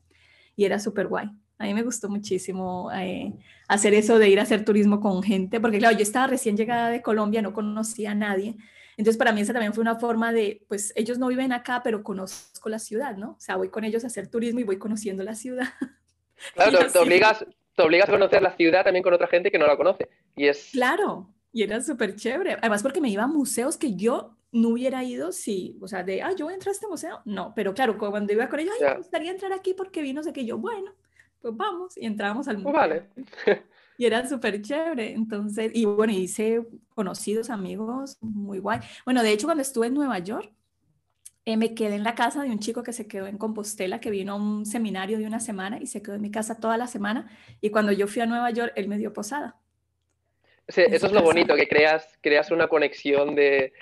Y 0.57 0.65
era 0.65 0.79
súper 0.79 1.07
guay. 1.07 1.31
A 1.59 1.65
mí 1.65 1.75
me 1.75 1.83
gustó 1.83 2.09
muchísimo 2.09 2.91
eh, 2.95 3.35
hacer 3.69 3.93
eso 3.93 4.19
de 4.19 4.31
ir 4.31 4.41
a 4.41 4.45
hacer 4.45 4.65
turismo 4.65 4.99
con 4.99 5.23
gente, 5.23 5.61
porque 5.61 5.77
claro, 5.77 5.95
yo 5.95 6.03
estaba 6.03 6.29
recién 6.29 6.57
llegada 6.57 6.89
de 6.89 7.03
Colombia, 7.03 7.43
no 7.43 7.53
conocía 7.53 8.13
a 8.13 8.15
nadie. 8.15 8.57
Entonces, 8.97 9.19
para 9.19 9.33
mí 9.33 9.41
esa 9.41 9.53
también 9.53 9.75
fue 9.75 9.83
una 9.83 9.97
forma 9.97 10.33
de, 10.33 10.65
pues 10.69 10.93
ellos 10.97 11.19
no 11.19 11.29
viven 11.29 11.53
acá, 11.53 11.83
pero 11.83 12.03
conozco 12.03 12.69
la 12.69 12.79
ciudad, 12.79 13.17
¿no? 13.17 13.33
O 13.33 13.41
sea, 13.41 13.57
voy 13.57 13.69
con 13.69 13.85
ellos 13.85 14.05
a 14.05 14.07
hacer 14.07 14.29
turismo 14.29 14.61
y 14.61 14.65
voy 14.65 14.79
conociendo 14.79 15.23
la 15.23 15.35
ciudad. 15.35 15.69
Claro, 16.53 16.79
te, 16.93 16.99
obligas, 16.99 17.47
te 17.75 17.83
obligas 17.83 18.09
a 18.09 18.13
conocer 18.13 18.43
la 18.43 18.55
ciudad 18.57 18.85
también 18.85 19.05
con 19.05 19.15
otra 19.15 19.29
gente 19.29 19.53
que 19.53 19.59
no 19.59 19.67
la 19.67 19.77
conoce. 19.77 20.09
Y 20.37 20.49
es... 20.49 20.71
Claro, 20.73 21.33
y 21.53 21.63
era 21.63 21.81
súper 21.81 22.17
chévere. 22.17 22.55
Además, 22.61 22.83
porque 22.83 23.01
me 23.01 23.09
iba 23.09 23.23
a 23.23 23.29
museos 23.29 23.77
que 23.77 23.95
yo 23.95 24.37
no 24.51 24.71
hubiera 24.71 25.03
ido 25.05 25.33
si, 25.33 25.79
o 25.81 25.89
sea, 25.89 26.03
de, 26.03 26.23
ah, 26.23 26.33
yo 26.37 26.51
entro 26.51 26.71
a 26.71 26.73
este 26.73 26.89
museo. 26.89 27.23
No, 27.25 27.53
pero 27.55 27.73
claro, 27.73 27.97
cuando 27.97 28.33
iba 28.33 28.49
con 28.49 28.61
ellos, 28.61 28.75
ay, 28.81 28.89
me 28.91 28.97
gustaría 28.97 29.31
entrar 29.31 29.53
aquí 29.53 29.75
porque 29.75 30.03
vi 30.03 30.13
no 30.13 30.23
sé 30.23 30.33
qué. 30.33 30.45
Yo, 30.45 30.59
bueno, 30.59 30.93
pues 31.41 31.57
vamos. 31.57 31.97
Y 31.97 32.07
entrábamos 32.07 32.49
al 32.49 32.57
pues 32.57 32.65
museo. 32.65 32.81
vale. 32.81 33.09
y 33.97 34.07
era 34.07 34.29
súper 34.29 34.61
chévere. 34.63 35.13
Entonces, 35.13 35.71
y 35.75 35.85
bueno, 35.85 36.13
hice 36.13 36.67
conocidos, 36.95 37.51
amigos, 37.51 38.19
muy 38.21 38.59
guay. 38.59 38.81
Bueno, 39.05 39.23
de 39.23 39.33
hecho, 39.33 39.47
cuando 39.47 39.63
estuve 39.63 39.89
en 39.89 39.95
Nueva 39.95 40.19
York, 40.19 40.53
eh, 41.47 41.57
me 41.57 41.75
quedé 41.75 41.97
en 41.97 42.05
la 42.05 42.15
casa 42.15 42.43
de 42.43 42.51
un 42.51 42.59
chico 42.59 42.83
que 42.83 42.93
se 42.93 43.07
quedó 43.07 43.27
en 43.27 43.37
Compostela, 43.37 44.01
que 44.01 44.11
vino 44.11 44.33
a 44.33 44.37
un 44.37 44.65
seminario 44.65 45.19
de 45.19 45.27
una 45.27 45.41
semana 45.41 45.79
y 45.81 45.87
se 45.87 46.03
quedó 46.03 46.15
en 46.15 46.23
mi 46.23 46.31
casa 46.31 46.59
toda 46.59 46.77
la 46.79 46.87
semana. 46.87 47.31
Y 47.61 47.71
cuando 47.71 47.93
yo 47.93 48.07
fui 48.07 48.23
a 48.23 48.27
Nueva 48.27 48.51
York, 48.51 48.73
él 48.77 48.89
me 48.89 48.97
dio 48.97 49.13
posada. 49.13 49.57
eso 50.67 51.07
es 51.07 51.13
lo 51.13 51.23
bonito, 51.23 51.55
que 51.55 51.69
creas, 51.69 52.19
creas 52.23 52.51
una 52.51 52.69
conexión 52.69 53.35
de, 53.35 53.73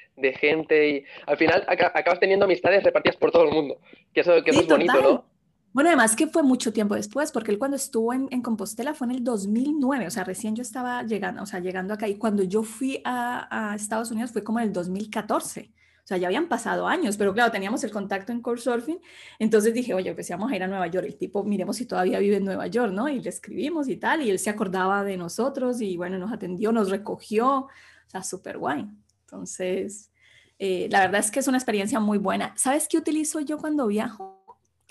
gente 0.41 0.89
y 0.89 1.05
al 1.27 1.37
final 1.37 1.65
acabas 1.69 2.19
teniendo 2.19 2.47
amistades 2.47 2.83
repartidas 2.83 3.17
por 3.17 3.31
todo 3.31 3.45
el 3.45 3.53
mundo, 3.53 3.81
que 4.13 4.23
eso, 4.23 4.43
que 4.43 4.51
es 4.51 4.67
bonito, 4.67 5.01
¿no? 5.01 5.32
Bueno, 5.73 5.89
además 5.89 6.17
que 6.17 6.27
fue 6.27 6.43
mucho 6.43 6.73
tiempo 6.73 6.95
después, 6.95 7.33
porque 7.33 7.51
él 7.51 7.59
cuando 7.59 7.77
estuvo 7.77 8.13
en, 8.13 8.29
Compostela 8.43 8.95
fue 8.95 9.07
en 9.07 9.13
el 9.13 9.25
2009, 9.25 10.07
o 10.07 10.11
sea, 10.11 10.25
recién 10.25 10.55
yo 10.55 10.63
estaba 10.63 11.03
llegando, 11.03 11.43
o 11.43 11.47
sea, 11.47 11.61
llegando 11.61 11.95
acá, 11.95 12.09
y 12.09 12.17
cuando 12.17 12.43
yo 12.43 12.63
fui 12.63 13.01
a, 13.05 13.71
a 13.73 13.75
Estados 13.75 14.11
Unidos 14.11 14.33
fue 14.33 14.45
como 14.45 14.61
en 14.61 14.67
el 14.67 14.73
2014. 14.73 15.73
O 16.05 16.07
sea, 16.07 16.17
ya 16.17 16.27
habían 16.27 16.49
pasado 16.49 16.89
años, 16.89 17.17
pero 17.17 17.33
claro, 17.33 17.53
teníamos 17.53 17.85
el 17.85 17.93
contacto 17.93 18.33
en 18.33 18.43
Couchsurfing. 18.43 18.99
Entonces 19.39 19.73
dije, 19.73 19.95
oye, 19.95 20.13
pues 20.15 20.29
vamos 20.31 20.51
a 20.51 20.57
ir 20.57 20.63
a 20.65 20.67
Nueva 20.67 20.89
York. 20.89 21.07
El 21.07 21.17
tipo, 21.17 21.45
miremos 21.45 21.77
si 21.77 21.87
todavía 21.87 22.19
vive 22.19 22.37
en 22.37 22.45
Nueva 22.45 22.67
York, 22.67 22.93
¿no? 22.93 23.09
Y 23.09 23.21
le 23.21 23.29
escribimos 23.29 23.87
y 23.89 23.97
tal. 23.97 24.21
Y 24.23 24.31
él 24.31 24.41
se 24.41 24.51
acordaba 24.51 25.05
de 25.05 25.17
nosotros 25.17 25.81
y 25.81 25.97
bueno, 25.97 26.19
nos 26.19 26.33
atendió, 26.33 26.73
nos 26.73 26.91
recogió. 26.91 27.49
O 27.49 27.69
sea, 28.09 28.25
súper 28.25 28.59
guay. 28.59 28.85
Entonces, 29.27 30.11
eh, 30.59 30.89
la 30.91 31.01
verdad 31.03 31.21
es 31.21 31.31
que 31.31 31.39
es 31.39 31.47
una 31.47 31.59
experiencia 31.59 32.01
muy 32.01 32.19
buena. 32.19 32.53
¿Sabes 32.57 32.89
qué 32.89 32.99
utilizo 32.99 33.39
yo 33.39 33.59
cuando 33.59 33.87
viajo? 33.87 34.42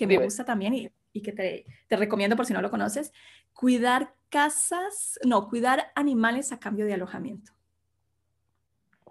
Que 0.08 0.18
me 0.18 0.24
gusta 0.24 0.46
también 0.46 0.74
y, 0.74 0.90
y 1.14 1.22
que 1.22 1.32
te, 1.32 1.66
te 1.88 1.96
recomiendo 1.96 2.36
por 2.36 2.46
si 2.46 2.54
no 2.54 2.62
lo 2.62 2.70
conoces. 2.70 3.14
Cuidar 3.54 4.14
casas, 4.30 5.20
no, 5.24 5.48
cuidar 5.50 5.92
animales 5.96 6.52
a 6.52 6.60
cambio 6.60 6.86
de 6.86 6.94
alojamiento 6.94 7.52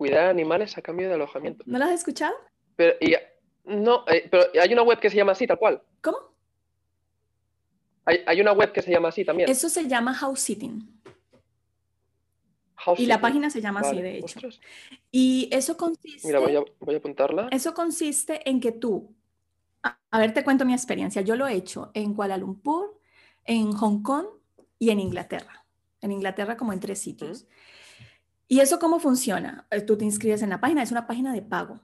cuidar 0.00 0.28
animales 0.28 0.78
a 0.78 0.80
cambio 0.80 1.08
de 1.08 1.14
alojamiento. 1.14 1.62
¿No 1.66 1.78
lo 1.78 1.84
has 1.84 1.90
escuchado? 1.90 2.34
Pero, 2.74 2.96
no, 3.64 4.02
eh, 4.08 4.26
pero 4.30 4.44
hay 4.58 4.72
una 4.72 4.80
web 4.80 4.98
que 4.98 5.10
se 5.10 5.16
llama 5.16 5.32
así, 5.32 5.46
tal 5.46 5.58
cual. 5.58 5.82
¿Cómo? 6.00 6.16
Hay, 8.06 8.40
una 8.40 8.52
web 8.52 8.72
que 8.72 8.80
se 8.80 8.90
llama 8.90 9.08
así 9.08 9.26
también. 9.26 9.50
Eso 9.50 9.68
se 9.68 9.86
llama 9.86 10.14
house 10.14 10.40
sitting. 10.40 11.02
y 12.96 13.04
la 13.04 13.20
página 13.20 13.50
se 13.50 13.60
llama 13.60 13.80
así, 13.80 14.00
de 14.00 14.16
hecho. 14.16 14.40
Y 15.10 15.50
eso 15.52 15.76
consiste. 15.76 16.26
Mira, 16.26 16.40
voy 16.40 16.56
a, 16.56 16.62
voy 16.80 16.94
a, 16.94 16.98
apuntarla. 16.98 17.48
Eso 17.52 17.74
consiste 17.74 18.48
en 18.48 18.58
que 18.58 18.72
tú. 18.72 19.14
A, 19.82 20.18
ver, 20.18 20.34
te 20.34 20.44
cuento 20.44 20.64
mi 20.64 20.74
experiencia. 20.74 21.22
Yo 21.22 21.36
lo 21.36 21.46
he 21.46 21.54
hecho 21.54 21.90
en 21.94 22.14
Kuala 22.14 22.36
Lumpur, 22.36 23.00
en 23.44 23.72
Hong 23.72 24.02
Kong 24.02 24.26
y 24.78 24.90
en 24.90 25.00
Inglaterra. 25.00 25.64
En 26.00 26.12
Inglaterra, 26.12 26.56
como 26.56 26.72
en 26.72 26.80
tres 26.80 26.98
sitios. 26.98 27.46
¿Y 28.48 28.60
eso 28.60 28.78
cómo 28.78 28.98
funciona? 28.98 29.66
Eh, 29.70 29.80
tú 29.80 29.96
te 29.96 30.04
inscribes 30.04 30.42
en 30.42 30.50
la 30.50 30.60
página, 30.60 30.82
es 30.82 30.90
una 30.90 31.06
página 31.06 31.32
de 31.32 31.42
pago, 31.42 31.80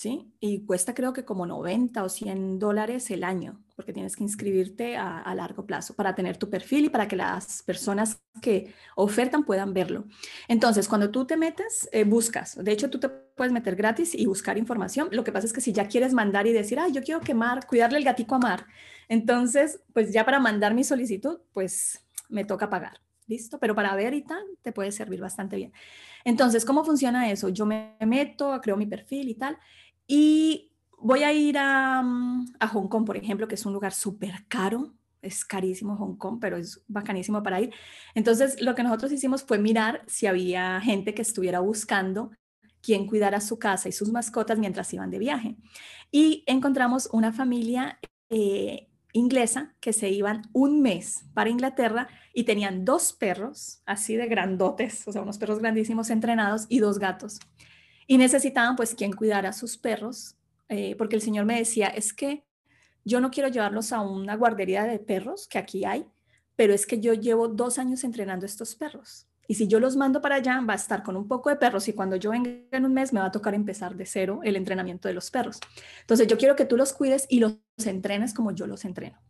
¿sí? 0.00 0.32
Y 0.40 0.64
cuesta 0.64 0.94
creo 0.94 1.12
que 1.12 1.26
como 1.26 1.44
90 1.44 2.02
o 2.02 2.08
100 2.08 2.58
dólares 2.58 3.10
el 3.10 3.22
año, 3.22 3.60
porque 3.76 3.92
tienes 3.92 4.16
que 4.16 4.22
inscribirte 4.22 4.96
a, 4.96 5.34
largo 5.34 5.66
plazo 5.66 5.94
para 5.94 6.14
tener 6.14 6.38
tu 6.38 6.48
perfil 6.48 6.86
y 6.86 6.88
para 6.88 7.06
que 7.06 7.16
las 7.16 7.62
personas 7.64 8.18
que 8.40 8.72
ofertan 8.96 9.44
puedan 9.44 9.74
verlo. 9.74 10.06
Entonces, 10.48 10.88
cuando 10.88 11.10
tú 11.10 11.26
te 11.26 11.36
metes, 11.36 11.86
eh, 11.92 12.04
buscas. 12.04 12.56
De 12.64 12.72
hecho, 12.72 12.88
tú 12.88 12.98
te 12.98 13.10
puedes 13.10 13.52
meter 13.52 13.76
gratis 13.76 14.14
y 14.14 14.24
buscar 14.24 14.56
información. 14.56 15.10
Lo 15.12 15.22
que 15.22 15.32
pasa 15.32 15.46
es 15.46 15.52
que 15.52 15.60
si 15.60 15.74
ya 15.74 15.86
quieres 15.86 16.14
mandar 16.14 16.46
y 16.46 16.54
decir, 16.54 16.78
ah, 16.78 16.88
yo 16.88 17.02
quiero 17.02 17.20
quemar, 17.20 17.66
cuidarle 17.66 17.98
el 17.98 18.04
gatico 18.04 18.36
a 18.36 18.38
Mar, 18.38 18.64
entonces, 19.06 19.82
pues 19.92 20.14
ya 20.14 20.24
para 20.24 20.40
mandar 20.40 20.72
mi 20.72 20.82
solicitud, 20.82 21.40
pues 21.52 22.06
me 22.30 22.46
toca 22.46 22.70
pagar. 22.70 23.02
¿Listo? 23.26 23.58
Pero 23.60 23.74
para 23.74 23.94
ver 23.94 24.14
y 24.14 24.22
tal, 24.22 24.42
te 24.62 24.72
puede 24.72 24.92
servir 24.92 25.20
bastante 25.20 25.56
bien. 25.56 25.72
Entonces, 26.24 26.64
¿cómo 26.64 26.84
funciona 26.84 27.30
eso? 27.30 27.50
Yo 27.50 27.66
me 27.66 27.96
meto, 28.00 28.58
creo 28.62 28.76
mi 28.76 28.86
perfil 28.86 29.28
y 29.28 29.34
tal, 29.34 29.56
y 30.12 30.72
voy 30.98 31.22
a 31.22 31.32
ir 31.32 31.56
a, 31.56 32.02
mm, 32.02 32.54
a 32.58 32.66
Hong 32.66 32.88
Kong, 32.88 33.06
por 33.06 33.16
ejemplo, 33.16 33.46
que 33.46 33.54
es 33.54 33.64
un 33.64 33.72
lugar 33.72 33.92
súper 33.92 34.44
caro, 34.48 34.92
es 35.22 35.44
carísimo 35.44 35.96
Hong 35.96 36.16
Kong, 36.16 36.38
pero 36.40 36.56
es 36.56 36.82
bacanísimo 36.88 37.44
para 37.44 37.60
ir. 37.60 37.72
Entonces, 38.16 38.60
lo 38.60 38.74
que 38.74 38.82
nosotros 38.82 39.12
hicimos 39.12 39.44
fue 39.44 39.58
mirar 39.58 40.02
si 40.08 40.26
había 40.26 40.80
gente 40.80 41.14
que 41.14 41.22
estuviera 41.22 41.60
buscando 41.60 42.32
quien 42.82 43.06
cuidara 43.06 43.40
su 43.40 43.60
casa 43.60 43.88
y 43.88 43.92
sus 43.92 44.10
mascotas 44.10 44.58
mientras 44.58 44.92
iban 44.92 45.12
de 45.12 45.20
viaje. 45.20 45.56
Y 46.10 46.42
encontramos 46.48 47.08
una 47.12 47.32
familia 47.32 48.00
eh, 48.28 48.88
inglesa 49.12 49.76
que 49.78 49.92
se 49.92 50.10
iban 50.10 50.42
un 50.52 50.82
mes 50.82 51.24
para 51.34 51.50
Inglaterra 51.50 52.08
y 52.34 52.42
tenían 52.44 52.84
dos 52.84 53.12
perros, 53.12 53.80
así 53.86 54.16
de 54.16 54.26
grandotes, 54.26 55.06
o 55.06 55.12
sea, 55.12 55.22
unos 55.22 55.38
perros 55.38 55.60
grandísimos 55.60 56.10
entrenados 56.10 56.66
y 56.68 56.80
dos 56.80 56.98
gatos. 56.98 57.38
Y 58.10 58.18
necesitaban 58.18 58.74
pues 58.74 58.96
quien 58.96 59.12
cuidara 59.12 59.50
a 59.50 59.52
sus 59.52 59.78
perros, 59.78 60.34
eh, 60.68 60.96
porque 60.98 61.14
el 61.14 61.22
señor 61.22 61.44
me 61.44 61.56
decía, 61.56 61.86
es 61.86 62.12
que 62.12 62.42
yo 63.04 63.20
no 63.20 63.30
quiero 63.30 63.48
llevarlos 63.48 63.92
a 63.92 64.00
una 64.00 64.34
guardería 64.34 64.82
de 64.82 64.98
perros, 64.98 65.46
que 65.46 65.58
aquí 65.58 65.84
hay, 65.84 66.04
pero 66.56 66.74
es 66.74 66.86
que 66.86 66.98
yo 66.98 67.14
llevo 67.14 67.46
dos 67.46 67.78
años 67.78 68.02
entrenando 68.02 68.46
estos 68.46 68.74
perros. 68.74 69.28
Y 69.46 69.54
si 69.54 69.68
yo 69.68 69.78
los 69.78 69.94
mando 69.94 70.20
para 70.20 70.34
allá, 70.34 70.60
va 70.68 70.72
a 70.72 70.76
estar 70.76 71.04
con 71.04 71.16
un 71.16 71.28
poco 71.28 71.50
de 71.50 71.56
perros 71.56 71.86
y 71.86 71.92
cuando 71.92 72.16
yo 72.16 72.32
venga 72.32 72.50
en 72.72 72.84
un 72.84 72.92
mes 72.92 73.12
me 73.12 73.20
va 73.20 73.26
a 73.26 73.30
tocar 73.30 73.54
empezar 73.54 73.94
de 73.94 74.06
cero 74.06 74.40
el 74.42 74.56
entrenamiento 74.56 75.06
de 75.06 75.14
los 75.14 75.30
perros. 75.30 75.60
Entonces 76.00 76.26
yo 76.26 76.36
quiero 76.36 76.56
que 76.56 76.64
tú 76.64 76.76
los 76.76 76.92
cuides 76.92 77.26
y 77.28 77.38
los 77.38 77.58
entrenes 77.84 78.34
como 78.34 78.50
yo 78.50 78.66
los 78.66 78.84
entreno. 78.84 79.20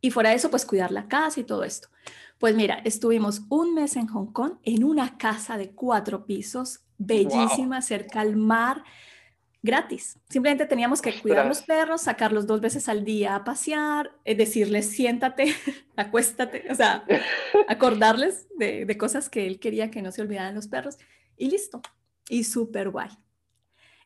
Y 0.00 0.10
fuera 0.10 0.30
de 0.30 0.36
eso, 0.36 0.50
pues 0.50 0.66
cuidar 0.66 0.90
la 0.90 1.06
casa 1.06 1.38
y 1.38 1.44
todo 1.44 1.62
esto. 1.62 1.86
Pues 2.38 2.56
mira, 2.56 2.80
estuvimos 2.84 3.42
un 3.48 3.74
mes 3.74 3.94
en 3.94 4.08
Hong 4.08 4.32
Kong 4.32 4.54
en 4.64 4.82
una 4.82 5.16
casa 5.18 5.56
de 5.56 5.70
cuatro 5.70 6.26
pisos, 6.26 6.80
bellísima, 6.98 7.82
cerca 7.82 8.20
al 8.20 8.36
mar, 8.36 8.84
gratis. 9.62 10.18
Simplemente 10.28 10.66
teníamos 10.66 11.02
que 11.02 11.20
cuidar 11.20 11.46
los 11.46 11.62
perros, 11.62 12.02
sacarlos 12.02 12.46
dos 12.46 12.60
veces 12.60 12.88
al 12.88 13.04
día 13.04 13.34
a 13.34 13.44
pasear, 13.44 14.12
eh, 14.24 14.34
decirles 14.34 14.90
siéntate, 14.90 15.54
acuéstate, 15.96 16.64
o 16.70 16.74
sea, 16.74 17.04
acordarles 17.68 18.46
de, 18.58 18.84
de, 18.84 18.98
cosas 18.98 19.28
que 19.28 19.46
él 19.46 19.58
quería 19.58 19.90
que 19.90 20.02
no 20.02 20.12
se 20.12 20.22
olvidaran 20.22 20.54
los 20.54 20.68
perros 20.68 20.96
y 21.36 21.50
listo. 21.50 21.82
Y 22.28 22.44
súper 22.44 22.90
guay. 22.90 23.10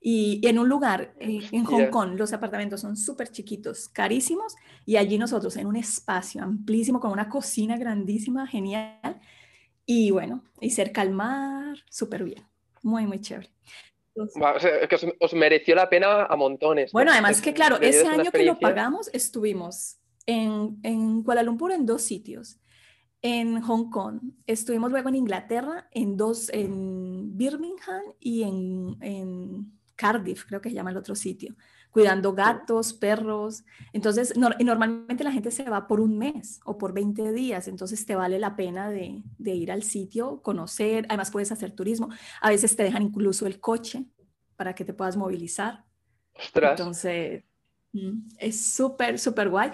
Y, 0.02 0.40
en 0.46 0.58
un 0.58 0.68
lugar, 0.68 1.14
eh, 1.20 1.46
en 1.52 1.64
Hong 1.64 1.90
Kong, 1.90 2.14
los 2.16 2.32
apartamentos 2.32 2.80
son 2.80 2.96
súper 2.96 3.30
chiquitos, 3.30 3.88
carísimos, 3.88 4.56
y 4.86 4.96
allí 4.96 5.18
nosotros 5.18 5.56
en 5.56 5.66
un 5.66 5.76
espacio 5.76 6.42
amplísimo, 6.42 7.00
con 7.00 7.12
una 7.12 7.28
cocina 7.28 7.76
grandísima, 7.76 8.46
genial, 8.46 9.20
y 9.84 10.10
bueno, 10.10 10.42
y 10.60 10.70
cerca 10.70 11.02
al 11.02 11.10
mar, 11.10 11.76
súper 11.90 12.24
bien, 12.24 12.46
muy, 12.82 13.06
muy 13.06 13.20
chévere 13.20 13.50
que 14.88 15.14
os, 15.20 15.34
mereció 15.34 15.74
la 15.74 15.88
pena 15.88 16.24
a 16.24 16.36
montones. 16.36 16.92
Bueno, 16.92 17.12
además 17.12 17.40
que 17.40 17.54
claro, 17.54 17.80
ese 17.80 18.06
año 18.06 18.30
que 18.30 18.44
lo 18.44 18.58
pagamos 18.58 19.08
estuvimos 19.12 19.98
en, 20.26 20.78
en, 20.82 21.22
Kuala 21.22 21.42
Lumpur 21.42 21.72
en 21.72 21.86
dos 21.86 22.02
sitios. 22.02 22.58
En 23.22 23.60
Hong 23.60 23.90
Kong, 23.90 24.20
estuvimos 24.46 24.90
luego 24.90 25.10
en 25.10 25.16
Inglaterra, 25.16 25.88
en 25.90 26.16
dos, 26.16 26.48
en 26.54 27.36
Birmingham 27.36 28.02
y 28.18 28.44
en, 28.44 28.96
en 29.02 29.78
Cardiff, 29.94 30.46
creo 30.46 30.62
que 30.62 30.70
se 30.70 30.74
llama 30.74 30.90
el 30.90 30.96
otro 30.96 31.14
sitio, 31.14 31.54
cuidando 31.90 32.32
gatos, 32.32 32.92
perros. 32.92 33.64
Entonces, 33.92 34.34
normalmente 34.36 35.24
la 35.24 35.32
gente 35.32 35.50
se 35.50 35.68
va 35.68 35.86
por 35.86 36.00
un 36.00 36.18
mes 36.18 36.60
o 36.64 36.78
por 36.78 36.92
20 36.92 37.32
días, 37.32 37.68
entonces 37.68 38.06
te 38.06 38.14
vale 38.14 38.38
la 38.38 38.56
pena 38.56 38.90
de, 38.90 39.22
de, 39.38 39.54
ir 39.54 39.72
al 39.72 39.82
sitio, 39.82 40.40
conocer, 40.42 41.06
además 41.08 41.30
puedes 41.30 41.52
hacer 41.52 41.72
turismo. 41.72 42.08
A 42.40 42.50
veces 42.50 42.76
te 42.76 42.84
dejan 42.84 43.02
incluso 43.02 43.46
el 43.46 43.60
coche 43.60 44.06
para 44.56 44.74
que 44.74 44.84
te 44.84 44.94
puedas 44.94 45.16
movilizar. 45.16 45.84
Entonces, 46.54 47.44
mm, 47.92 48.28
es 48.38 48.60
súper, 48.60 49.18
súper 49.18 49.48
guay. 49.48 49.72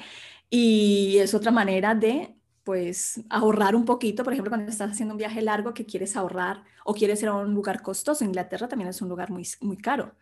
Y 0.49 1.19
es 1.19 1.35
otra 1.35 1.51
manera 1.51 1.95
de, 1.95 2.37
pues, 2.65 3.21
ahorrar 3.29 3.75
un 3.75 3.85
poquito. 3.85 4.23
Por 4.23 4.33
ejemplo, 4.33 4.51
cuando 4.51 4.71
estás 4.71 4.93
haciendo 4.93 5.15
un 5.15 5.19
viaje 5.19 5.43
largo 5.43 5.75
que 5.75 5.87
quieres 5.87 6.17
ahorrar 6.17 6.63
o 6.85 6.95
quieres 6.95 7.23
ir 7.23 7.29
a 7.29 7.35
un 7.35 7.53
lugar 7.53 7.83
costoso. 7.83 8.25
Inglaterra 8.25 8.69
también 8.69 8.89
es 8.89 9.03
un 9.03 9.09
lugar 9.09 9.31
muy, 9.31 9.47
muy 9.61 9.77
caro. 9.77 10.15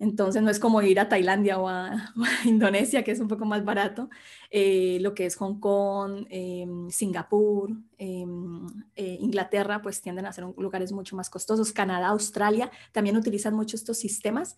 Entonces 0.00 0.42
no 0.42 0.50
es 0.50 0.58
como 0.58 0.80
ir 0.80 0.98
a 0.98 1.08
Tailandia 1.08 1.58
o 1.60 1.68
a, 1.68 2.12
Indonesia, 2.44 3.04
que 3.04 3.12
es 3.12 3.20
un 3.20 3.28
poco 3.28 3.44
más 3.44 3.64
barato. 3.64 4.08
Eh, 4.50 4.98
lo 5.00 5.14
que 5.14 5.26
es 5.26 5.36
Hong 5.36 5.60
Kong, 5.60 6.26
em, 6.30 6.90
Singapur, 6.90 7.70
em, 7.98 8.66
eh, 8.96 9.18
Inglaterra, 9.20 9.80
pues 9.82 10.00
tienden 10.00 10.26
a 10.26 10.32
ser 10.32 10.44
lugares 10.56 10.90
mucho 10.90 11.14
más 11.14 11.30
costosos. 11.30 11.72
Canadá, 11.72 12.08
Australia 12.08 12.70
también 12.92 13.16
utilizan 13.16 13.54
mucho 13.54 13.76
estos 13.76 13.98
sistemas 13.98 14.56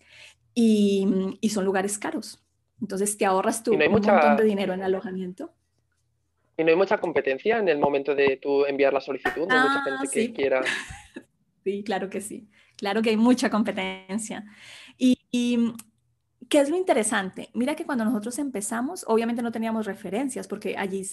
y, 0.55 1.37
y 1.41 1.49
son 1.49 1.65
lugares 1.65 1.99
caros. 1.99 2.41
Entonces 2.81 3.17
te 3.17 3.25
ahorras 3.25 3.63
tú 3.63 3.73
un 3.73 3.91
montón 3.91 4.37
de 4.37 4.43
dinero 4.45 4.73
en 4.73 4.81
alojamiento. 4.81 5.53
Y 6.57 6.63
no 6.63 6.69
hay 6.69 6.75
mucha 6.75 6.99
competencia 6.99 7.57
en 7.57 7.67
el 7.67 7.79
momento 7.79 8.15
de 8.15 8.37
tú 8.41 8.65
enviar 8.65 8.93
la 8.93 9.01
solicitud, 9.01 9.47
no 9.47 9.55
hay 9.55 9.61
mucha 9.61 9.83
ah, 9.85 9.97
gente 9.99 10.09
que 10.09 10.33
quiera. 10.33 10.61
Sí, 11.63 11.81
claro 11.81 12.09
que 12.09 12.19
sí. 12.19 12.49
Claro 12.75 13.01
que 13.01 13.11
hay 13.11 13.15
mucha 13.15 13.49
competencia. 13.49 14.43
Y, 14.97 15.73
¿qué 16.49 16.59
es 16.59 16.69
lo 16.69 16.77
interesante? 16.77 17.49
Mira 17.53 17.75
que 17.75 17.85
cuando 17.85 18.05
nosotros 18.05 18.37
empezamos, 18.39 19.03
obviamente 19.07 19.41
no 19.41 19.51
teníamos 19.51 19.85
referencias, 19.85 20.47
porque 20.47 20.77
allí 20.77 21.05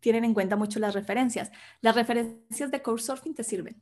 tienen 0.00 0.24
en 0.24 0.34
cuenta 0.34 0.56
mucho 0.56 0.78
las 0.78 0.94
referencias. 0.94 1.50
Las 1.80 1.94
referencias 1.94 2.70
de 2.70 2.82
Couchsurfing 2.82 3.34
te 3.34 3.44
sirven. 3.44 3.80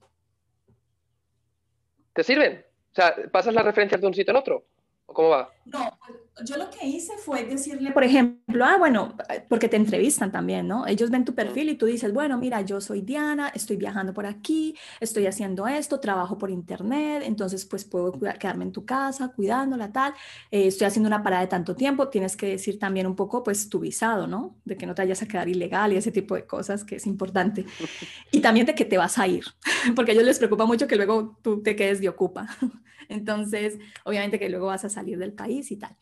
¿Te 2.13 2.23
sirven? 2.23 2.65
O 2.93 2.95
sea, 2.95 3.15
¿pasas 3.31 3.53
las 3.53 3.65
referencias 3.65 4.01
de 4.01 4.07
un 4.07 4.15
sitio 4.15 4.31
al 4.31 4.39
otro? 4.39 4.67
¿O 5.07 5.13
cómo 5.13 5.29
va? 5.31 5.51
No, 5.67 5.99
yo 6.45 6.57
lo 6.59 6.69
que 6.71 6.87
hice 6.87 7.15
fue 7.17 7.45
decirle, 7.45 7.93
por 7.93 8.05
ejemplo, 8.05 8.65
ah, 8.65 8.77
bueno, 8.77 9.17
porque 9.49 9.69
te 9.69 9.77
entrevistan 9.77 10.31
también, 10.31 10.69
¿no? 10.69 10.87
Ellos 10.87 11.11
ven 11.11 11.25
tu 11.25 11.35
perfil 11.35 11.71
y 11.71 11.77
tú 11.77 11.87
dices, 11.87 12.13
bueno, 12.13 12.37
mira, 12.37 12.61
yo 12.61 12.81
soy 12.81 13.01
Diana, 13.01 13.49
estoy 13.55 13.77
viajando 13.77 14.13
por 14.13 14.27
aquí, 14.27 14.77
estoy 15.01 15.27
haciendo 15.27 15.67
esto, 15.67 15.99
trabajo 15.99 16.37
por 16.37 16.51
internet, 16.51 17.23
entonces 17.25 17.65
pues 17.65 17.87
puedo 17.87 18.13
quedarme 18.13 18.65
en 18.65 18.73
tu 18.73 18.85
casa 18.85 19.33
cuidándola, 19.35 19.93
tal, 19.93 20.13
eh, 20.51 20.67
estoy 20.67 20.87
haciendo 20.87 21.07
una 21.07 21.23
parada 21.23 21.43
de 21.43 21.49
tanto 21.49 21.75
tiempo, 21.75 22.09
tienes 22.09 22.37
que 22.37 22.49
decir 22.49 22.79
también 22.79 23.07
un 23.07 23.17
poco 23.17 23.43
pues 23.43 23.71
tu 23.71 23.81
visado, 23.81 24.27
¿no? 24.27 24.57
De 24.65 24.77
que 24.77 24.87
no 24.87 24.95
te 24.95 25.03
vayas 25.03 25.23
a 25.23 25.29
quedar 25.29 25.49
ilegal 25.49 25.95
y 25.95 25.97
ese 25.97 26.13
tipo 26.13 26.35
de 26.35 26.47
cosas 26.47 26.85
que 26.85 26.97
es 26.97 27.07
importante. 27.07 27.65
Y 28.33 28.41
también 28.41 28.67
de 28.67 28.75
que 28.75 28.85
te 28.85 28.99
vas 28.99 29.19
a 29.19 29.27
ir, 29.27 29.45
porque 29.95 30.11
a 30.11 30.15
ellos 30.15 30.27
les 30.27 30.39
preocupa 30.39 30.67
mucho 30.67 30.87
que 30.87 30.97
luego 30.97 31.39
tú 31.43 31.63
te 31.63 31.77
quedes 31.77 32.01
de 32.01 32.09
ocupa. 32.09 32.49
Entonces, 33.09 33.79
obviamente 34.05 34.39
que 34.39 34.49
luego 34.49 34.67
vas 34.67 34.85
a 34.85 34.89
salir 34.89 35.19
del 35.19 35.33
país 35.33 35.71
y 35.71 35.77
tal. 35.77 35.97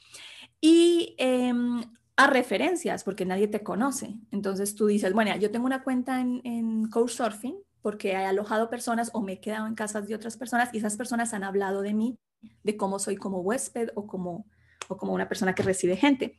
Y 0.67 1.15
em, 1.19 1.83
a 2.17 2.27
referencias, 2.27 3.05
porque 3.05 3.27
nadie 3.27 3.49
te 3.49 3.62
conoce. 3.62 4.15
Entonces 4.31 4.75
tú 4.75 4.87
dices, 4.87 5.12
bueno, 5.12 5.37
yo 5.37 5.51
tengo 5.51 5.67
una 5.67 5.83
cuenta 5.83 6.23
en, 6.23 6.41
en 6.43 6.89
Couchsurfing 6.89 7.57
porque 7.83 8.12
he 8.12 8.17
alojado 8.17 8.71
personas 8.71 9.11
o 9.12 9.21
me 9.21 9.35
he 9.35 9.41
quedado 9.41 9.67
en 9.67 9.75
casas 9.75 10.09
de 10.09 10.15
otras 10.15 10.39
personas 10.39 10.71
y 10.73 10.79
esas 10.79 10.97
personas 10.97 11.35
han 11.35 11.45
hablado 11.45 11.83
de 11.83 11.93
mí, 11.93 12.17
de 12.62 12.79
cómo 12.79 12.99
soy 12.99 13.17
como 13.17 13.41
huésped 13.41 13.91
o 13.95 14.07
como, 14.07 14.47
o 14.89 14.97
como 14.97 15.12
una 15.12 15.29
persona 15.29 15.55
que 15.55 15.62
recibe 15.62 15.97
gente. 15.97 16.39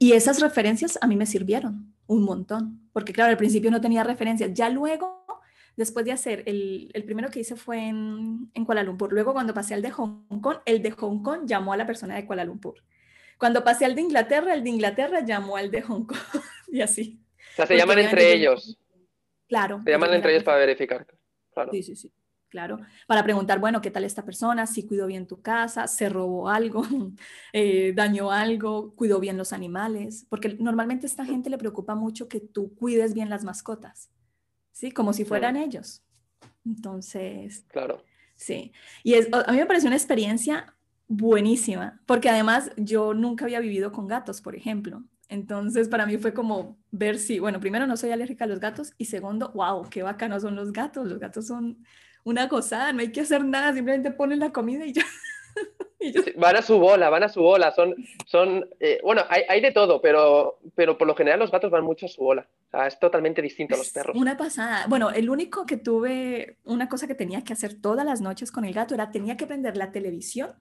Y 0.00 0.14
esas 0.14 0.40
referencias 0.40 0.98
a 1.00 1.06
mí 1.06 1.14
me 1.14 1.26
sirvieron 1.26 1.94
un 2.08 2.24
montón, 2.24 2.88
porque 2.92 3.12
claro, 3.12 3.30
al 3.30 3.36
principio 3.36 3.70
no 3.70 3.80
tenía 3.80 4.02
referencias. 4.02 4.52
Ya 4.52 4.68
luego 4.68 5.24
después 5.76 6.04
de 6.04 6.10
hacer, 6.10 6.42
el, 6.46 6.90
el 6.92 7.04
primero 7.04 7.30
que 7.30 7.38
hice 7.38 7.54
fue 7.54 7.86
en, 7.86 8.50
en, 8.52 8.64
Kuala 8.64 8.82
Lumpur. 8.82 9.12
Luego 9.12 9.32
cuando 9.32 9.54
pasé 9.54 9.74
al 9.74 9.82
de 9.82 9.92
Hong 9.92 10.40
Kong, 10.40 10.56
el 10.66 10.82
de 10.82 10.90
Hong 10.90 11.22
Kong 11.22 11.42
llamó 11.46 11.72
a 11.72 11.76
la 11.76 11.86
persona 11.86 12.16
de 12.16 12.26
Kuala 12.26 12.44
Lumpur. 12.44 12.74
Cuando 13.40 13.64
pasé 13.64 13.86
al 13.86 13.94
de 13.94 14.02
Inglaterra, 14.02 14.52
el 14.52 14.62
de 14.62 14.68
Inglaterra 14.68 15.24
llamó 15.24 15.56
al 15.56 15.70
de 15.70 15.80
Hong 15.80 16.04
Kong 16.04 16.18
y 16.68 16.82
así. 16.82 17.18
O 17.52 17.56
sea, 17.56 17.66
se 17.66 17.74
llaman 17.74 17.98
entre 17.98 18.34
ellos. 18.34 18.78
Claro. 19.48 19.80
Se 19.82 19.90
llaman 19.90 20.12
entre 20.12 20.32
ellos 20.32 20.44
para 20.44 20.58
verificar. 20.58 21.06
Claro. 21.54 21.72
Sí, 21.72 21.82
sí, 21.82 21.96
sí. 21.96 22.12
Claro, 22.50 22.80
para 23.06 23.22
preguntar, 23.22 23.60
bueno, 23.60 23.80
¿qué 23.80 23.92
tal 23.92 24.02
esta 24.02 24.24
persona? 24.24 24.66
Si 24.66 24.84
cuidó 24.84 25.06
bien 25.06 25.28
tu 25.28 25.40
casa, 25.40 25.86
se 25.86 26.08
robó 26.08 26.48
algo, 26.48 26.82
eh, 27.52 27.92
dañó 27.94 28.32
algo, 28.32 28.92
cuidó 28.96 29.20
bien 29.20 29.38
los 29.38 29.52
animales, 29.52 30.26
porque 30.28 30.56
normalmente 30.58 31.06
a 31.06 31.08
esta 31.08 31.24
gente 31.24 31.48
le 31.48 31.58
preocupa 31.58 31.94
mucho 31.94 32.28
que 32.28 32.40
tú 32.40 32.74
cuides 32.74 33.14
bien 33.14 33.30
las 33.30 33.44
mascotas. 33.44 34.10
¿sí? 34.72 34.90
Como 34.90 35.12
si 35.12 35.24
fueran 35.24 35.56
ellos. 35.56 36.02
Entonces, 36.66 37.64
claro. 37.68 38.04
Sí, 38.34 38.72
y 39.02 39.14
es, 39.14 39.28
a 39.32 39.52
mí 39.52 39.58
me 39.58 39.66
pareció 39.66 39.88
una 39.88 39.96
experiencia 39.96 40.74
buenísima, 41.10 42.00
porque 42.06 42.30
además 42.30 42.70
yo 42.76 43.14
nunca 43.14 43.44
había 43.44 43.58
vivido 43.58 43.90
con 43.90 44.06
gatos, 44.06 44.40
por 44.40 44.54
ejemplo. 44.54 45.02
Entonces, 45.28 45.88
para 45.88 46.06
mí 46.06 46.18
fue 46.18 46.32
como 46.32 46.78
ver 46.92 47.18
si, 47.18 47.40
bueno, 47.40 47.58
primero 47.58 47.86
no 47.88 47.96
soy 47.96 48.12
alérgica 48.12 48.44
a 48.44 48.48
los 48.48 48.60
gatos 48.60 48.92
y 48.96 49.06
segundo, 49.06 49.50
wow, 49.52 49.88
qué 49.90 50.04
bacanos 50.04 50.42
son 50.42 50.54
los 50.54 50.72
gatos. 50.72 51.08
Los 51.08 51.18
gatos 51.18 51.48
son 51.48 51.84
una 52.22 52.46
gozada, 52.46 52.92
no 52.92 53.00
hay 53.00 53.10
que 53.10 53.22
hacer 53.22 53.44
nada, 53.44 53.72
simplemente 53.72 54.12
ponen 54.12 54.38
la 54.38 54.52
comida 54.52 54.86
y 54.86 54.92
ya. 54.92 55.04
van 56.36 56.56
a 56.56 56.62
su 56.62 56.78
bola, 56.78 57.10
van 57.10 57.24
a 57.24 57.28
su 57.28 57.42
bola. 57.42 57.72
Son, 57.72 57.96
son 58.26 58.68
eh, 58.78 59.00
bueno, 59.02 59.22
hay, 59.28 59.42
hay, 59.48 59.60
de 59.60 59.72
todo, 59.72 60.00
pero, 60.00 60.60
pero 60.76 60.96
por 60.96 61.08
lo 61.08 61.16
general 61.16 61.40
los 61.40 61.50
gatos 61.50 61.72
van 61.72 61.82
mucho 61.82 62.06
a 62.06 62.08
su 62.08 62.22
bola. 62.22 62.46
O 62.68 62.70
sea, 62.70 62.86
es 62.86 63.00
totalmente 63.00 63.42
distinto 63.42 63.74
a 63.74 63.78
los 63.78 63.90
perros. 63.90 64.16
Una 64.16 64.36
pasada. 64.36 64.86
Bueno, 64.88 65.10
el 65.10 65.28
único 65.28 65.66
que 65.66 65.76
tuve, 65.76 66.58
una 66.62 66.88
cosa 66.88 67.08
que 67.08 67.16
tenía 67.16 67.42
que 67.42 67.52
hacer 67.52 67.80
todas 67.80 68.06
las 68.06 68.20
noches 68.20 68.52
con 68.52 68.64
el 68.64 68.72
gato 68.72 68.94
era 68.94 69.10
tenía 69.10 69.36
que 69.36 69.48
prender 69.48 69.76
la 69.76 69.90
televisión 69.90 70.52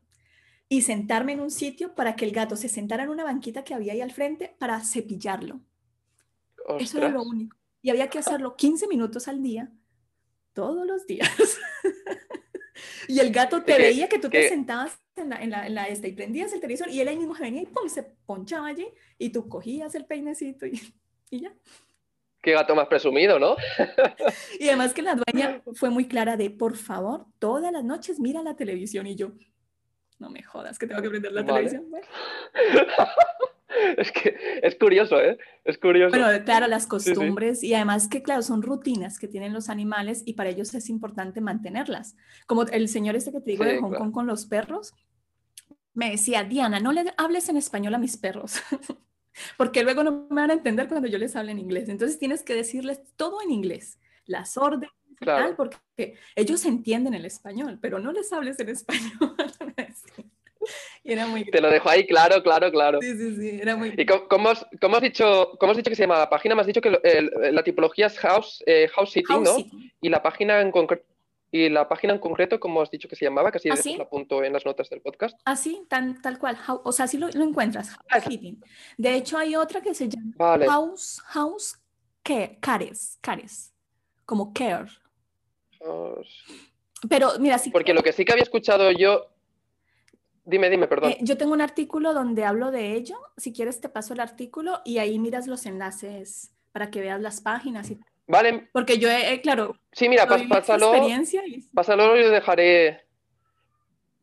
y 0.69 0.83
sentarme 0.83 1.33
en 1.33 1.39
un 1.39 1.49
sitio 1.49 1.95
para 1.95 2.15
que 2.15 2.25
el 2.25 2.31
gato 2.31 2.55
se 2.55 2.69
sentara 2.69 3.03
en 3.03 3.09
una 3.09 3.23
banquita 3.23 3.63
que 3.63 3.73
había 3.73 3.93
ahí 3.93 4.01
al 4.01 4.11
frente 4.11 4.55
para 4.59 4.79
cepillarlo. 4.81 5.61
Ostras. 6.67 6.81
Eso 6.81 6.97
era 6.99 7.09
lo 7.09 7.23
único. 7.23 7.57
Y 7.81 7.89
había 7.89 8.07
que 8.09 8.19
hacerlo 8.19 8.55
15 8.55 8.87
minutos 8.87 9.27
al 9.27 9.41
día, 9.41 9.71
todos 10.53 10.85
los 10.85 11.07
días. 11.07 11.29
y 13.07 13.19
el 13.19 13.31
gato 13.31 13.63
te 13.63 13.77
veía 13.77 14.07
que 14.07 14.19
tú 14.19 14.29
te 14.29 14.47
sentabas 14.47 14.99
en 15.15 15.29
la, 15.29 15.43
en, 15.43 15.49
la, 15.49 15.67
en 15.67 15.73
la, 15.73 15.87
esta 15.87 16.07
y 16.07 16.13
prendías 16.13 16.53
el 16.53 16.61
televisor 16.61 16.89
y 16.89 17.01
él 17.01 17.07
ahí 17.07 17.17
mismo 17.17 17.33
venía 17.33 17.63
y 17.63 17.65
pum, 17.65 17.89
se 17.89 18.03
ponchaba 18.03 18.67
allí 18.67 18.87
y 19.17 19.31
tú 19.31 19.49
cogías 19.49 19.95
el 19.95 20.05
peinecito 20.05 20.67
y, 20.67 20.79
y 21.31 21.41
ya. 21.41 21.53
Qué 22.41 22.53
gato 22.53 22.73
más 22.73 22.87
presumido, 22.87 23.37
¿no? 23.37 23.57
y 24.59 24.67
además 24.67 24.93
que 24.93 25.01
la 25.01 25.15
dueña 25.15 25.61
fue 25.73 25.89
muy 25.89 26.07
clara 26.07 26.37
de, 26.37 26.49
por 26.49 26.77
favor, 26.77 27.25
todas 27.37 27.73
las 27.73 27.83
noches 27.83 28.19
mira 28.19 28.41
la 28.43 28.55
televisión 28.55 29.07
y 29.07 29.15
yo, 29.15 29.31
no 30.19 30.29
me 30.29 30.43
jodas 30.43 30.77
que 30.77 30.87
tengo 30.87 31.01
que 31.01 31.09
prender 31.09 31.31
la 31.31 31.43
vale. 31.43 31.69
televisión. 31.69 31.85
Es 33.97 34.11
que 34.11 34.35
es 34.61 34.75
curioso, 34.75 35.21
¿eh? 35.21 35.37
Es 35.63 35.77
curioso. 35.77 36.17
Bueno, 36.17 36.43
claro, 36.43 36.67
las 36.67 36.87
costumbres 36.87 37.59
sí, 37.59 37.67
sí. 37.67 37.71
y 37.71 37.75
además 37.75 38.07
que, 38.07 38.23
claro, 38.23 38.41
son 38.41 38.61
rutinas 38.61 39.19
que 39.19 39.27
tienen 39.27 39.53
los 39.53 39.69
animales 39.69 40.23
y 40.25 40.33
para 40.33 40.49
ellos 40.49 40.73
es 40.73 40.89
importante 40.89 41.39
mantenerlas. 41.39 42.17
Como 42.47 42.63
el 42.63 42.89
señor 42.89 43.15
este 43.15 43.31
que 43.31 43.41
te 43.41 43.51
digo 43.51 43.63
sí, 43.63 43.69
de 43.69 43.79
Hong 43.79 43.89
claro. 43.89 44.05
Kong 44.05 44.11
con 44.11 44.27
los 44.27 44.47
perros, 44.47 44.93
me 45.93 46.09
decía, 46.09 46.43
Diana, 46.43 46.79
no 46.79 46.91
le 46.91 47.13
hables 47.17 47.47
en 47.47 47.57
español 47.57 47.93
a 47.93 47.99
mis 47.99 48.17
perros. 48.17 48.59
porque 49.57 49.83
luego 49.83 50.03
no 50.03 50.27
me 50.29 50.41
van 50.41 50.51
a 50.51 50.53
entender 50.53 50.87
cuando 50.87 51.07
yo 51.07 51.17
les 51.17 51.35
hable 51.35 51.51
en 51.51 51.59
inglés. 51.59 51.89
Entonces 51.89 52.19
tienes 52.19 52.43
que 52.43 52.55
decirles 52.55 53.01
todo 53.15 53.41
en 53.41 53.51
inglés, 53.51 53.99
las 54.25 54.57
órdenes, 54.57 54.89
claro. 55.19 55.55
porque 55.55 56.15
ellos 56.35 56.65
entienden 56.65 57.13
el 57.13 57.25
español, 57.25 57.77
pero 57.81 57.99
no 57.99 58.11
les 58.11 58.31
hables 58.33 58.59
en 58.59 58.69
español. 58.69 59.35
y 61.03 61.13
era 61.13 61.27
muy... 61.27 61.45
Te 61.45 61.61
lo 61.61 61.69
dejo 61.69 61.89
ahí 61.89 62.05
claro, 62.05 62.41
claro, 62.43 62.71
claro. 62.71 62.99
Sí, 63.01 63.15
sí, 63.15 63.35
sí, 63.35 63.59
era 63.61 63.75
muy... 63.75 63.93
¿Y 63.97 64.05
cómo, 64.05 64.27
cómo, 64.27 64.49
has, 64.49 64.65
cómo 64.81 64.95
has, 64.97 65.01
dicho, 65.01 65.51
cómo 65.59 65.71
has 65.71 65.77
dicho 65.77 65.89
que 65.89 65.95
se 65.95 66.03
llama 66.03 66.19
la 66.19 66.29
página? 66.29 66.55
Me 66.55 66.61
has 66.61 66.67
dicho 66.67 66.81
que 66.81 66.91
la 67.51 67.63
tipología 67.63 68.07
es 68.07 68.17
house, 68.19 68.63
eh, 68.65 68.87
house 68.93 69.11
sitting, 69.11 69.35
house 69.35 69.49
¿no? 69.49 69.55
Sitting. 69.55 69.91
Y 70.01 70.09
la 70.09 70.21
página 70.21 70.61
en 70.61 70.71
concreto... 70.71 71.05
Y 71.51 71.67
la 71.69 71.89
página 71.89 72.13
en 72.13 72.19
concreto, 72.19 72.59
como 72.59 72.81
has 72.81 72.91
dicho 72.91 73.09
que 73.09 73.15
se 73.15 73.25
llamaba, 73.25 73.51
que 73.51 73.57
así 73.57 73.69
¿Ah, 73.69 73.73
después 73.73 73.93
sí? 73.93 73.97
lo 73.97 74.03
apunto 74.03 74.43
en 74.43 74.53
las 74.53 74.65
notas 74.65 74.87
del 74.89 75.01
podcast. 75.01 75.39
Así, 75.45 75.83
tan, 75.89 76.21
tal 76.21 76.37
cual. 76.37 76.55
How, 76.67 76.81
o 76.83 76.91
sea, 76.91 77.05
así 77.05 77.17
lo, 77.17 77.27
lo 77.29 77.43
encuentras. 77.43 77.89
House 78.07 78.23
Sitting. 78.25 78.63
De 78.97 79.15
hecho, 79.15 79.35
hay 79.35 79.55
otra 79.55 79.81
que 79.81 79.95
se 79.95 80.07
llama 80.07 80.31
vale. 80.35 80.67
House, 80.67 81.19
House 81.25 81.79
care, 82.21 82.59
Cares, 82.61 83.17
Cares, 83.21 83.73
como 84.25 84.53
Care. 84.53 84.89
Pero 87.07 87.31
mira, 87.39 87.57
sí. 87.57 87.69
Porque 87.69 87.93
lo 87.93 88.03
que 88.03 88.13
sí 88.13 88.25
que 88.25 88.31
había 88.33 88.43
escuchado 88.43 88.91
yo. 88.91 89.27
Dime, 90.45 90.69
dime, 90.69 90.87
perdón. 90.87 91.11
Eh, 91.11 91.17
yo 91.21 91.37
tengo 91.37 91.53
un 91.53 91.61
artículo 91.61 92.13
donde 92.13 92.43
hablo 92.43 92.71
de 92.71 92.93
ello. 92.93 93.19
Si 93.37 93.53
quieres, 93.53 93.79
te 93.81 93.89
paso 93.89 94.13
el 94.13 94.19
artículo 94.19 94.81
y 94.83 94.97
ahí 94.97 95.19
miras 95.19 95.47
los 95.47 95.65
enlaces 95.65 96.51
para 96.71 96.89
que 96.89 97.01
veas 97.01 97.21
las 97.21 97.41
páginas 97.41 97.91
y 97.91 97.99
Vale. 98.29 98.69
Porque 98.71 98.99
yo, 98.99 99.09
eh, 99.09 99.41
claro. 99.41 99.75
Sí, 99.91 100.07
mira, 100.07 100.27
pas, 100.27 100.43
pásalo. 100.43 100.93
Y... 100.95 101.61
Pásalo 101.73 102.15
y 102.15 102.21
lo 102.21 102.29
dejaré. 102.29 103.01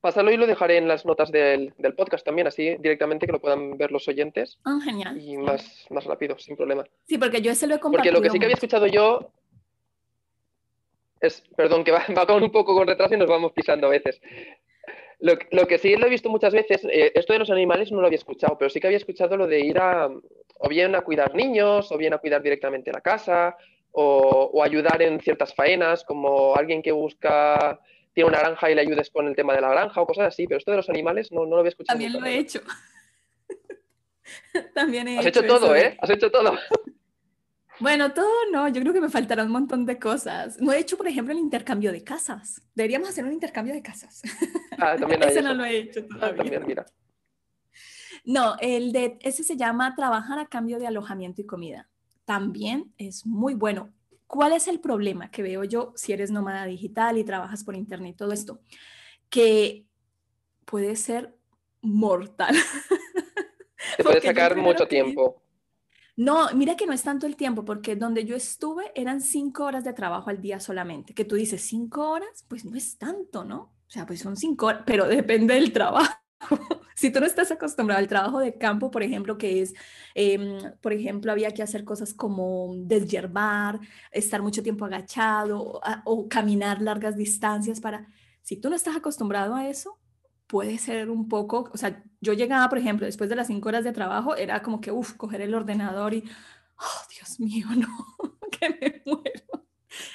Pásalo 0.00 0.30
y 0.30 0.36
lo 0.36 0.46
dejaré 0.46 0.76
en 0.76 0.86
las 0.86 1.04
notas 1.04 1.32
del, 1.32 1.74
del, 1.76 1.94
podcast 1.94 2.24
también, 2.24 2.46
así 2.46 2.76
directamente 2.78 3.26
que 3.26 3.32
lo 3.32 3.40
puedan 3.40 3.76
ver 3.76 3.90
los 3.90 4.06
oyentes. 4.06 4.58
Ah, 4.64 4.78
genial. 4.84 5.20
Y 5.20 5.36
más, 5.36 5.86
más 5.90 6.04
rápido, 6.04 6.38
sin 6.38 6.54
problema. 6.54 6.84
Sí, 7.08 7.18
porque 7.18 7.42
yo 7.42 7.50
ese 7.50 7.66
lo 7.66 7.74
he 7.74 7.80
compartido. 7.80 8.14
Porque 8.14 8.20
lo 8.20 8.22
que 8.22 8.30
sí 8.30 8.38
que 8.38 8.44
había 8.44 8.54
escuchado 8.54 8.86
yo 8.86 9.32
es, 11.20 11.42
perdón, 11.56 11.84
que 11.84 11.92
va, 11.92 12.04
va 12.16 12.26
con 12.26 12.42
un 12.42 12.50
poco 12.50 12.74
con 12.74 12.86
retraso 12.86 13.14
y 13.14 13.18
nos 13.18 13.28
vamos 13.28 13.52
pisando 13.52 13.86
a 13.86 13.90
veces. 13.90 14.20
Lo, 15.18 15.34
lo, 15.50 15.66
que 15.66 15.78
sí 15.78 15.96
lo 15.96 16.06
he 16.06 16.10
visto 16.10 16.28
muchas 16.28 16.52
veces, 16.52 16.84
eh, 16.84 17.12
esto 17.14 17.32
de 17.32 17.38
los 17.38 17.50
animales 17.50 17.90
no 17.90 18.00
lo 18.00 18.06
había 18.06 18.18
escuchado, 18.18 18.58
pero 18.58 18.68
sí 18.68 18.80
que 18.80 18.88
había 18.88 18.98
escuchado 18.98 19.36
lo 19.36 19.46
de 19.46 19.60
ir 19.60 19.78
a, 19.78 20.08
o 20.08 20.68
bien 20.68 20.94
a 20.94 21.00
cuidar 21.00 21.34
niños, 21.34 21.90
o 21.90 21.96
bien 21.96 22.12
a 22.12 22.18
cuidar 22.18 22.42
directamente 22.42 22.92
la 22.92 23.00
casa, 23.00 23.56
o, 23.92 24.50
o, 24.52 24.62
ayudar 24.62 25.00
en 25.00 25.18
ciertas 25.20 25.54
faenas, 25.54 26.04
como 26.04 26.54
alguien 26.54 26.82
que 26.82 26.92
busca, 26.92 27.80
tiene 28.12 28.28
una 28.28 28.40
granja 28.40 28.70
y 28.70 28.74
le 28.74 28.82
ayudes 28.82 29.10
con 29.10 29.26
el 29.26 29.34
tema 29.34 29.54
de 29.54 29.62
la 29.62 29.70
granja 29.70 30.00
o 30.02 30.06
cosas 30.06 30.28
así, 30.28 30.46
pero 30.46 30.58
esto 30.58 30.70
de 30.70 30.78
los 30.78 30.90
animales 30.90 31.32
no, 31.32 31.46
no 31.46 31.56
lo 31.56 31.58
había 31.58 31.70
escuchado. 31.70 31.98
También 31.98 32.12
lo 32.12 32.26
he 32.26 32.38
hecho. 32.38 32.60
También 34.74 35.08
he 35.08 35.18
Has 35.18 35.26
hecho, 35.26 35.40
hecho 35.40 35.48
todo, 35.48 35.74
eso. 35.74 35.86
¿eh? 35.86 35.96
Has 36.00 36.10
hecho 36.10 36.30
todo. 36.30 36.58
Bueno, 37.78 38.12
todo 38.12 38.30
no, 38.50 38.68
yo 38.68 38.80
creo 38.80 38.92
que 38.92 39.00
me 39.00 39.10
faltará 39.10 39.44
un 39.44 39.50
montón 39.50 39.84
de 39.84 39.98
cosas. 39.98 40.58
No 40.60 40.72
he 40.72 40.78
hecho, 40.78 40.96
por 40.96 41.06
ejemplo, 41.06 41.32
el 41.32 41.40
intercambio 41.40 41.92
de 41.92 42.02
casas. 42.02 42.62
Deberíamos 42.74 43.08
hacer 43.08 43.24
un 43.24 43.32
intercambio 43.32 43.74
de 43.74 43.82
casas. 43.82 44.22
Ah, 44.78 44.96
también 44.98 45.22
ese 45.24 45.40
eso. 45.40 45.42
no 45.42 45.54
lo 45.54 45.64
he 45.64 45.76
hecho 45.76 46.06
todavía. 46.06 46.28
Ah, 46.32 46.36
también, 46.36 46.66
mira. 46.66 46.86
No, 48.24 48.56
el 48.60 48.92
de 48.92 49.18
ese 49.20 49.44
se 49.44 49.56
llama 49.56 49.94
trabajar 49.94 50.38
a 50.38 50.46
cambio 50.46 50.78
de 50.78 50.86
alojamiento 50.86 51.42
y 51.42 51.46
comida. 51.46 51.88
También 52.24 52.92
es 52.98 53.26
muy 53.26 53.54
bueno. 53.54 53.92
¿Cuál 54.26 54.52
es 54.52 54.66
el 54.66 54.80
problema 54.80 55.30
que 55.30 55.42
veo 55.42 55.62
yo 55.62 55.92
si 55.94 56.12
eres 56.12 56.30
nómada 56.30 56.64
digital 56.66 57.18
y 57.18 57.24
trabajas 57.24 57.62
por 57.62 57.76
internet 57.76 58.14
y 58.14 58.16
todo 58.16 58.32
esto? 58.32 58.60
Que 59.28 59.86
puede 60.64 60.96
ser 60.96 61.36
mortal. 61.82 62.56
Te 63.96 64.02
puede 64.02 64.20
sacar 64.22 64.56
mucho 64.56 64.88
tiempo. 64.88 65.40
No, 66.16 66.48
mira 66.54 66.76
que 66.76 66.86
no 66.86 66.94
es 66.94 67.02
tanto 67.02 67.26
el 67.26 67.36
tiempo, 67.36 67.64
porque 67.64 67.94
donde 67.94 68.24
yo 68.24 68.36
estuve 68.36 68.90
eran 68.94 69.20
cinco 69.20 69.64
horas 69.64 69.84
de 69.84 69.92
trabajo 69.92 70.30
al 70.30 70.40
día 70.40 70.60
solamente. 70.60 71.14
Que 71.14 71.26
tú 71.26 71.36
dices, 71.36 71.60
cinco 71.62 72.10
horas, 72.10 72.44
pues 72.48 72.64
no 72.64 72.74
es 72.76 72.96
tanto, 72.96 73.44
¿no? 73.44 73.74
O 73.86 73.90
sea, 73.90 74.06
pues 74.06 74.20
son 74.20 74.36
cinco 74.36 74.66
horas, 74.66 74.82
pero 74.86 75.06
depende 75.06 75.54
del 75.54 75.72
trabajo. 75.72 76.14
Si 76.96 77.10
tú 77.10 77.20
no 77.20 77.26
estás 77.26 77.50
acostumbrado 77.50 77.98
al 77.98 78.08
trabajo 78.08 78.38
de 78.38 78.56
campo, 78.56 78.90
por 78.90 79.02
ejemplo, 79.02 79.36
que 79.36 79.60
es, 79.60 79.74
em, 80.14 80.56
por 80.80 80.94
ejemplo, 80.94 81.30
había 81.30 81.50
que 81.50 81.62
hacer 81.62 81.84
cosas 81.84 82.14
como 82.14 82.72
deshiervar, 82.74 83.80
estar 84.12 84.40
mucho 84.40 84.62
tiempo 84.62 84.86
agachado 84.86 85.78
o 86.04 86.28
caminar 86.28 86.80
largas 86.80 87.16
distancias 87.16 87.80
para... 87.80 88.06
Si 88.40 88.56
tú 88.56 88.70
no 88.70 88.76
estás 88.76 88.96
acostumbrado 88.96 89.54
a 89.54 89.68
eso, 89.68 89.98
puede 90.46 90.78
ser 90.78 91.10
un 91.10 91.28
poco, 91.28 91.70
o 91.72 91.76
sea, 91.76 92.02
yo 92.20 92.32
llegaba, 92.32 92.68
por 92.68 92.78
ejemplo, 92.78 93.06
después 93.06 93.28
de 93.30 93.36
las 93.36 93.48
cinco 93.48 93.68
horas 93.68 93.84
de 93.84 93.92
trabajo, 93.92 94.36
era 94.36 94.62
como 94.62 94.80
que, 94.80 94.90
uff, 94.90 95.14
coger 95.14 95.40
el 95.40 95.54
ordenador 95.54 96.14
y, 96.14 96.24
oh, 96.78 97.06
Dios 97.14 97.40
mío, 97.40 97.66
no, 97.76 97.88
que 98.50 98.70
me 98.70 99.02
muero. 99.04 99.66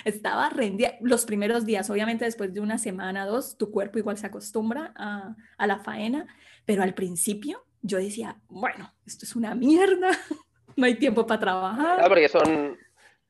Estaba 0.06 0.50
rendida 0.50 0.96
los 1.02 1.26
primeros 1.26 1.66
días, 1.66 1.90
obviamente 1.90 2.26
después 2.26 2.54
de 2.54 2.60
una 2.60 2.78
semana, 2.78 3.26
dos, 3.26 3.58
tu 3.58 3.72
cuerpo 3.72 4.00
igual 4.00 4.18
se 4.18 4.28
acostumbra 4.28 4.94
a, 4.96 5.36
a 5.58 5.68
la 5.68 5.80
faena, 5.80 6.28
pero 6.66 6.84
al 6.84 6.94
principio 6.94 7.66
yo 7.82 7.98
decía, 7.98 8.40
bueno, 8.48 8.94
esto 9.06 9.26
es 9.26 9.36
una 9.36 9.56
mierda, 9.56 10.12
no 10.76 10.86
hay 10.86 10.96
tiempo 10.96 11.26
para 11.26 11.40
trabajar. 11.40 11.96
Claro, 11.96 12.10
porque 12.10 12.30
son, 12.30 12.78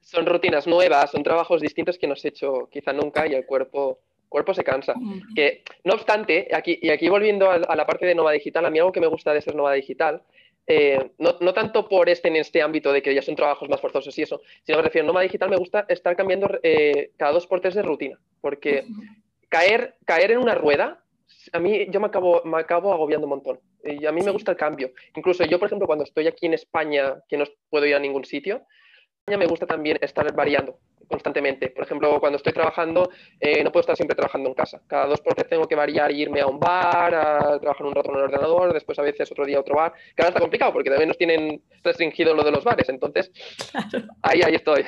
son 0.01 0.25
rutinas 0.25 0.67
nuevas, 0.67 1.11
son 1.11 1.23
trabajos 1.23 1.61
distintos 1.61 1.97
que 1.97 2.07
no 2.07 2.13
has 2.13 2.25
hecho 2.25 2.67
quizá 2.71 2.91
nunca 2.91 3.27
y 3.27 3.33
el 3.33 3.45
cuerpo 3.45 3.99
cuerpo 4.31 4.53
se 4.53 4.63
cansa. 4.63 4.95
Que, 5.35 5.61
no 5.83 5.93
obstante, 5.93 6.47
aquí, 6.53 6.79
y 6.81 6.89
aquí 6.89 7.09
volviendo 7.09 7.51
a, 7.51 7.75
la 7.75 7.85
parte 7.85 8.05
de 8.05 8.15
Nova 8.15 8.31
Digital, 8.31 8.65
a 8.65 8.69
mí 8.69 8.79
algo 8.79 8.93
que 8.93 9.01
me 9.01 9.07
gusta 9.07 9.33
de 9.33 9.41
ser 9.41 9.55
Nova 9.55 9.73
Digital, 9.73 10.23
eh, 10.65 11.11
no, 11.17 11.53
tanto 11.53 11.89
por 11.89 12.07
este 12.07 12.29
en 12.29 12.37
este 12.37 12.61
ámbito 12.61 12.93
de 12.93 13.01
que 13.01 13.13
ya 13.13 13.21
son 13.21 13.35
trabajos 13.35 13.67
más 13.67 13.81
forzosos 13.81 14.17
y 14.17 14.21
eso, 14.21 14.41
sino 14.63 14.77
que 14.77 14.81
me 14.81 14.87
refiero, 14.87 15.07
Nova 15.07 15.21
Digital 15.21 15.49
me 15.49 15.57
gusta 15.57 15.85
estar 15.89 16.15
cambiando 16.15 16.49
eh, 16.63 17.11
cada 17.17 17.33
dos 17.33 17.45
por 17.45 17.59
tres 17.59 17.75
de 17.75 17.81
rutina, 17.81 18.17
porque 18.39 18.85
caer, 19.49 19.95
caer 20.05 20.31
en 20.31 20.37
una 20.37 20.55
rueda, 20.55 21.03
a 21.51 21.59
mí 21.59 21.87
yo 21.89 21.99
me 21.99 22.07
acabo, 22.07 22.41
me 22.45 22.57
acabo 22.57 22.93
agobiando 22.93 23.27
un 23.27 23.31
montón. 23.31 23.59
Y 23.83 24.05
a 24.05 24.11
mí 24.11 24.21
me 24.21 24.31
gusta 24.31 24.51
el 24.51 24.57
cambio. 24.57 24.91
Incluso 25.15 25.43
yo, 25.43 25.59
por 25.59 25.65
ejemplo, 25.65 25.87
cuando 25.87 26.05
estoy 26.05 26.27
aquí 26.27 26.45
en 26.45 26.53
España, 26.53 27.15
que 27.27 27.35
no 27.35 27.45
puedo 27.69 27.85
ir 27.87 27.95
a 27.95 27.99
ningún 27.99 28.23
sitio, 28.23 28.61
me 29.25 29.47
gusta 29.47 29.65
también 29.65 29.97
estar 30.01 30.31
variando 30.33 30.77
constantemente. 31.11 31.69
Por 31.69 31.83
ejemplo, 31.83 32.19
cuando 32.19 32.37
estoy 32.37 32.53
trabajando, 32.53 33.11
eh, 33.39 33.63
no 33.63 33.71
puedo 33.71 33.81
estar 33.81 33.95
siempre 33.95 34.15
trabajando 34.15 34.49
en 34.49 34.55
casa. 34.55 34.81
Cada 34.87 35.05
dos 35.05 35.21
por 35.21 35.35
tres 35.35 35.47
tengo 35.47 35.67
que 35.67 35.75
variar 35.75 36.09
e 36.09 36.15
irme 36.15 36.41
a 36.41 36.47
un 36.47 36.59
bar, 36.59 37.13
a 37.13 37.59
trabajar 37.59 37.85
un 37.85 37.93
rato 37.93 38.09
en 38.09 38.17
el 38.17 38.23
ordenador, 38.23 38.73
después 38.73 38.97
a 38.97 39.03
veces 39.03 39.31
otro 39.31 39.45
día 39.45 39.59
otro 39.59 39.75
bar. 39.75 39.93
Que 40.15 40.23
ahora 40.23 40.29
está 40.29 40.39
complicado 40.39 40.73
porque 40.73 40.89
también 40.89 41.09
nos 41.09 41.17
tienen 41.17 41.61
restringido 41.83 42.33
lo 42.33 42.43
de 42.43 42.51
los 42.51 42.63
bares. 42.63 42.89
Entonces, 42.89 43.31
ahí, 44.23 44.41
ahí 44.41 44.55
estoy. 44.55 44.83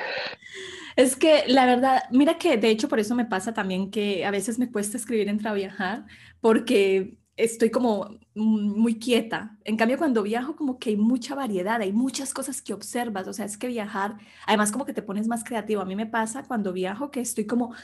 Es 0.96 1.16
que 1.16 1.44
la 1.46 1.66
verdad, 1.66 2.02
mira 2.10 2.38
que 2.38 2.56
de 2.56 2.70
hecho 2.70 2.88
por 2.88 3.00
eso 3.00 3.14
me 3.14 3.24
pasa 3.24 3.52
también 3.52 3.90
que 3.90 4.24
a 4.24 4.30
veces 4.30 4.58
me 4.58 4.70
cuesta 4.70 4.96
escribir 4.96 5.28
entre 5.28 5.52
viajar, 5.52 6.04
porque 6.40 7.18
estoy 7.36 7.70
como 7.70 8.18
muy 8.34 8.98
quieta. 8.98 9.56
En 9.64 9.76
cambio, 9.76 9.98
cuando 9.98 10.22
viajo, 10.22 10.56
como 10.56 10.78
que 10.78 10.90
hay 10.90 10.96
mucha 10.96 11.34
variedad, 11.34 11.80
hay 11.80 11.92
muchas 11.92 12.32
cosas 12.32 12.62
que 12.62 12.74
observas. 12.74 13.26
O 13.28 13.32
sea, 13.32 13.44
es 13.44 13.56
que 13.56 13.66
viajar, 13.66 14.16
además, 14.46 14.72
como 14.72 14.84
que 14.84 14.92
te 14.92 15.02
pones 15.02 15.26
más 15.26 15.44
creativo. 15.44 15.82
A 15.82 15.84
mí 15.84 15.96
me 15.96 16.06
pasa 16.06 16.44
cuando 16.44 16.72
viajo 16.72 17.10
que 17.10 17.20
estoy 17.20 17.46
como, 17.46 17.74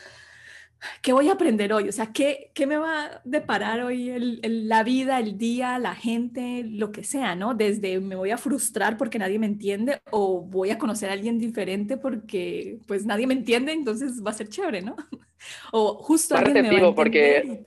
¿qué 1.03 1.12
voy 1.12 1.28
a 1.28 1.32
aprender 1.32 1.72
hoy? 1.72 1.88
O 1.88 1.92
sea, 1.92 2.12
¿qué, 2.12 2.51
qué 2.55 2.66
me 2.66 2.76
va 2.76 3.05
a 3.05 3.22
deparar 3.24 3.82
hoy 3.82 4.11
el, 4.11 4.68
la 4.68 4.82
vida, 4.82 5.18
el 5.18 5.36
día, 5.36 5.78
la 5.78 5.94
gente, 5.94 6.64
lo 6.64 6.92
que 6.92 7.05
sea, 7.05 7.34
¿no? 7.34 7.55
Desde 7.55 8.01
me 8.01 8.16
voy 8.16 8.30
a 8.30 8.38
frustrar 8.38 8.96
porque 8.96 9.18
nadie 9.18 9.38
me 9.38 9.46
entiende 9.46 10.01
o 10.11 10.40
voy 10.40 10.70
a 10.70 10.78
conocer 10.78 11.11
a 11.11 11.14
alguien 11.14 11.38
diferente 11.38 11.96
porque 11.96 12.78
pues 12.86 13.05
nadie 13.05 13.26
me 13.26 13.34
entiende, 13.34 13.72
entonces 13.72 14.24
va 14.24 14.30
a 14.30 14.34
ser 14.34 14.48
chévere, 14.48 14.82
¿no? 14.82 14.96
O 15.72 15.94
justo 15.94 16.36
alguien 16.36 16.68
me 16.68 16.82
va 16.82 16.88
a 16.88 16.94
porque 16.94 17.62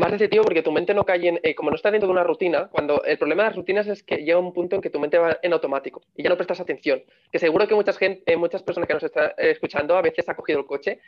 más 0.00 0.10
receptivo 0.10 0.42
porque 0.44 0.62
tu 0.62 0.72
mente 0.72 0.94
no 0.94 1.04
cae 1.04 1.28
en, 1.28 1.40
eh, 1.42 1.54
como 1.54 1.70
no 1.70 1.76
está 1.76 1.90
dentro 1.90 2.08
de 2.08 2.12
una 2.12 2.24
rutina, 2.24 2.68
cuando 2.68 3.04
el 3.04 3.18
problema 3.18 3.44
de 3.44 3.50
las 3.50 3.56
rutinas 3.56 3.86
es 3.86 4.02
que 4.02 4.16
llega 4.16 4.38
un 4.38 4.52
punto 4.52 4.74
en 4.76 4.82
que 4.82 4.90
tu 4.90 4.98
mente 4.98 5.18
va 5.18 5.38
en 5.42 5.52
automático 5.52 6.02
y 6.16 6.22
ya 6.22 6.30
no 6.30 6.36
prestas 6.36 6.60
atención. 6.60 7.02
Que 7.30 7.38
seguro 7.38 7.68
que 7.68 7.74
muchas, 7.74 7.96
gente, 7.98 8.22
eh, 8.26 8.36
muchas 8.36 8.62
personas 8.62 8.88
que 8.88 8.94
nos 8.94 9.02
están 9.02 9.32
escuchando 9.38 9.96
a 9.96 10.02
veces 10.02 10.28
ha 10.28 10.34
cogido 10.34 10.58
el 10.58 10.66
coche 10.66 10.98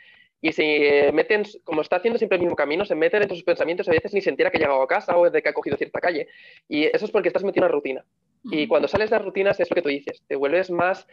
y 0.41 0.51
se 0.53 1.11
meten, 1.13 1.43
como 1.63 1.81
está 1.81 1.97
haciendo 1.97 2.17
siempre 2.17 2.37
el 2.37 2.41
mismo 2.41 2.55
camino, 2.55 2.85
se 2.85 2.95
meten 2.95 3.21
entre 3.21 3.35
sus 3.35 3.45
pensamientos, 3.45 3.87
a 3.89 3.91
veces 3.91 4.13
ni 4.13 4.21
se 4.21 4.29
entera 4.29 4.51
que 4.51 4.57
ha 4.57 4.61
llegado 4.61 4.81
a 4.81 4.87
casa 4.87 5.17
o 5.17 5.29
de 5.29 5.41
que 5.41 5.49
ha 5.49 5.53
cogido 5.53 5.77
cierta 5.77 5.99
calle. 5.99 6.27
Y 6.67 6.83
eso 6.85 7.05
es 7.05 7.11
porque 7.11 7.29
estás 7.29 7.43
metido 7.43 7.65
en 7.65 7.69
una 7.69 7.73
rutina. 7.73 8.05
Y 8.51 8.67
cuando 8.67 8.89
sales 8.89 9.09
de 9.09 9.15
las 9.15 9.25
rutinas 9.25 9.59
es 9.59 9.69
lo 9.69 9.75
que 9.75 9.81
tú 9.81 9.89
dices, 9.89 10.21
te 10.27 10.35
vuelves 10.35 10.69
más, 10.69 11.07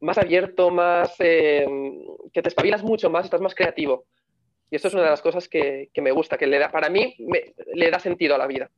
más 0.00 0.18
abierto, 0.18 0.70
más, 0.70 1.14
eh, 1.18 1.66
que 2.32 2.42
te 2.42 2.48
espabilas 2.48 2.82
mucho 2.82 3.08
más, 3.08 3.24
estás 3.24 3.40
más 3.40 3.54
creativo. 3.54 4.04
Y 4.74 4.76
eso 4.76 4.88
es 4.88 4.94
una 4.94 5.04
de 5.04 5.10
las 5.10 5.22
cosas 5.22 5.48
que, 5.48 5.88
me 6.02 6.10
gusta, 6.10 6.36
que 6.36 6.48
le 6.48 6.58
da, 6.58 6.68
para 6.68 6.90
mí 6.90 7.14
le 7.74 7.90
da 7.92 8.00
sentido 8.00 8.34
a 8.34 8.38
la 8.38 8.48
vida. 8.48 8.68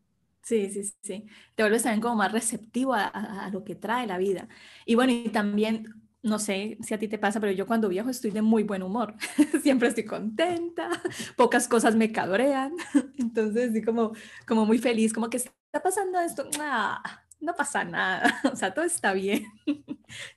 Sí, 0.42 0.68
sí, 0.68 0.82
sí. 1.00 1.24
Te 1.54 1.62
vuelves 1.62 1.84
también 1.84 2.02
como 2.02 2.16
más 2.16 2.32
receptivo 2.32 2.92
a, 2.92 3.48
lo 3.50 3.64
que 3.64 3.76
trae 3.76 4.06
la 4.06 4.18
vida. 4.18 4.46
Y 4.84 4.94
bueno, 4.94 5.14
y 5.14 5.30
también, 5.30 5.94
no 6.22 6.38
sé 6.38 6.76
si 6.82 6.92
a 6.92 6.98
ti 6.98 7.08
te 7.08 7.16
pasa, 7.16 7.40
pero 7.40 7.50
yo 7.50 7.66
cuando 7.66 7.88
viajo 7.88 8.10
estoy 8.10 8.30
de 8.30 8.42
muy 8.42 8.62
buen 8.62 8.82
humor. 8.82 9.14
Siempre 9.62 9.88
estoy 9.88 10.04
contenta, 10.04 10.90
pocas 11.34 11.66
cosas 11.66 11.96
me 11.96 12.12
cabrean. 12.12 12.74
Entonces, 13.18 13.68
estoy 13.68 13.82
como, 13.82 14.12
como 14.46 14.66
muy 14.66 14.76
feliz, 14.76 15.14
como 15.14 15.30
que 15.30 15.38
está 15.38 15.82
pasando 15.82 16.20
esto. 16.20 16.46
Ah, 16.60 17.22
no 17.40 17.54
pasa 17.54 17.84
nada, 17.84 18.38
o 18.52 18.54
sea, 18.54 18.74
todo 18.74 18.84
está 18.84 19.14
bien. 19.14 19.46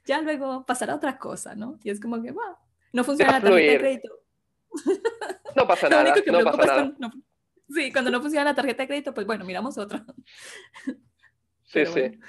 ya 0.05 0.22
luego 0.22 0.66
pasará 0.66 0.95
otra 0.95 1.18
cosa, 1.18 1.53
¿no? 1.53 1.78
Y 1.84 1.89
es 1.89 1.99
como 1.99 2.22
que, 2.22 2.32
wow, 2.32 2.55
no 2.93 3.03
funciona 3.03 3.34
la 3.34 3.41
tarjeta 3.41 3.74
de 3.74 3.78
crédito 3.78 4.20
no 5.55 5.67
pasa 5.67 5.89
nada. 5.89 6.15
no 6.26 6.43
pasa 6.43 6.93
nada. 6.97 7.13
sí, 7.70 7.91
cuando 7.91 8.11
no 8.11 8.22
funciona 8.22 8.45
la 8.45 8.55
tarjeta 8.55 8.84
de 8.84 8.88
crédito, 8.88 9.13
pues 9.13 9.26
bueno, 9.26 9.45
miramos 9.45 9.78
otra. 9.78 10.05
Sí, 11.65 11.86
sí. 11.86 12.20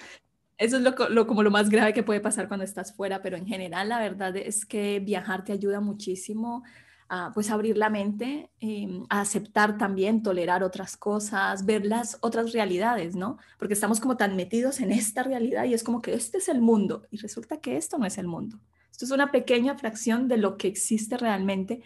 Eso 0.58 0.76
es 0.76 0.82
lo, 0.82 1.26
como 1.26 1.42
lo 1.42 1.50
más 1.50 1.70
grave 1.70 1.94
que 1.94 2.02
puede 2.02 2.20
pasar 2.20 2.46
cuando 2.46 2.64
estás 2.64 2.94
fuera, 2.94 3.22
pero 3.22 3.38
en 3.38 3.46
general 3.46 3.88
la 3.88 3.98
verdad 3.98 4.36
es 4.36 4.66
que 4.66 5.00
viajar 5.00 5.42
te 5.42 5.52
ayuda 5.52 5.80
muchísimo 5.80 6.62
a 7.08 7.32
pues 7.32 7.50
abrir 7.50 7.78
la 7.78 7.88
mente, 7.88 8.50
em, 8.60 9.06
a 9.08 9.22
aceptar 9.22 9.78
también, 9.78 10.22
tolerar 10.22 10.62
otras 10.62 10.98
cosas, 10.98 11.64
ver 11.64 11.86
las 11.86 12.18
otras 12.20 12.52
realidades, 12.52 13.16
¿no? 13.16 13.38
Porque 13.58 13.72
estamos 13.72 14.00
como 14.00 14.18
tan 14.18 14.36
metidos 14.36 14.80
en 14.80 14.92
esta 14.92 15.22
realidad 15.22 15.64
y 15.64 15.72
es 15.72 15.82
como 15.82 16.02
que 16.02 16.12
este 16.12 16.36
es 16.36 16.48
el 16.50 16.60
mundo 16.60 17.06
y 17.10 17.16
resulta 17.16 17.56
que 17.56 17.78
esto 17.78 17.96
no 17.96 18.04
es 18.04 18.18
el 18.18 18.26
mundo. 18.26 18.60
Esto 18.92 19.06
es 19.06 19.10
una 19.12 19.32
pequeña 19.32 19.78
fracción 19.78 20.28
de 20.28 20.36
lo 20.36 20.58
que 20.58 20.68
existe 20.68 21.16
realmente 21.16 21.82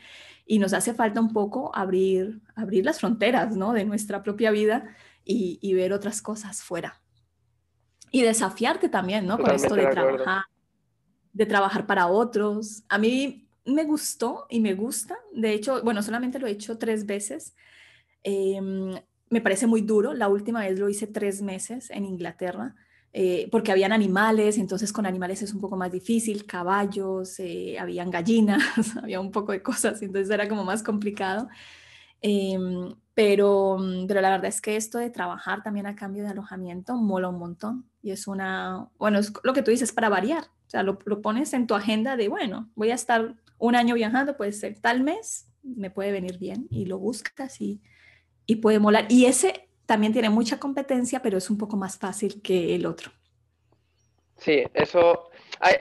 y 0.46 0.58
nos 0.58 0.72
hace 0.72 0.94
falta 0.94 1.20
un 1.20 1.32
poco 1.32 1.74
abrir, 1.74 2.40
abrir 2.54 2.84
las 2.84 3.00
fronteras 3.00 3.56
¿no? 3.56 3.72
de 3.72 3.84
nuestra 3.84 4.22
propia 4.22 4.50
vida 4.50 4.94
y, 5.24 5.72
ver 5.74 5.92
otras 5.92 6.20
cosas 6.20 6.62
fuera. 6.62 7.00
Y 8.10 8.22
desafiarte 8.22 8.88
también, 8.88 9.26
¿no? 9.26 9.38
Con 9.38 9.50
esto 9.50 9.74
de, 9.74 9.86
trabajar, 9.86 10.44
de 11.32 11.46
trabajar 11.46 11.86
para 11.86 12.06
otros. 12.06 12.84
A 12.88 12.98
mí 12.98 13.48
me 13.64 13.84
gustó 13.84 14.46
y 14.50 14.60
me 14.60 14.74
gusta. 14.74 15.16
De 15.32 15.52
hecho, 15.52 15.82
bueno, 15.82 16.02
solamente 16.02 16.38
lo 16.38 16.46
he 16.46 16.52
hecho 16.52 16.78
tres 16.78 17.06
veces. 17.06 17.56
Em, 18.22 18.94
me 19.30 19.40
parece 19.40 19.66
muy 19.66 19.80
duro. 19.80 20.12
La 20.12 20.28
última 20.28 20.60
vez 20.60 20.78
lo 20.78 20.88
hice 20.88 21.06
tres 21.06 21.42
meses 21.42 21.90
en 21.90 22.04
Inglaterra. 22.04 22.76
Eh, 23.16 23.48
porque 23.52 23.70
habían 23.70 23.92
animales, 23.92 24.58
entonces 24.58 24.92
con 24.92 25.06
animales 25.06 25.40
es 25.40 25.54
un 25.54 25.60
poco 25.60 25.76
más 25.76 25.92
difícil, 25.92 26.46
caballos, 26.46 27.38
eh, 27.38 27.78
habían 27.78 28.10
gallinas, 28.10 28.60
había 29.00 29.20
un 29.20 29.30
poco 29.30 29.52
de 29.52 29.62
cosas, 29.62 30.02
entonces 30.02 30.34
era 30.34 30.48
como 30.48 30.64
más 30.64 30.82
complicado. 30.82 31.48
Em, 32.20 32.92
pero, 33.14 33.78
pero 34.08 34.20
la 34.20 34.30
verdad 34.30 34.46
es 34.46 34.60
que 34.60 34.74
esto 34.74 34.98
de 34.98 35.10
trabajar 35.10 35.62
también 35.62 35.86
a 35.86 35.94
cambio 35.94 36.24
de 36.24 36.30
alojamiento 36.30 36.96
mola 36.96 37.28
un 37.28 37.38
montón 37.38 37.88
y 38.02 38.10
es 38.10 38.26
una, 38.26 38.88
bueno, 38.98 39.20
es 39.20 39.32
lo 39.44 39.52
que 39.52 39.62
tú 39.62 39.70
dices 39.70 39.92
para 39.92 40.08
variar, 40.08 40.46
o 40.66 40.70
sea, 40.70 40.82
lo, 40.82 40.98
lo 41.04 41.22
pones 41.22 41.52
en 41.52 41.68
tu 41.68 41.76
agenda 41.76 42.16
de, 42.16 42.26
bueno, 42.26 42.68
voy 42.74 42.90
a 42.90 42.94
estar 42.94 43.36
un 43.58 43.76
año 43.76 43.94
viajando, 43.94 44.36
puede 44.36 44.50
ser 44.50 44.80
tal 44.80 45.04
mes, 45.04 45.46
me 45.62 45.88
puede 45.88 46.10
venir 46.10 46.38
bien 46.38 46.66
y 46.68 46.86
lo 46.86 46.98
buscas 46.98 47.60
y, 47.60 47.80
y 48.44 48.56
puede 48.56 48.80
molar. 48.80 49.06
Y 49.08 49.26
ese 49.26 49.68
también 49.86 50.12
tiene 50.12 50.30
mucha 50.30 50.58
competencia, 50.58 51.20
pero 51.20 51.38
es 51.38 51.50
un 51.50 51.58
poco 51.58 51.76
más 51.76 51.98
fácil 51.98 52.40
que 52.42 52.74
el 52.74 52.86
otro. 52.86 53.10
Sí, 54.38 54.64
eso. 54.74 55.30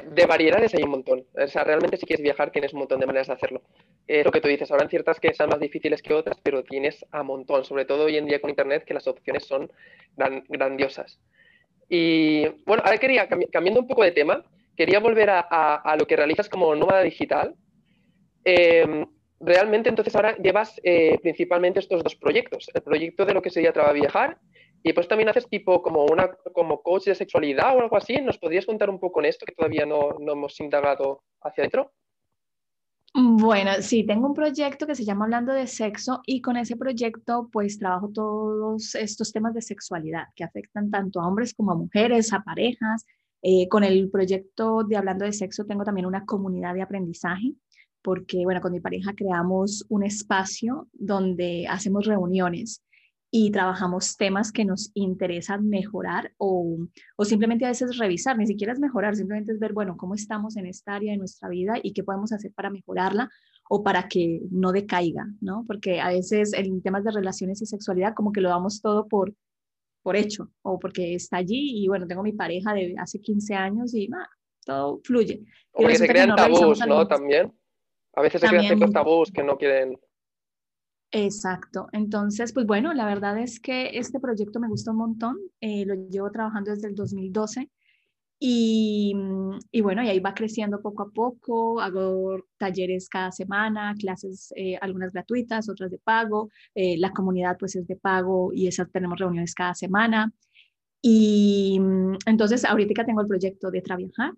de 0.05 0.25
variedades 0.25 0.73
hay 0.73 0.83
un 0.83 0.91
montón. 0.91 1.25
O 1.33 1.47
sea, 1.47 1.63
realmente 1.63 1.97
si 1.97 2.05
quieres 2.05 2.23
viajar 2.23 2.51
tienes 2.51 2.73
un 2.73 2.79
montón 2.79 2.99
de 2.99 3.05
maneras 3.05 3.27
de 3.27 3.33
hacerlo. 3.33 3.61
Es 4.07 4.25
lo 4.25 4.31
que 4.31 4.41
tú 4.41 4.47
dices, 4.47 4.69
habrán 4.71 4.89
ciertas 4.89 5.19
que 5.19 5.33
sean 5.33 5.49
más 5.49 5.59
difíciles 5.59 6.01
que 6.01 6.13
otras, 6.13 6.37
pero 6.43 6.63
tienes 6.63 7.05
a 7.11 7.23
montón, 7.23 7.63
sobre 7.65 7.85
todo 7.85 8.05
hoy 8.05 8.17
en 8.17 8.25
día 8.25 8.41
con 8.41 8.49
Internet, 8.49 8.83
que 8.85 8.93
las 8.93 9.07
opciones 9.07 9.45
son 9.45 9.71
grandiosas. 10.49 11.19
Y 11.89 12.47
bueno, 12.65 12.83
ahora 12.85 12.97
quería, 12.97 13.27
cambiando 13.27 13.79
un 13.79 13.87
poco 13.87 14.03
de 14.03 14.11
tema, 14.11 14.43
quería 14.75 14.99
volver 14.99 15.29
a, 15.29 15.95
lo 15.97 16.05
que 16.05 16.15
realizas 16.15 16.49
como 16.49 16.75
nómada 16.75 17.01
digital. 17.01 17.55
Eh, 18.45 19.05
realmente 19.45 19.89
entonces 19.89 20.15
ahora 20.15 20.37
llevas 20.37 20.79
eh, 20.83 21.19
principalmente 21.21 21.79
estos 21.79 22.03
dos 22.03 22.15
proyectos, 22.15 22.69
el 22.73 22.81
proyecto 22.81 23.25
de 23.25 23.33
lo 23.33 23.41
que 23.41 23.49
sería 23.49 23.73
Traba 23.73 23.91
Viajar 23.91 24.39
y 24.83 24.93
pues 24.93 25.07
también 25.07 25.29
haces 25.29 25.47
tipo 25.47 25.81
como 25.81 26.05
una 26.05 26.29
como 26.53 26.81
coach 26.81 27.05
de 27.05 27.15
sexualidad 27.15 27.75
o 27.75 27.81
algo 27.81 27.95
así. 27.95 28.19
¿Nos 28.21 28.37
podrías 28.37 28.65
contar 28.65 28.89
un 28.89 28.99
poco 28.99 29.21
en 29.21 29.27
esto 29.27 29.45
que 29.45 29.53
todavía 29.53 29.85
no, 29.85 30.17
no 30.19 30.33
hemos 30.33 30.59
indagado 30.59 31.23
hacia 31.41 31.61
adentro? 31.61 31.91
Bueno, 33.15 33.71
sí, 33.79 34.05
tengo 34.05 34.27
un 34.27 34.33
proyecto 34.33 34.87
que 34.87 34.95
se 34.95 35.05
llama 35.05 35.25
Hablando 35.25 35.53
de 35.53 35.67
Sexo 35.67 36.21
y 36.25 36.41
con 36.41 36.57
ese 36.57 36.75
proyecto 36.75 37.47
pues 37.51 37.77
trabajo 37.77 38.09
todos 38.11 38.95
estos 38.95 39.31
temas 39.31 39.53
de 39.53 39.61
sexualidad 39.61 40.25
que 40.35 40.43
afectan 40.43 40.89
tanto 40.89 41.21
a 41.21 41.27
hombres 41.27 41.53
como 41.53 41.71
a 41.71 41.75
mujeres, 41.75 42.33
a 42.33 42.43
parejas. 42.43 43.05
Eh, 43.43 43.67
con 43.69 43.83
el 43.83 44.09
proyecto 44.09 44.83
de 44.83 44.95
Hablando 44.97 45.25
de 45.25 45.33
Sexo 45.33 45.65
tengo 45.65 45.83
también 45.83 46.07
una 46.07 46.25
comunidad 46.25 46.73
de 46.73 46.81
aprendizaje 46.81 47.53
porque, 48.03 48.43
bueno, 48.43 48.61
con 48.61 48.71
mi 48.71 48.79
pareja 48.79 49.13
creamos 49.15 49.85
un 49.89 50.03
espacio 50.03 50.87
donde 50.93 51.65
hacemos 51.67 52.05
reuniones 52.05 52.83
y 53.31 53.49
trabajamos 53.49 54.15
temas 54.15 54.51
que 54.51 54.63
nos 54.63 54.91
interesan 54.93 55.67
mejorar 55.67 56.31
o, 56.37 56.77
o, 57.15 57.25
simplemente 57.25 57.65
a 57.65 57.69
veces 57.69 57.97
revisar, 57.97 58.37
ni 58.37 58.45
siquiera 58.45 58.73
es 58.73 58.79
mejorar, 58.79 59.15
simplemente 59.15 59.53
es 59.53 59.59
ver, 59.59 59.73
bueno, 59.73 59.97
cómo 59.97 60.13
estamos 60.13 60.55
en 60.55 60.67
esta 60.67 60.93
área 60.93 61.13
de 61.13 61.17
nuestra 61.17 61.49
vida 61.49 61.79
y 61.81 61.93
qué 61.93 62.03
podemos 62.03 62.31
hacer 62.31 62.51
para 62.53 62.69
mejorarla 62.69 63.29
o 63.69 63.83
para 63.83 64.07
que 64.07 64.41
no 64.51 64.71
decaiga, 64.71 65.25
¿no? 65.41 65.63
Porque 65.65 65.99
a 65.99 66.09
veces 66.09 66.53
en 66.53 66.81
temas 66.83 67.03
de 67.03 67.11
relaciones 67.11 67.59
y 67.63 67.65
sexualidad 67.65 68.13
como 68.13 68.31
que 68.31 68.41
lo 68.41 68.49
damos 68.49 68.81
todo 68.81 69.07
por, 69.07 69.33
por 70.03 70.15
hecho 70.15 70.51
o 70.61 70.77
porque 70.77 71.15
está 71.15 71.37
allí 71.37 71.83
y 71.83 71.87
bueno, 71.87 72.05
tengo 72.05 72.21
mi 72.21 72.33
pareja 72.33 72.73
de 72.75 72.93
hace 72.99 73.19
15 73.19 73.55
años 73.55 73.95
y 73.95 74.09
todo 74.63 75.01
fluye. 75.03 75.41
O 75.71 75.81
porque 75.81 75.95
se 75.95 76.07
crean 76.07 76.35
tabús, 76.35 76.85
¿no? 76.85 77.07
También. 77.07 77.51
A 78.15 78.21
veces 78.21 78.41
se 78.41 78.47
crean 78.47 78.65
ciertos 78.65 78.91
tabús 78.91 79.31
que 79.31 79.43
no 79.43 79.57
quieren 79.57 79.97
Exacto. 81.15 81.89
Entonces, 81.91 82.53
pues 82.53 82.65
bueno, 82.65 82.91
la 82.91 83.05
verdad 83.05 83.37
es 83.37 83.59
que 83.59 83.91
este 83.99 84.19
proyecto 84.19 84.59
me 84.59 84.67
gusta 84.67 84.89
un 84.91 84.97
montón. 84.97 85.37
Eh, 85.61 85.85
lo 85.85 85.93
llevo 85.93 86.31
trabajando 86.31 86.71
desde 86.71 86.87
el 86.87 86.95
2012 86.95 87.69
y, 88.39 89.13
y, 89.71 89.81
bueno, 89.81 90.03
y 90.03 90.09
ahí 90.09 90.19
va 90.19 90.33
creciendo 90.33 90.81
poco 90.81 91.03
a 91.03 91.11
poco. 91.11 91.79
Hago 91.79 92.37
talleres 92.57 93.09
cada 93.09 93.31
semana, 93.31 93.93
clases, 93.99 94.51
eh, 94.55 94.75
algunas 94.81 95.13
gratuitas, 95.13 95.69
otras 95.69 95.91
de 95.91 95.99
pago. 95.99 96.49
Eh, 96.73 96.97
la 96.97 97.11
comunidad 97.11 97.57
pues 97.59 97.75
es 97.75 97.85
de 97.87 97.95
pago 97.95 98.51
y 98.51 98.65
esa, 98.67 98.85
tenemos 98.87 99.19
reuniones 99.19 99.53
cada 99.53 99.75
semana. 99.75 100.33
Y 100.99 101.79
entonces 102.25 102.65
ahorita 102.65 103.05
tengo 103.05 103.21
el 103.21 103.27
proyecto 103.27 103.69
de 103.69 103.81
Traviajar, 103.81 104.33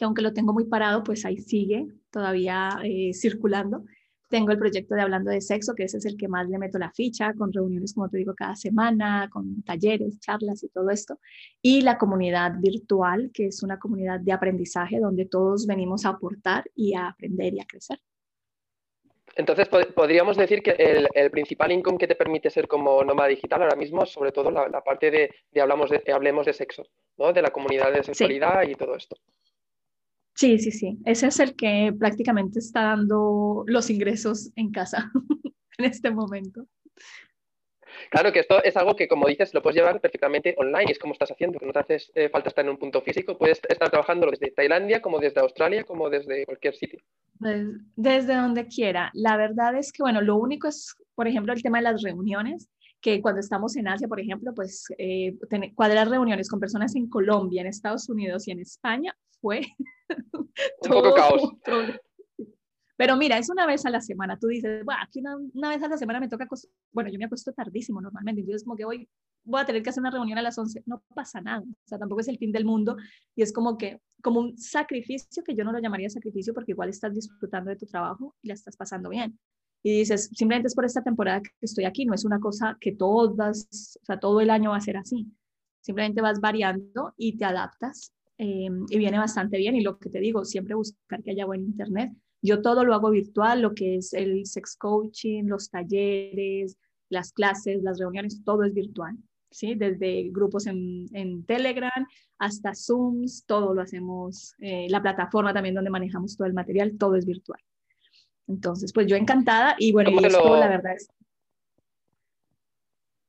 que 0.00 0.06
aunque 0.06 0.22
lo 0.22 0.32
tengo 0.32 0.54
muy 0.54 0.64
parado, 0.64 1.04
pues 1.04 1.26
ahí 1.26 1.36
sigue 1.36 1.86
todavía 2.10 2.70
circulando. 3.12 3.84
Tengo 4.30 4.50
el 4.50 4.58
proyecto 4.58 4.94
de 4.94 5.02
Hablando 5.02 5.30
de 5.30 5.42
Sexo, 5.42 5.74
que 5.74 5.84
ese 5.84 5.98
es 5.98 6.06
el 6.06 6.16
que 6.16 6.26
más 6.26 6.48
le 6.48 6.56
meto 6.56 6.78
la 6.78 6.90
ficha, 6.90 7.34
con 7.34 7.52
reuniones, 7.52 7.92
como 7.92 8.08
te 8.08 8.16
digo, 8.16 8.34
cada 8.34 8.56
semana, 8.56 9.28
con 9.30 9.62
talleres, 9.62 10.18
charlas 10.18 10.62
y 10.62 10.68
todo 10.70 10.88
esto. 10.88 11.20
Y 11.60 11.82
la 11.82 11.98
comunidad 11.98 12.54
virtual, 12.58 13.30
que 13.34 13.48
es 13.48 13.62
una 13.62 13.78
comunidad 13.78 14.20
de 14.20 14.32
aprendizaje 14.32 15.00
donde 15.00 15.26
todos 15.26 15.66
venimos 15.66 16.06
a 16.06 16.10
aportar 16.10 16.64
y 16.74 16.94
a 16.94 17.08
aprender 17.08 17.52
y 17.52 17.60
a 17.60 17.66
crecer. 17.66 17.98
Entonces, 19.36 19.68
podríamos 19.68 20.38
decir 20.38 20.62
que 20.62 20.70
el, 21.14 21.30
principal 21.30 21.72
income 21.72 21.98
que 21.98 22.08
te 22.08 22.14
permite 22.14 22.48
ser 22.48 22.66
como 22.66 23.04
nómada 23.04 23.28
digital 23.28 23.60
ahora 23.60 23.76
mismo 23.76 24.04
es 24.04 24.08
sobre 24.08 24.32
todo 24.32 24.50
la, 24.50 24.80
parte 24.80 25.10
de, 25.10 25.60
hablamos 25.60 25.90
de, 25.90 26.02
hablemos 26.10 26.46
de 26.46 26.54
sexo, 26.54 26.86
¿no? 27.18 27.34
de 27.34 27.42
la 27.42 27.50
comunidad 27.50 27.92
de 27.92 28.02
sexualidad 28.02 28.62
y 28.62 28.74
todo 28.76 28.96
esto. 28.96 29.16
Sí, 30.40 30.58
sí, 30.58 30.70
sí. 30.70 30.98
Ese 31.04 31.26
es 31.26 31.38
el 31.38 31.54
que 31.54 31.92
prácticamente 31.98 32.60
está 32.60 32.82
dando 32.84 33.62
los 33.66 33.90
ingresos 33.90 34.50
en 34.56 34.72
casa 34.72 35.12
en 35.78 35.84
este 35.84 36.10
momento. 36.10 36.64
Claro 38.10 38.32
que 38.32 38.38
esto 38.38 38.64
es 38.64 38.74
algo 38.74 38.96
que, 38.96 39.06
como 39.06 39.28
dices, 39.28 39.52
lo 39.52 39.60
puedes 39.60 39.76
llevar 39.76 40.00
perfectamente 40.00 40.54
online, 40.56 40.92
es 40.92 40.98
como 40.98 41.12
estás 41.12 41.30
haciendo, 41.30 41.58
que 41.58 41.66
no 41.66 41.74
te 41.74 41.80
hace 41.80 41.98
eh, 42.14 42.30
falta 42.30 42.48
estar 42.48 42.64
en 42.64 42.70
un 42.70 42.78
punto 42.78 43.02
físico, 43.02 43.36
puedes 43.36 43.60
estar 43.68 43.90
trabajando 43.90 44.30
desde 44.30 44.50
Tailandia, 44.52 45.02
como 45.02 45.18
desde 45.18 45.40
Australia, 45.40 45.84
como 45.84 46.08
desde 46.08 46.46
cualquier 46.46 46.74
sitio. 46.74 47.00
Desde 47.96 48.34
donde 48.34 48.66
quiera. 48.66 49.10
La 49.12 49.36
verdad 49.36 49.76
es 49.76 49.92
que, 49.92 50.02
bueno, 50.02 50.22
lo 50.22 50.36
único 50.36 50.68
es, 50.68 50.94
por 51.14 51.28
ejemplo, 51.28 51.52
el 51.52 51.62
tema 51.62 51.78
de 51.78 51.84
las 51.84 52.00
reuniones, 52.00 52.70
que 53.00 53.20
cuando 53.22 53.40
estamos 53.40 53.76
en 53.76 53.88
Asia, 53.88 54.08
por 54.08 54.20
ejemplo, 54.20 54.54
pues 54.54 54.84
eh, 54.98 55.36
cuadrar 55.74 56.08
reuniones 56.08 56.48
con 56.48 56.60
personas 56.60 56.94
en 56.96 57.08
Colombia, 57.08 57.62
en 57.62 57.68
Estados 57.68 58.08
Unidos 58.08 58.46
y 58.46 58.52
en 58.52 58.60
España 58.60 59.14
fue 59.40 59.62
un 60.32 60.50
poco 60.88 61.14
caos. 61.14 61.42
Pero 62.96 63.16
mira, 63.16 63.38
es 63.38 63.48
una 63.48 63.66
vez 63.66 63.86
a 63.86 63.90
la 63.90 64.02
semana. 64.02 64.38
Tú 64.38 64.48
dices, 64.48 64.84
bueno, 64.84 65.00
aquí 65.02 65.22
una, 65.54 65.70
vez 65.70 65.82
a 65.82 65.88
la 65.88 65.96
semana 65.96 66.20
me 66.20 66.28
toca, 66.28 66.46
bueno, 66.92 67.10
yo 67.10 67.18
me 67.18 67.24
acuesto 67.24 67.50
tardísimo 67.52 68.02
normalmente, 68.02 68.42
entonces 68.42 68.62
como 68.62 68.76
que 68.76 68.84
hoy 68.84 69.08
voy 69.42 69.62
a 69.62 69.64
tener 69.64 69.82
que 69.82 69.88
hacer 69.88 70.02
una 70.02 70.10
reunión 70.10 70.36
a 70.36 70.42
las 70.42 70.58
11, 70.58 70.82
no 70.84 71.02
pasa 71.14 71.40
nada, 71.40 71.62
o 71.62 71.88
sea, 71.88 71.98
tampoco 71.98 72.20
es 72.20 72.28
el 72.28 72.36
fin 72.36 72.52
del 72.52 72.66
mundo 72.66 72.98
y 73.34 73.40
es 73.40 73.54
como 73.54 73.78
que, 73.78 74.02
como 74.22 74.40
un 74.40 74.58
sacrificio 74.58 75.42
que 75.42 75.54
yo 75.54 75.64
no 75.64 75.72
lo 75.72 75.78
llamaría 75.78 76.10
sacrificio 76.10 76.52
porque 76.52 76.72
igual 76.72 76.90
estás 76.90 77.14
disfrutando 77.14 77.70
de 77.70 77.76
tu 77.76 77.86
trabajo 77.86 78.36
y 78.42 78.48
la 78.48 78.54
estás 78.54 78.76
pasando 78.76 79.08
bien 79.08 79.38
y 79.82 79.98
dices, 79.98 80.30
simplemente 80.34 80.68
es 80.68 80.74
por 80.74 80.84
esta 80.84 81.02
temporada 81.02 81.40
que 81.40 81.50
estoy 81.62 81.84
aquí, 81.84 82.04
no 82.04 82.14
es 82.14 82.24
una 82.24 82.38
cosa 82.38 82.76
que 82.80 82.92
todas, 82.92 83.96
o 84.02 84.04
sea, 84.04 84.20
todo 84.20 84.40
el 84.40 84.50
año 84.50 84.70
va 84.70 84.76
a 84.76 84.80
ser 84.80 84.96
así. 84.96 85.26
Simplemente 85.80 86.20
vas 86.20 86.40
variando 86.40 87.14
y 87.16 87.38
te 87.38 87.46
adaptas 87.46 88.12
em, 88.36 88.84
y 88.90 88.98
viene 88.98 89.18
bastante 89.18 89.56
bien. 89.56 89.76
Y 89.76 89.82
lo 89.82 89.98
que 89.98 90.10
te 90.10 90.20
digo, 90.20 90.44
siempre 90.44 90.74
buscar 90.74 91.22
que 91.22 91.30
haya 91.30 91.46
buen 91.46 91.62
internet. 91.62 92.12
Yo 92.42 92.60
todo 92.60 92.84
lo 92.84 92.94
hago 92.94 93.10
virtual, 93.10 93.62
lo 93.62 93.74
que 93.74 93.96
es 93.96 94.12
el 94.12 94.44
sex 94.46 94.76
coaching, 94.76 95.44
los 95.44 95.70
talleres, 95.70 96.76
las 97.08 97.32
clases, 97.32 97.82
las 97.82 97.98
reuniones, 97.98 98.42
todo 98.44 98.64
es 98.64 98.74
virtual. 98.74 99.16
¿sí? 99.50 99.74
Desde 99.74 100.28
grupos 100.30 100.66
en, 100.66 101.06
en 101.12 101.44
Telegram 101.44 102.06
hasta 102.38 102.74
Zooms, 102.74 103.44
todo 103.46 103.74
lo 103.74 103.82
hacemos. 103.82 104.54
Eh, 104.58 104.88
la 104.90 105.00
plataforma 105.00 105.54
también 105.54 105.74
donde 105.74 105.90
manejamos 105.90 106.36
todo 106.36 106.46
el 106.46 106.54
material, 106.54 106.96
todo 106.98 107.16
es 107.16 107.24
virtual. 107.24 107.60
Entonces, 108.50 108.92
pues 108.92 109.06
yo 109.06 109.16
encantada 109.16 109.76
y 109.78 109.92
bueno, 109.92 110.10
y 110.10 110.24
esto 110.26 110.56
la 110.56 110.68
verdad 110.68 110.94
es... 110.94 111.08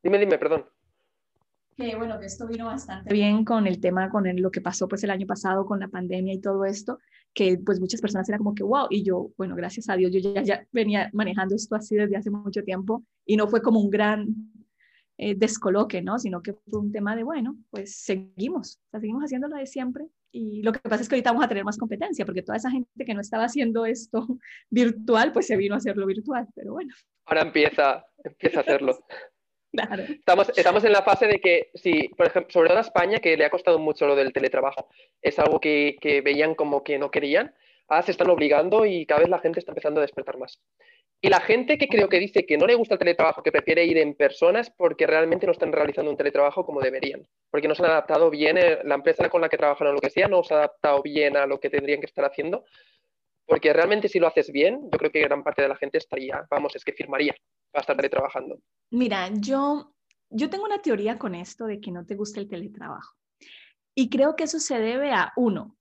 Dime, 0.04 0.18
dime, 0.18 0.38
perdón. 0.40 0.66
Que 1.78 1.96
bueno, 1.96 2.20
que 2.20 2.26
esto 2.26 2.48
vino 2.48 2.66
bastante 2.66 3.14
bien 3.14 3.46
con 3.46 3.68
el 3.68 3.80
tema, 3.80 4.10
con 4.10 4.24
lo 4.42 4.52
que 4.52 4.62
pasó 4.62 4.88
pues 4.88 5.04
el 5.04 5.12
año 5.12 5.28
pasado 5.28 5.66
con 5.66 5.80
la 5.80 5.88
pandemia 5.88 6.34
y 6.34 6.42
todo 6.42 6.66
esto, 6.66 7.00
que 7.34 7.60
pues 7.64 7.80
muchas 7.80 8.02
personas 8.02 8.28
eran 8.28 8.40
como 8.40 8.56
que 8.56 8.64
wow, 8.64 8.88
y 8.90 9.04
yo, 9.04 9.32
bueno, 9.38 9.56
gracias 9.56 9.88
a 9.90 9.96
Dios, 9.96 10.12
yo 10.12 10.20
ya, 10.20 10.42
ya 10.42 10.68
venía 10.72 11.10
manejando 11.14 11.56
esto 11.56 11.76
así 11.76 11.96
desde 11.96 12.18
hace 12.18 12.32
mucho 12.32 12.64
tiempo 12.64 13.04
y 13.26 13.38
no 13.38 13.48
fue 13.48 13.62
como 13.62 13.80
un 13.80 13.90
gran 13.90 14.28
eh, 15.18 15.36
descoloque, 15.36 16.02
¿no? 16.02 16.18
Sino 16.18 16.42
que 16.42 16.54
fue 16.54 16.80
un 16.80 16.92
tema 16.92 17.16
de, 17.16 17.24
bueno, 17.24 17.58
pues 17.70 17.96
seguimos, 17.96 18.82
o 18.88 18.90
sea, 18.90 19.00
seguimos 19.00 19.24
haciéndolo 19.24 19.56
de 19.56 19.68
siempre 19.68 20.08
y 20.32 20.62
lo 20.62 20.72
que 20.72 20.80
pasa 20.80 21.04
es 21.04 21.10
que 21.10 21.16
ahorita 21.16 21.32
vamos 21.32 21.46
a 21.46 21.50
tener 21.50 21.64
más 21.64 21.78
competencia, 21.78 22.26
porque 22.26 22.42
toda 22.42 22.58
esa 22.58 22.72
gente 22.72 23.06
que 23.06 23.14
no 23.14 23.22
estaba 23.22 23.46
haciendo 23.46 23.86
esto 23.86 24.26
virtual, 24.70 25.32
pues 25.32 25.48
se 25.48 25.58
vino 25.58 25.76
a 25.76 25.78
hacerlo 25.78 26.06
virtual, 26.06 26.48
pero 26.56 26.74
bueno. 26.74 26.94
Ahora 27.26 27.42
empieza, 27.42 28.06
empieza 28.24 28.60
a 28.60 28.62
hacerlo. 28.62 29.00
Claro. 29.74 30.04
Estamos, 30.04 30.52
estamos 30.58 30.84
en 30.84 30.92
la 30.92 31.02
fase 31.02 31.28
de 31.28 31.40
que, 31.40 31.72
si, 31.76 32.10
por 32.10 32.28
ejemplo, 32.28 32.52
sobre 32.52 32.68
todo 32.68 32.80
a 32.80 32.82
España, 32.82 33.20
que 33.20 33.38
le 33.38 33.46
ha 33.46 33.50
costado 33.50 33.80
mucho 33.80 34.06
lo 34.06 34.18
del 34.18 34.34
teletrabajo, 34.34 34.90
es 35.22 35.40
algo 35.40 35.62
que, 35.62 35.96
que 36.02 36.20
veían 36.20 36.56
como 36.56 36.84
que 36.84 37.00
no 37.00 37.10
querían, 37.10 37.56
ahora 37.92 38.06
se 38.06 38.12
están 38.12 38.30
obligando 38.30 38.86
y 38.86 39.06
cada 39.06 39.20
vez 39.20 39.30
la 39.30 39.40
gente 39.40 39.60
está 39.60 39.72
empezando 39.72 40.00
a 40.00 40.04
despertar 40.04 40.38
más. 40.38 40.62
Y 41.20 41.30
la 41.30 41.42
gente 41.42 41.78
que 41.78 41.88
creo 41.88 42.08
que 42.08 42.20
dice 42.20 42.46
que 42.46 42.58
no 42.58 42.66
le 42.66 42.74
gusta 42.74 42.96
el 42.96 43.00
teletrabajo, 43.00 43.44
que 43.44 43.52
prefiere 43.52 43.86
ir 43.86 43.98
en 43.98 44.16
personas 44.16 44.72
porque 44.72 45.06
realmente 45.06 45.46
no 45.46 45.52
están 45.52 45.74
realizando 45.74 46.10
un 46.10 46.18
teletrabajo 46.18 46.66
como 46.66 46.80
deberían, 46.80 47.28
porque 47.52 47.68
no 47.68 47.76
se 47.76 47.84
han 47.84 47.92
adaptado 47.92 48.30
bien, 48.30 48.58
eh, 48.58 48.80
la 48.86 48.96
empresa 48.96 49.30
con 49.30 49.42
la 49.42 49.50
que 49.50 49.58
trabajan 49.58 49.90
o 49.90 49.94
lo 49.94 50.00
que 50.00 50.10
sea, 50.10 50.30
no 50.30 50.42
se 50.42 50.54
ha 50.54 50.58
adaptado 50.58 51.02
bien 51.04 51.36
a 51.36 51.46
lo 51.46 51.60
que 51.60 51.70
tendrían 51.70 52.00
que 52.00 52.08
estar 52.08 52.24
haciendo, 52.24 52.64
porque 53.46 53.74
realmente 53.74 54.08
si 54.08 54.20
lo 54.20 54.28
haces 54.28 54.52
bien, 54.52 54.90
yo 54.90 54.98
creo 54.98 55.12
que 55.12 55.22
gran 55.22 55.44
parte 55.44 55.62
de 55.62 55.68
la 55.68 55.76
gente 55.76 55.98
estaría, 55.98 56.48
vamos, 56.50 56.76
es 56.76 56.86
que 56.86 56.94
firmaría 56.94 57.36
para 57.72 57.82
estar 57.82 57.98
teletrabajando. 57.98 58.60
Mira, 58.90 59.30
yo, 59.34 59.94
yo 60.30 60.50
tengo 60.50 60.64
una 60.64 60.82
teoría 60.82 61.20
con 61.20 61.36
esto 61.36 61.66
de 61.66 61.82
que 61.82 61.92
no 61.92 62.06
te 62.06 62.16
gusta 62.16 62.40
el 62.40 62.48
teletrabajo. 62.48 63.16
Y 63.94 64.10
creo 64.10 64.38
que 64.38 64.46
eso 64.46 64.60
se 64.60 64.80
debe 64.80 65.12
a, 65.12 65.34
uno, 65.36 65.78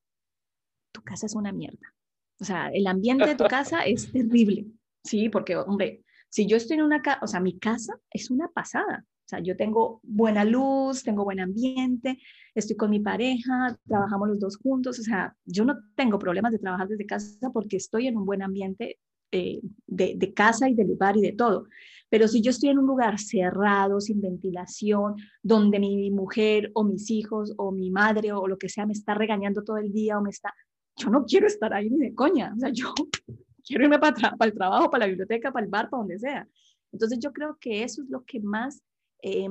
tu 0.92 1.02
casa 1.02 1.26
es 1.26 1.34
una 1.34 1.52
mierda. 1.52 1.94
O 2.40 2.44
sea, 2.44 2.68
el 2.72 2.86
ambiente 2.86 3.26
de 3.26 3.36
tu 3.36 3.44
casa 3.44 3.82
es 3.84 4.10
terrible. 4.12 4.66
Sí, 5.04 5.28
porque, 5.28 5.56
hombre, 5.56 6.04
si 6.28 6.46
yo 6.46 6.56
estoy 6.56 6.78
en 6.78 6.84
una 6.84 7.02
casa, 7.02 7.20
o 7.22 7.26
sea, 7.26 7.40
mi 7.40 7.58
casa 7.58 7.94
es 8.10 8.30
una 8.30 8.48
pasada. 8.48 9.04
O 9.04 9.28
sea, 9.30 9.40
yo 9.40 9.56
tengo 9.56 10.00
buena 10.02 10.44
luz, 10.44 11.04
tengo 11.04 11.22
buen 11.22 11.38
ambiente, 11.38 12.18
estoy 12.54 12.76
con 12.76 12.90
mi 12.90 12.98
pareja, 12.98 13.78
trabajamos 13.86 14.28
los 14.28 14.40
dos 14.40 14.56
juntos. 14.56 14.98
O 14.98 15.02
sea, 15.02 15.36
yo 15.44 15.64
no 15.64 15.76
tengo 15.94 16.18
problemas 16.18 16.50
de 16.52 16.58
trabajar 16.58 16.88
desde 16.88 17.06
casa 17.06 17.50
porque 17.52 17.76
estoy 17.76 18.08
en 18.08 18.16
un 18.16 18.24
buen 18.24 18.42
ambiente 18.42 18.98
eh, 19.30 19.60
de, 19.86 20.14
de, 20.16 20.34
casa 20.34 20.68
y 20.68 20.74
de 20.74 20.84
lugar 20.84 21.16
y 21.16 21.20
de 21.20 21.32
todo. 21.32 21.68
Pero 22.08 22.26
si 22.26 22.42
yo 22.42 22.50
estoy 22.50 22.70
en 22.70 22.78
un 22.78 22.86
lugar 22.86 23.20
cerrado, 23.20 24.00
sin 24.00 24.20
ventilación, 24.20 25.14
donde 25.42 25.78
mi 25.78 26.10
mujer 26.10 26.72
o 26.74 26.82
mis 26.82 27.08
hijos 27.10 27.54
o 27.56 27.70
mi 27.70 27.92
madre 27.92 28.32
o 28.32 28.48
lo 28.48 28.58
que 28.58 28.68
sea 28.68 28.86
me 28.86 28.92
está 28.92 29.14
regañando 29.14 29.62
todo 29.62 29.76
el 29.76 29.92
día 29.92 30.18
o 30.18 30.22
me 30.22 30.30
está, 30.30 30.52
yo 30.96 31.10
no 31.10 31.24
quiero 31.24 31.46
estar 31.46 31.72
ahí 31.72 31.90
ni 31.90 31.98
de 31.98 32.14
coña. 32.14 32.52
O 32.56 32.58
sea, 32.58 32.70
yo 32.70 32.92
quiero 33.66 33.84
irme 33.84 33.98
para, 33.98 34.36
para 34.36 34.50
el 34.50 34.56
trabajo, 34.56 34.90
para 34.90 35.06
la 35.06 35.08
biblioteca, 35.08 35.52
para 35.52 35.64
el 35.64 35.70
bar, 35.70 35.90
para 35.90 36.00
donde 36.00 36.18
sea. 36.18 36.48
Entonces 36.92 37.18
yo 37.20 37.32
creo 37.32 37.56
que 37.60 37.82
eso 37.82 38.02
es 38.02 38.10
lo 38.10 38.24
que 38.24 38.40
más 38.40 38.82
eh, 39.22 39.48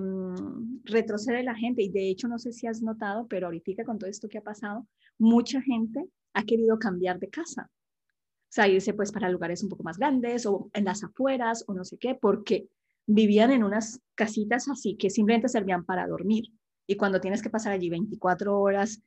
retrocede 0.84 1.44
la 1.44 1.56
gente. 1.56 1.82
Y 1.82 1.90
de 1.90 2.10
hecho, 2.10 2.28
no 2.28 2.40
sé 2.40 2.52
si 2.52 2.68
has 2.68 2.82
notado, 2.82 3.28
pero 3.28 3.48
ahorita 3.48 3.84
con 3.84 3.98
todo 3.98 4.10
esto 4.10 4.28
que 4.28 4.38
ha 4.38 4.44
pasado, 4.44 4.88
mucha 5.18 5.62
gente 5.62 6.06
ha 6.34 6.44
querido 6.44 6.80
cambiar 6.80 7.20
de 7.20 7.30
casa. 7.30 7.70
O 7.72 8.52
sea, 8.52 8.68
irse 8.68 8.94
pues 8.94 9.12
para 9.12 9.30
lugares 9.30 9.62
un 9.64 9.70
poco 9.70 9.84
más 9.84 9.98
grandes 9.98 10.46
o 10.46 10.70
en 10.74 10.86
las 10.86 11.04
afueras 11.04 11.64
o 11.68 11.74
no 11.74 11.86
sé 11.86 11.98
qué, 11.98 12.16
porque 12.16 12.68
vivían 13.06 13.52
en 13.52 13.64
unas 13.64 14.02
casitas 14.16 14.68
así 14.70 14.96
que 14.96 15.10
simplemente 15.10 15.50
servían 15.50 15.86
para 15.86 16.08
dormir. 16.08 16.46
Y 16.88 16.96
cuando 16.96 17.22
tienes 17.22 17.44
que 17.44 17.52
pasar 17.52 17.74
allí 17.74 17.90
24 17.90 18.60
horas, 18.60 19.04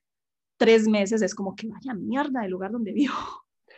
tres 0.64 0.88
meses, 0.88 1.22
es 1.22 1.34
como 1.34 1.54
que 1.56 1.66
vaya 1.66 1.94
mierda 1.94 2.44
el 2.44 2.50
lugar 2.50 2.70
donde 2.70 2.92
vivo. 2.92 3.14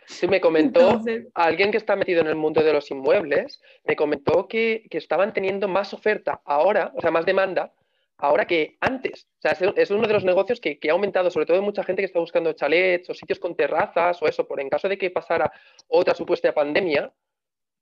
Sí, 0.07 0.27
me 0.27 0.39
comentó 0.39 1.01
alguien 1.33 1.71
que 1.71 1.77
está 1.77 1.95
metido 1.95 2.21
en 2.21 2.27
el 2.27 2.35
mundo 2.35 2.61
de 2.61 2.73
los 2.73 2.91
inmuebles, 2.91 3.59
me 3.85 3.95
comentó 3.95 4.47
que, 4.47 4.85
que, 4.89 4.99
estaban 4.99 5.33
teniendo 5.33 5.67
más 5.67 5.93
oferta 5.93 6.41
ahora, 6.45 6.91
o 6.95 7.01
sea, 7.01 7.09
más 7.09 7.25
demanda, 7.25 7.73
ahora 8.17 8.45
que 8.45 8.77
antes. 8.81 9.27
O 9.39 9.41
sea, 9.41 9.57
es, 9.75 9.89
uno 9.89 10.07
de 10.07 10.13
los 10.13 10.23
negocios 10.23 10.59
que, 10.59 10.77
que, 10.77 10.89
ha 10.89 10.93
aumentado, 10.93 11.31
sobre 11.31 11.47
todo 11.47 11.61
mucha 11.63 11.83
gente 11.83 12.03
que 12.03 12.05
está 12.05 12.19
buscando 12.19 12.53
chalets 12.53 13.09
o 13.09 13.13
sitios 13.15 13.39
con 13.39 13.55
terrazas 13.55 14.21
o 14.21 14.27
eso, 14.27 14.47
por 14.47 14.59
en 14.59 14.69
caso 14.69 14.87
de 14.87 14.97
que 14.97 15.09
pasara 15.09 15.51
otra 15.87 16.13
supuesta 16.13 16.53
pandemia, 16.53 17.11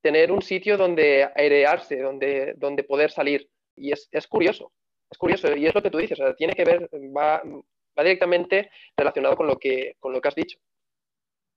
tener 0.01 0.31
un 0.31 0.41
sitio 0.41 0.77
donde 0.77 1.29
airearse, 1.35 1.99
donde, 1.99 2.53
donde 2.55 2.83
poder 2.83 3.11
salir. 3.11 3.49
Y 3.75 3.91
es, 3.91 4.07
es 4.11 4.27
curioso, 4.27 4.71
es 5.09 5.17
curioso, 5.17 5.53
y 5.55 5.65
es 5.65 5.75
lo 5.75 5.81
que 5.81 5.89
tú 5.89 5.97
dices, 5.97 6.19
o 6.19 6.23
sea, 6.23 6.35
tiene 6.35 6.53
que 6.53 6.63
ver, 6.63 6.89
va, 7.15 7.41
va 7.97 8.03
directamente 8.03 8.69
relacionado 8.97 9.35
con 9.35 9.47
lo, 9.47 9.57
que, 9.57 9.95
con 9.99 10.13
lo 10.13 10.21
que 10.21 10.27
has 10.27 10.35
dicho. 10.35 10.57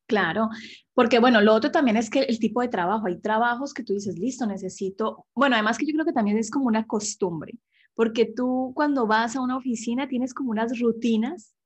Claro, 0.06 0.48
porque 0.94 1.18
bueno, 1.18 1.40
lo 1.40 1.52
otro 1.52 1.72
también 1.72 1.96
es 1.96 2.10
que 2.10 2.20
el 2.20 2.38
tipo 2.38 2.60
de 2.60 2.68
trabajo, 2.68 3.08
hay 3.08 3.20
trabajos 3.20 3.74
que 3.74 3.82
tú 3.82 3.92
dices, 3.92 4.16
listo, 4.16 4.46
necesito, 4.46 5.26
bueno, 5.34 5.56
además 5.56 5.78
que 5.78 5.86
yo 5.86 5.92
creo 5.94 6.04
que 6.04 6.12
también 6.12 6.38
es 6.38 6.50
como 6.50 6.66
una 6.66 6.86
costumbre, 6.86 7.54
porque 7.94 8.24
tú 8.24 8.72
cuando 8.74 9.06
vas 9.08 9.34
a 9.34 9.40
una 9.40 9.56
oficina 9.56 10.06
tienes 10.06 10.32
como 10.32 10.50
unas 10.50 10.78
rutinas 10.78 11.56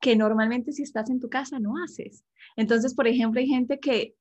que 0.00 0.16
normalmente 0.16 0.72
si 0.72 0.82
estás 0.82 1.10
en 1.10 1.20
tu 1.20 1.28
casa 1.28 1.58
no 1.58 1.74
haces. 1.84 2.24
Entonces, 2.56 2.94
por 2.94 3.06
ejemplo, 3.06 3.38
hay 3.38 3.46
gente 3.46 3.78
que, 3.78 4.14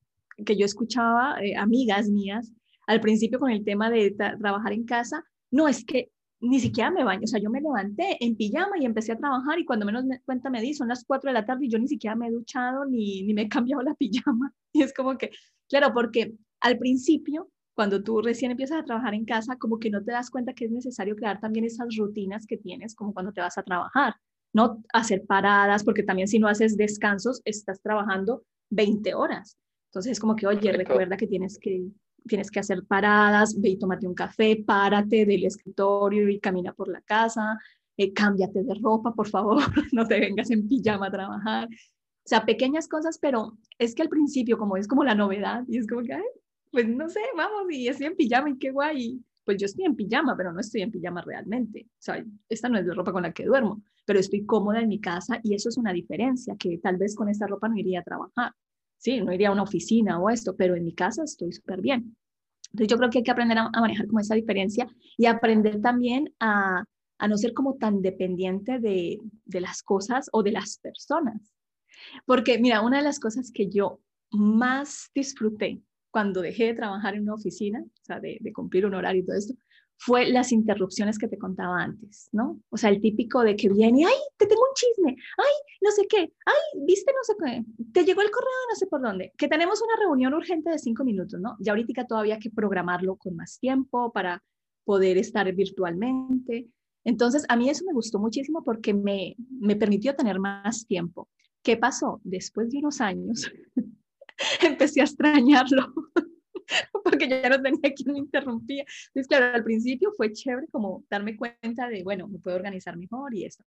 que 0.46 0.58
yo 0.58 0.66
escuchaba, 0.66 1.38
eh, 1.42 1.56
amigas 1.56 2.10
mías, 2.10 2.52
al 2.86 3.00
principio 3.00 3.40
con 3.40 3.50
el 3.50 3.64
tema 3.64 3.90
de 3.90 4.12
trabajar 4.12 4.74
en 4.74 4.84
casa, 4.84 5.24
no, 5.52 5.70
es 5.70 5.86
que 5.86 6.12
ni 6.42 6.60
siquiera 6.60 6.90
me 6.92 7.04
baño, 7.04 7.22
o 7.24 7.28
sea, 7.28 7.40
yo 7.40 7.50
me 7.50 7.60
levanté 7.62 8.18
en 8.24 8.36
pijama 8.36 8.78
y 8.80 8.86
empecé 8.86 9.12
a 9.12 9.18
trabajar 9.18 9.60
y 9.60 9.66
cuando 9.66 9.86
menos 9.86 10.06
me, 10.06 10.22
cuenta 10.22 10.50
me 10.50 10.62
di, 10.62 10.74
son 10.74 10.88
las 10.88 11.04
4 11.04 11.30
de 11.30 11.34
la 11.34 11.46
tarde 11.46 11.66
y 11.66 11.70
yo 11.70 11.80
ni 11.80 11.88
siquiera 11.88 12.16
me 12.16 12.28
he 12.28 12.32
duchado 12.32 12.86
ni, 12.86 13.24
ni 13.24 13.34
me 13.34 13.44
he 13.44 13.50
cambiado 13.50 13.82
la 13.82 13.94
pijama. 13.96 14.54
Y 14.72 14.84
es 14.84 14.94
como 14.94 15.18
que, 15.18 15.32
claro, 15.68 15.94
porque 15.94 16.36
al 16.62 16.78
principio, 16.78 17.50
cuando 17.76 18.04
tú 18.04 18.22
recién 18.22 18.52
empiezas 18.52 18.80
a 18.80 18.86
trabajar 18.86 19.14
en 19.14 19.26
casa, 19.26 19.58
como 19.58 19.80
que 19.80 19.90
no 19.90 20.04
te 20.04 20.12
das 20.12 20.30
cuenta 20.30 20.54
que 20.54 20.66
es 20.66 20.72
necesario 20.72 21.16
crear 21.16 21.40
también 21.40 21.66
esas 21.66 21.96
rutinas 21.98 22.46
que 22.46 22.58
tienes, 22.58 22.96
como 22.96 23.14
cuando 23.14 23.32
te 23.32 23.42
vas 23.42 23.58
a 23.58 23.64
trabajar, 23.64 24.16
no 24.54 24.84
hacer 24.94 25.26
paradas, 25.26 25.84
porque 25.84 26.04
también 26.04 26.28
si 26.28 26.40
no 26.40 26.48
haces 26.48 26.78
descansos, 26.78 27.42
estás 27.46 27.82
trabajando 27.82 28.44
20 28.70 29.14
horas. 29.14 29.58
Entonces 29.90 30.14
es 30.14 30.20
como 30.20 30.36
que, 30.36 30.48
oye, 30.48 30.72
recuerda 30.72 31.18
que 31.18 31.28
tienes 31.28 31.58
que 31.58 31.90
tienes 32.30 32.50
que 32.50 32.62
hacer 32.62 32.86
paradas, 32.86 33.60
ve 33.60 33.70
y 33.70 33.78
tómate 33.78 34.08
un 34.08 34.14
café, 34.14 34.64
párate 34.66 35.26
del 35.26 35.46
escritorio 35.46 36.30
y 36.30 36.40
camina 36.40 36.72
por 36.74 36.88
la 36.88 37.02
casa, 37.02 37.58
eh, 37.98 38.14
cámbiate 38.14 38.64
de 38.64 38.74
ropa, 38.82 39.14
por 39.14 39.28
favor, 39.28 39.58
no 39.92 40.08
te 40.08 40.20
vengas 40.20 40.50
en 40.52 40.68
pijama 40.70 41.08
a 41.08 41.12
trabajar. 41.12 41.68
O 41.68 42.30
sea, 42.30 42.46
pequeñas 42.46 42.88
cosas, 42.88 43.20
pero 43.20 43.58
es 43.78 43.94
que 43.94 44.04
al 44.04 44.10
principio, 44.10 44.58
como 44.58 44.78
es 44.78 44.88
como 44.88 45.04
la 45.04 45.16
novedad, 45.16 45.64
y 45.68 45.78
es 45.78 45.88
como 45.88 46.04
que, 46.04 46.18
pues 46.72 46.88
no 46.88 47.10
sé, 47.10 47.20
vamos, 47.36 47.64
y 47.70 47.88
estoy 47.88 48.06
en 48.08 48.16
pijama 48.16 48.52
y 48.52 48.58
qué 48.58 48.72
guay. 48.72 49.20
Pues 49.44 49.58
yo 49.58 49.66
estoy 49.66 49.86
en 49.86 49.96
pijama, 49.96 50.38
pero 50.38 50.54
no 50.54 50.60
estoy 50.60 50.84
en 50.84 50.92
pijama 50.92 51.22
realmente. 51.22 51.88
O 51.90 52.02
sea, 52.02 52.24
esta 52.48 52.70
no 52.70 52.78
es 52.78 52.86
la 52.86 52.94
ropa 52.94 53.12
con 53.12 53.24
la 53.24 53.34
que 53.34 53.46
duermo, 53.46 53.82
pero 54.06 54.20
estoy 54.20 54.46
cómoda 54.46 54.80
en 54.80 54.90
mi 54.90 55.02
casa 55.02 55.40
y 55.44 55.56
eso 55.56 55.70
es 55.70 55.78
una 55.78 55.92
diferencia, 55.92 56.56
que 56.58 56.78
tal 56.78 56.98
vez 56.98 57.16
con 57.16 57.30
esta 57.30 57.48
ropa 57.48 57.68
no 57.68 57.78
iría 57.78 58.02
a 58.02 58.04
trabajar 58.04 58.54
sí, 59.00 59.22
no 59.22 59.34
iría 59.34 59.50
a 59.50 59.54
una 59.54 59.64
oficina 59.64 60.20
o 60.20 60.30
esto, 60.30 60.56
pero 60.56 60.76
en 60.76 60.84
mi 60.84 60.94
casa 60.94 61.24
estoy 61.24 61.52
súper 61.52 61.82
bien. 61.82 62.16
Entonces 62.72 62.88
yo 62.88 62.98
creo 62.98 63.10
que 63.10 63.20
hay 63.20 63.24
que 63.24 63.32
aprender 63.32 63.58
a, 63.58 63.70
manejar 63.72 64.06
como 64.06 64.20
esa 64.20 64.36
diferencia 64.36 64.88
y 65.18 65.26
aprender 65.26 65.82
también 65.82 66.34
a, 66.40 66.84
a 67.18 67.28
no 67.28 67.38
ser 67.38 67.54
como 67.54 67.78
tan 67.78 68.02
dependiente 68.02 68.80
de, 68.80 69.18
de, 69.46 69.62
las 69.62 69.82
cosas 69.82 70.30
o 70.32 70.44
de 70.44 70.52
las 70.52 70.78
personas. 70.78 71.52
Porque 72.26 72.60
mira, 72.60 72.82
una 72.82 72.98
de 72.98 73.04
las 73.04 73.20
cosas 73.20 73.52
que 73.52 73.70
yo 73.70 74.02
más 74.32 75.10
disfruté 75.16 75.82
cuando 76.12 76.42
dejé 76.42 76.66
de 76.66 76.74
trabajar 76.76 77.16
en 77.16 77.24
una 77.24 77.36
oficina, 77.36 77.82
o 77.84 78.04
sea, 78.06 78.20
de, 78.20 78.38
de 78.40 78.54
cumplir 78.54 78.86
un 78.86 78.94
horario 78.94 79.24
y 79.24 79.26
todo 79.26 79.36
esto, 79.36 79.54
fue 80.00 80.30
las 80.30 80.54
interrupciones 80.54 81.20
que 81.20 81.28
te 81.28 81.38
contaba 81.38 81.84
antes, 81.84 82.30
¿no? 82.32 82.62
O 82.70 82.78
sea, 82.78 82.90
el 82.90 83.02
típico 83.02 83.42
de 83.42 83.58
que 83.58 83.68
viene, 83.68 84.06
ay, 84.06 84.16
te 84.38 84.46
tengo 84.46 84.62
un 84.62 84.74
chisme, 84.74 85.16
ay, 85.38 85.54
no 85.82 85.92
sé 85.92 86.08
qué, 86.08 86.20
ay, 86.46 86.82
viste 86.86 87.12
no 87.12 87.24
sé 87.24 87.34
qué, 87.38 87.66
te 87.92 88.06
llegó 88.06 88.22
el 88.22 88.32
correo 88.32 88.50
no 88.70 88.76
sé 88.76 88.88
por 88.88 89.02
dónde, 89.02 89.34
que 89.38 89.50
tenemos 89.50 89.82
una 89.82 89.98
reunión 90.00 90.34
urgente 90.34 90.70
de 90.70 90.80
cinco 90.80 91.04
minutos, 91.04 91.42
¿no? 91.42 91.58
Ya 91.60 91.74
ahorita 91.74 92.08
todavía 92.08 92.36
hay 92.36 92.40
que 92.40 92.50
programarlo 92.50 93.18
con 93.18 93.36
más 93.36 93.60
tiempo 93.60 94.12
para 94.14 94.42
poder 94.86 95.18
estar 95.18 95.54
virtualmente. 95.54 96.70
Entonces, 97.04 97.46
a 97.50 97.58
mí 97.58 97.70
eso 97.70 97.84
me 97.86 97.94
gustó 97.94 98.20
muchísimo 98.20 98.64
porque 98.64 98.94
me, 98.94 99.36
me 99.60 99.76
permitió 99.76 100.16
tener 100.16 100.40
más 100.40 100.88
tiempo. 100.88 101.28
¿Qué 101.62 101.76
pasó? 101.76 102.22
Después 102.24 102.72
de 102.72 102.78
unos 102.78 103.02
años, 103.02 103.52
empecé 104.62 105.02
a 105.02 105.04
extrañarlo 105.04 105.94
porque 107.04 107.28
ya 107.28 107.50
no 107.50 107.62
tenía 107.62 107.94
quien 107.94 108.14
me 108.14 108.20
interrumpía. 108.20 108.84
Entonces, 109.08 109.28
claro, 109.28 109.56
al 109.56 109.64
principio 109.64 110.12
fue 110.16 110.32
chévere 110.32 110.68
como 110.72 111.04
darme 111.10 111.36
cuenta 111.36 111.88
de, 111.88 112.04
bueno, 112.04 112.28
me 112.28 112.40
puedo 112.40 112.56
organizar 112.58 112.98
mejor 112.98 113.34
y 113.34 113.46
eso. 113.46 113.64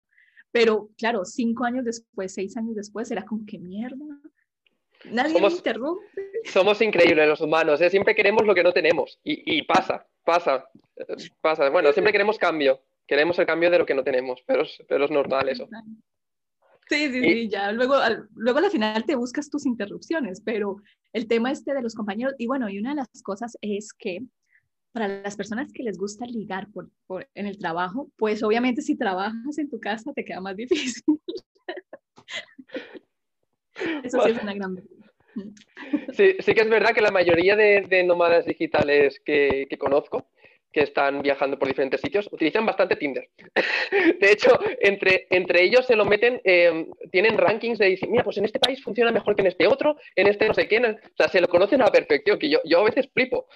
Pero 0.52 0.90
claro, 0.98 1.26
cinco 1.26 1.66
años 1.66 1.86
después, 1.86 2.34
seis 2.34 2.58
años 2.58 2.76
después, 2.76 3.10
era 3.12 3.24
como 3.24 3.46
que 3.46 3.60
mierda. 3.60 4.06
Nadie 5.06 5.34
somos, 5.34 5.54
me 5.54 5.58
interrumpe. 5.58 6.32
Somos 6.46 6.82
increíbles 6.82 7.28
los 7.28 7.42
humanos, 7.42 7.80
¿eh? 7.82 7.90
siempre 7.90 8.16
queremos 8.16 8.46
lo 8.46 8.54
que 8.54 8.64
no 8.64 8.74
tenemos 8.74 9.20
y, 9.24 9.60
y 9.60 9.64
pasa, 9.64 10.06
pasa, 10.26 10.68
pasa. 11.40 11.70
Bueno, 11.70 11.94
siempre 11.94 12.12
queremos 12.12 12.38
cambio, 12.38 12.82
queremos 13.08 13.40
el 13.40 13.46
cambio 13.46 13.70
de 13.70 13.80
lo 13.80 13.86
que 13.86 13.94
no 13.94 14.04
tenemos, 14.04 14.42
pero 14.46 14.64
pero 14.88 15.06
es 15.06 15.12
normal 15.12 15.48
eso. 15.48 15.70
Sí, 16.90 17.12
sí, 17.12 17.22
sí, 17.22 17.50
ya. 17.50 17.72
Luego 17.72 17.96
al, 17.96 18.28
luego 18.36 18.60
al 18.60 18.72
final 18.72 19.06
te 19.06 19.16
buscas 19.16 19.50
tus 19.50 19.68
interrupciones, 19.68 20.42
pero 20.42 20.78
el 21.14 21.28
tema 21.28 21.52
este 21.52 21.74
de 21.74 21.84
los 21.84 21.94
compañeros, 21.94 22.34
y 22.40 22.48
bueno, 22.48 22.68
y 22.68 22.80
una 22.80 22.90
de 22.90 22.96
las 22.96 23.10
cosas 23.24 23.58
es 23.62 23.94
que 23.94 24.24
para 24.92 25.08
las 25.08 25.38
personas 25.38 25.72
que 25.72 25.84
les 25.84 26.00
gusta 26.00 26.26
ligar 26.26 26.68
por, 26.72 26.90
por, 27.06 27.30
en 27.36 27.46
el 27.46 27.60
trabajo, 27.60 28.10
pues 28.18 28.42
obviamente 28.42 28.82
si 28.82 28.98
trabajas 28.98 29.60
en 29.60 29.70
tu 29.70 29.80
casa 29.80 30.12
te 30.14 30.26
queda 30.26 30.42
más 30.42 30.56
difícil. 30.58 31.04
Eso 34.04 34.22
sí 34.24 34.32
es 34.32 34.42
una 34.42 34.56
gran... 34.56 34.84
Sí, 36.14 36.36
sí 36.40 36.54
que 36.54 36.62
es 36.62 36.70
verdad 36.70 36.94
que 36.94 37.02
la 37.02 37.12
mayoría 37.12 37.56
de, 37.56 37.86
de 37.88 38.04
nómadas 38.04 38.46
digitales 38.46 39.22
que, 39.24 39.68
que 39.70 39.78
conozco 39.78 40.28
que 40.72 40.82
están 40.82 41.22
viajando 41.22 41.58
por 41.58 41.68
diferentes 41.68 42.00
sitios, 42.02 42.30
utilizan 42.32 42.66
bastante 42.66 42.96
Tinder. 42.96 43.28
de 44.20 44.32
hecho, 44.32 44.60
entre, 44.80 45.28
entre 45.30 45.64
ellos 45.64 45.86
se 45.86 45.96
lo 45.96 46.06
meten, 46.06 46.42
eh, 46.44 46.88
tienen 47.12 47.38
rankings 47.38 47.80
de 47.80 47.90
decir, 47.90 48.10
mira, 48.10 48.24
pues 48.24 48.38
en 48.38 48.46
este 48.46 48.60
país 48.60 48.84
funciona 48.84 49.12
mejor 49.12 49.36
que 49.36 49.42
en 49.42 49.48
este 49.48 49.68
otro, 49.68 49.98
en 50.16 50.28
este 50.28 50.48
no 50.48 50.54
sé 50.54 50.68
qué, 50.68 50.78
o 50.78 51.16
sea, 51.18 51.28
se 51.28 51.42
lo 51.42 51.48
conocen 51.48 51.82
a 51.82 51.86
la 51.86 51.92
perfección, 51.92 52.38
que 52.38 52.50
yo, 52.50 52.60
yo 52.66 52.80
a 52.80 52.84
veces 52.84 53.10
flipo. 53.12 53.48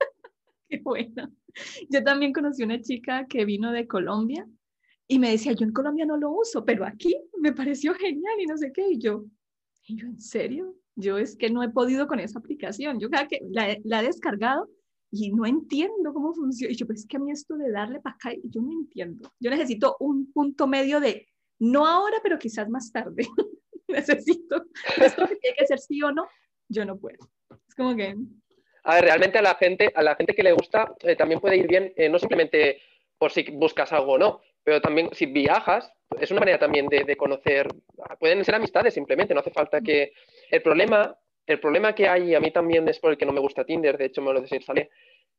qué 0.68 0.80
bueno. 0.82 1.30
Yo 1.90 2.02
también 2.02 2.32
conocí 2.32 2.62
una 2.62 2.80
chica 2.80 3.26
que 3.28 3.44
vino 3.44 3.72
de 3.72 3.86
Colombia 3.86 4.46
y 5.06 5.18
me 5.18 5.30
decía, 5.30 5.52
yo 5.52 5.66
en 5.66 5.72
Colombia 5.72 6.06
no 6.06 6.16
lo 6.16 6.30
uso, 6.30 6.64
pero 6.64 6.86
aquí 6.86 7.14
me 7.38 7.52
pareció 7.52 7.92
genial 7.94 8.40
y 8.40 8.46
no 8.46 8.56
sé 8.56 8.72
qué, 8.72 8.88
y 8.88 8.98
yo, 8.98 9.26
¿y 9.84 9.96
yo 9.96 10.06
en 10.06 10.18
serio? 10.18 10.74
Yo 10.94 11.18
es 11.18 11.36
que 11.36 11.50
no 11.50 11.62
he 11.62 11.68
podido 11.68 12.06
con 12.06 12.20
esa 12.20 12.38
aplicación, 12.38 12.98
yo 12.98 13.10
cada 13.10 13.28
que 13.28 13.40
la, 13.50 13.76
la 13.84 14.02
descargado 14.02 14.70
y 15.12 15.30
no 15.30 15.44
entiendo 15.44 16.12
cómo 16.14 16.32
funciona. 16.34 16.72
Y 16.72 16.76
yo, 16.76 16.86
pues 16.86 17.00
es 17.00 17.06
que 17.06 17.18
a 17.18 17.20
mí 17.20 17.30
esto 17.30 17.56
de 17.56 17.70
darle 17.70 18.00
para 18.00 18.16
acá, 18.16 18.32
yo 18.44 18.62
no 18.62 18.72
entiendo. 18.72 19.30
Yo 19.38 19.50
necesito 19.50 19.96
un 20.00 20.32
punto 20.32 20.66
medio 20.66 21.00
de, 21.00 21.28
no 21.58 21.86
ahora, 21.86 22.16
pero 22.22 22.38
quizás 22.38 22.68
más 22.70 22.90
tarde. 22.90 23.28
necesito. 23.88 24.64
Esto 24.96 25.28
que 25.28 25.36
tiene 25.36 25.56
que 25.56 25.66
ser 25.66 25.78
sí 25.78 26.02
o 26.02 26.10
no, 26.10 26.26
yo 26.68 26.86
no 26.86 26.98
puedo. 26.98 27.18
Es 27.68 27.74
como 27.76 27.94
que... 27.94 28.16
A 28.84 28.94
ver, 28.94 29.04
realmente 29.04 29.38
a 29.38 29.42
la 29.42 29.54
gente, 29.54 29.92
a 29.94 30.02
la 30.02 30.16
gente 30.16 30.34
que 30.34 30.42
le 30.42 30.52
gusta, 30.52 30.92
eh, 31.00 31.14
también 31.14 31.40
puede 31.40 31.58
ir 31.58 31.68
bien, 31.68 31.92
eh, 31.94 32.08
no 32.08 32.18
simplemente 32.18 32.80
por 33.18 33.30
si 33.30 33.44
buscas 33.52 33.92
algo 33.92 34.12
o 34.14 34.18
no, 34.18 34.40
pero 34.64 34.80
también 34.80 35.10
si 35.12 35.26
viajas, 35.26 35.92
es 36.18 36.30
una 36.30 36.40
manera 36.40 36.58
también 36.58 36.88
de, 36.88 37.04
de, 37.04 37.16
conocer, 37.16 37.68
pueden 38.18 38.44
ser 38.44 38.56
amistades 38.56 38.94
simplemente, 38.94 39.34
no 39.34 39.40
hace 39.40 39.52
falta 39.52 39.80
que... 39.80 40.12
El 40.50 40.62
problema 40.62 41.16
el 41.46 41.60
problema 41.60 41.94
que 41.94 42.08
hay, 42.08 42.34
a 42.34 42.40
mí 42.40 42.50
también 42.50 42.88
es 42.88 42.98
por 42.98 43.10
el 43.12 43.18
que 43.18 43.26
no 43.26 43.32
me 43.32 43.40
gusta 43.40 43.64
Tinder, 43.64 43.98
de 43.98 44.06
hecho 44.06 44.22
me 44.22 44.32
lo 44.32 44.40
desinstalé, 44.40 44.90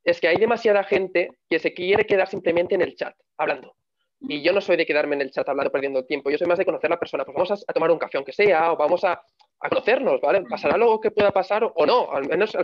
es 0.04 0.20
que 0.20 0.28
hay 0.28 0.36
demasiada 0.36 0.84
gente 0.84 1.30
que 1.48 1.58
se 1.58 1.72
quiere 1.72 2.04
quedar 2.04 2.28
simplemente 2.28 2.74
en 2.74 2.82
el 2.82 2.94
chat, 2.94 3.14
hablando. 3.38 3.74
Y 4.20 4.42
yo 4.42 4.52
no 4.52 4.60
soy 4.60 4.76
de 4.76 4.86
quedarme 4.86 5.16
en 5.16 5.22
el 5.22 5.30
chat 5.30 5.48
hablando, 5.48 5.70
perdiendo 5.70 6.04
tiempo. 6.04 6.30
Yo 6.30 6.38
soy 6.38 6.46
más 6.46 6.58
de 6.58 6.64
conocer 6.64 6.90
a 6.90 6.94
la 6.94 7.00
persona. 7.00 7.24
Pues 7.24 7.34
vamos 7.34 7.64
a, 7.66 7.72
tomar 7.72 7.90
un 7.90 7.98
café, 7.98 8.16
aunque 8.16 8.32
sea, 8.32 8.72
o 8.72 8.76
vamos 8.76 9.04
a, 9.04 9.12
a 9.60 9.68
conocernos, 9.68 10.20
¿vale? 10.20 10.42
Pasará 10.42 10.74
algo 10.74 11.00
que 11.00 11.10
pueda 11.10 11.30
pasar 11.30 11.64
o, 11.74 11.86
no. 11.86 12.10
Al 12.10 12.26
menos, 12.28 12.56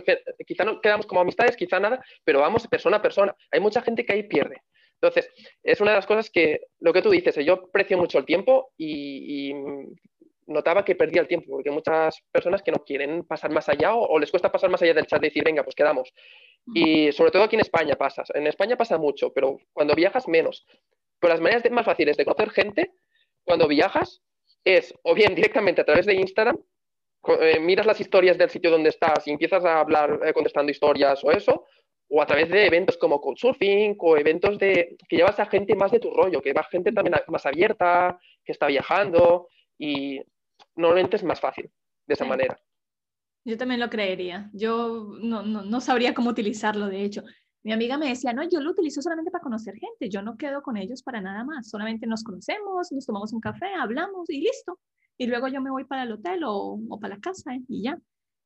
quizá 0.45 0.63
no 0.63 0.81
quedamos 0.81 1.05
como 1.05 1.21
amistades, 1.21 1.55
quizá 1.55 1.79
nada, 1.79 2.03
pero 2.23 2.39
vamos 2.39 2.67
persona 2.67 2.97
a 2.97 3.01
persona. 3.01 3.35
Hay 3.51 3.59
mucha 3.59 3.81
gente 3.81 4.05
que 4.05 4.13
ahí 4.13 4.23
pierde. 4.23 4.61
Entonces, 5.01 5.29
es 5.63 5.81
una 5.81 5.91
de 5.91 5.97
las 5.97 6.05
cosas 6.05 6.29
que, 6.29 6.61
lo 6.79 6.93
que 6.93 7.01
tú 7.01 7.09
dices, 7.09 7.35
yo 7.43 7.53
aprecio 7.53 7.97
mucho 7.97 8.19
el 8.19 8.25
tiempo 8.25 8.71
y, 8.77 9.49
y 9.49 9.53
notaba 10.47 10.83
que 10.83 10.95
perdía 10.95 11.21
el 11.21 11.27
tiempo, 11.27 11.47
porque 11.49 11.71
muchas 11.71 12.21
personas 12.31 12.61
que 12.61 12.71
no 12.71 12.83
quieren 12.83 13.23
pasar 13.23 13.51
más 13.51 13.69
allá 13.69 13.95
o, 13.95 14.19
les 14.19 14.31
cuesta 14.31 14.51
pasar 14.51 14.69
más 14.69 14.81
allá 14.81 14.93
del 14.93 15.05
chat 15.05 15.21
y 15.23 15.27
decir, 15.27 15.43
venga, 15.43 15.63
pues 15.63 15.75
quedamos. 15.75 16.11
Y 16.73 17.11
sobre 17.11 17.31
todo 17.31 17.43
aquí 17.43 17.55
en 17.55 17.61
España 17.61 17.95
pasa. 17.95 18.23
En 18.33 18.47
España 18.47 18.75
pasa 18.77 18.97
mucho, 18.97 19.31
pero 19.33 19.57
cuando 19.73 19.95
viajas 19.95 20.27
menos. 20.27 20.65
Pero 21.19 21.33
las 21.33 21.41
maneras 21.41 21.69
más 21.71 21.85
fáciles 21.85 22.17
de 22.17 22.25
conocer 22.25 22.49
gente 22.51 22.91
cuando 23.43 23.67
viajas 23.67 24.21
es 24.63 24.93
o 25.03 25.13
bien 25.13 25.33
directamente 25.35 25.81
a 25.81 25.85
través 25.85 26.05
de 26.05 26.15
Instagram, 26.15 26.57
eh, 27.39 27.59
miras 27.59 27.85
las 27.85 28.01
historias 28.01 28.37
del 28.37 28.49
sitio 28.49 28.71
donde 28.71 28.89
estás 28.89 29.27
y 29.27 29.31
empiezas 29.31 29.63
a 29.63 29.79
hablar 29.79 30.19
eh, 30.23 30.33
contestando 30.33 30.71
historias 30.71 31.23
o 31.23 31.31
eso, 31.31 31.65
o 32.09 32.21
a 32.21 32.25
través 32.25 32.49
de 32.49 32.65
eventos 32.65 32.97
como 32.97 33.21
Couchsurfing 33.21 33.95
o 33.99 34.17
eventos 34.17 34.57
de 34.57 34.97
que 35.07 35.17
llevas 35.17 35.39
a 35.39 35.45
gente 35.45 35.75
más 35.75 35.91
de 35.91 35.99
tu 35.99 36.11
rollo, 36.11 36.41
que 36.41 36.53
va 36.53 36.63
gente 36.63 36.91
también 36.91 37.15
más 37.27 37.45
abierta, 37.45 38.19
que 38.43 38.51
está 38.51 38.67
viajando 38.67 39.47
y 39.81 40.21
normalmente 40.75 41.17
es 41.17 41.23
más 41.23 41.39
fácil 41.39 41.69
de 42.05 42.13
esa 42.13 42.23
manera. 42.23 42.57
Yo 43.43 43.57
también 43.57 43.79
lo 43.79 43.89
creería. 43.89 44.51
Yo 44.53 45.17
no, 45.19 45.41
no, 45.41 45.63
no, 45.63 45.81
sabría 45.81 46.13
cómo 46.13 46.29
utilizarlo, 46.29 46.85
de 46.87 47.03
hecho. 47.03 47.23
Mi 47.63 47.73
amiga 47.73 47.97
me 47.97 48.09
decía, 48.09 48.31
no, 48.31 48.47
yo 48.47 48.59
lo 48.59 48.71
utilizo 48.71 49.01
solamente 49.01 49.31
para 49.31 49.41
conocer 49.41 49.75
gente, 49.75 50.09
yo 50.09 50.21
no 50.21 50.37
quedo 50.37 50.61
con 50.61 50.77
ellos 50.77 51.01
para 51.01 51.19
nada 51.19 51.43
más, 51.43 51.69
solamente 51.69 52.05
nos 52.07 52.23
conocemos, 52.23 52.91
nos 52.91 53.05
tomamos 53.05 53.33
un 53.33 53.39
café, 53.39 53.73
hablamos 53.73 54.29
y 54.29 54.41
listo. 54.41 54.79
Y 55.17 55.25
luego 55.25 55.47
yo 55.47 55.61
me 55.61 55.71
voy 55.71 55.85
para 55.85 56.03
el 56.03 56.11
hotel 56.11 56.43
o, 56.43 56.79
o 56.89 56.99
para 56.99 57.15
la 57.15 57.21
casa 57.21 57.53
¿eh? 57.55 57.61
y 57.67 57.83
ya. 57.83 57.97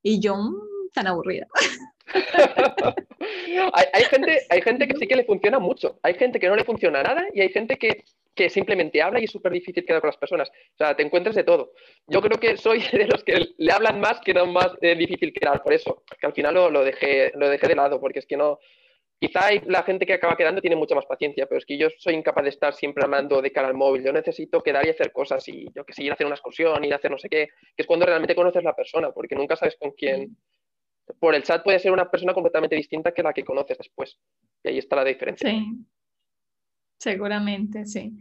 Y 0.02 0.22
yo, 0.22 0.36
mm, 0.36 0.90
tan 0.94 1.08
aburrida. 1.08 1.48
hay, 3.74 4.04
gente, 4.06 4.42
hay 4.50 4.62
gente 4.62 4.88
que 4.88 4.96
sí 4.98 5.08
que 5.08 5.16
le 5.16 5.26
funciona 5.26 5.60
mucho, 5.60 6.00
hay 6.02 6.14
gente 6.14 6.40
que 6.40 6.48
no 6.48 6.56
le 6.56 6.64
funciona 6.64 7.04
nada 7.04 7.26
y 7.34 7.42
hay 7.42 7.50
gente 7.50 7.78
que, 7.78 8.06
que 8.36 8.50
simplemente 8.50 9.02
habla 9.02 9.20
y 9.20 9.24
es 9.24 9.32
súper 9.32 9.52
difícil 9.54 9.86
quedar 9.86 10.02
con 10.02 10.10
las 10.10 10.18
personas. 10.18 10.50
O 10.50 10.78
sea, 10.78 10.96
te 10.96 11.04
encuentras 11.04 11.36
de 11.36 11.44
todo. 11.44 11.72
Yo 12.08 12.22
creo 12.22 12.40
que 12.40 12.58
soy 12.58 12.80
de 12.92 13.08
los 13.08 13.24
que 13.24 13.54
le 13.58 13.72
hablan 13.72 14.00
más 14.00 14.20
que 14.20 14.34
no 14.34 14.46
más 14.46 14.72
eh, 14.82 14.96
difícil 14.96 15.34
quedar, 15.34 15.64
por 15.64 15.74
eso, 15.74 16.04
que 16.20 16.28
al 16.28 16.34
final 16.34 16.54
lo, 16.54 16.70
lo, 16.70 16.84
dejé, 16.84 17.32
lo 17.36 17.50
dejé 17.50 17.68
de 17.68 17.76
lado, 17.76 18.00
porque 18.00 18.20
es 18.20 18.26
que 18.26 18.38
no... 18.38 18.60
Quizá 19.18 19.50
la 19.66 19.84
gente 19.84 20.06
que 20.06 20.14
acaba 20.14 20.36
quedando 20.36 20.60
tiene 20.60 20.76
mucha 20.76 20.94
más 20.94 21.06
paciencia, 21.06 21.46
pero 21.48 21.58
es 21.58 21.66
que 21.66 21.78
yo 21.78 21.88
soy 21.98 22.16
incapaz 22.16 22.44
de 22.44 22.50
estar 22.50 22.74
siempre 22.74 23.06
hablando 23.06 23.42
de 23.42 23.50
cara 23.50 23.70
al 23.70 23.74
móvil. 23.74 24.04
Yo 24.04 24.12
necesito 24.12 24.62
quedar 24.62 24.86
y 24.86 24.90
hacer 24.90 25.14
cosas 25.14 25.48
y 25.48 25.68
yo 25.74 25.86
que 25.86 25.94
sé, 25.94 26.04
ir 26.04 26.12
a 26.12 26.16
hacer 26.16 26.28
una 26.28 26.36
excursión, 26.36 26.84
ir 26.84 26.92
a 26.92 26.98
hacer 26.98 27.10
no 27.10 27.18
sé 27.18 27.30
qué, 27.30 27.48
que 27.48 27.82
es 27.82 27.88
cuando 27.88 28.06
realmente 28.06 28.36
conoces 28.36 28.62
la 28.62 28.76
persona, 28.76 29.12
porque 29.14 29.36
nunca 29.36 29.56
sabes 29.56 29.78
con 29.80 29.92
quién, 29.92 30.36
por 31.20 31.34
el 31.34 31.44
chat 31.44 31.64
puede 31.64 31.80
ser 31.80 31.92
una 31.92 32.12
persona 32.12 32.34
completamente 32.34 32.76
distinta 32.76 33.14
que 33.14 33.24
la 33.24 33.34
que 33.34 33.46
conoces 33.46 33.78
después. 33.78 34.20
Y 34.64 34.70
ahí 34.70 34.78
está 34.80 34.98
la 34.98 35.06
diferencia. 35.06 35.50
Sí, 35.50 35.66
seguramente, 36.98 37.86
sí. 37.86 38.14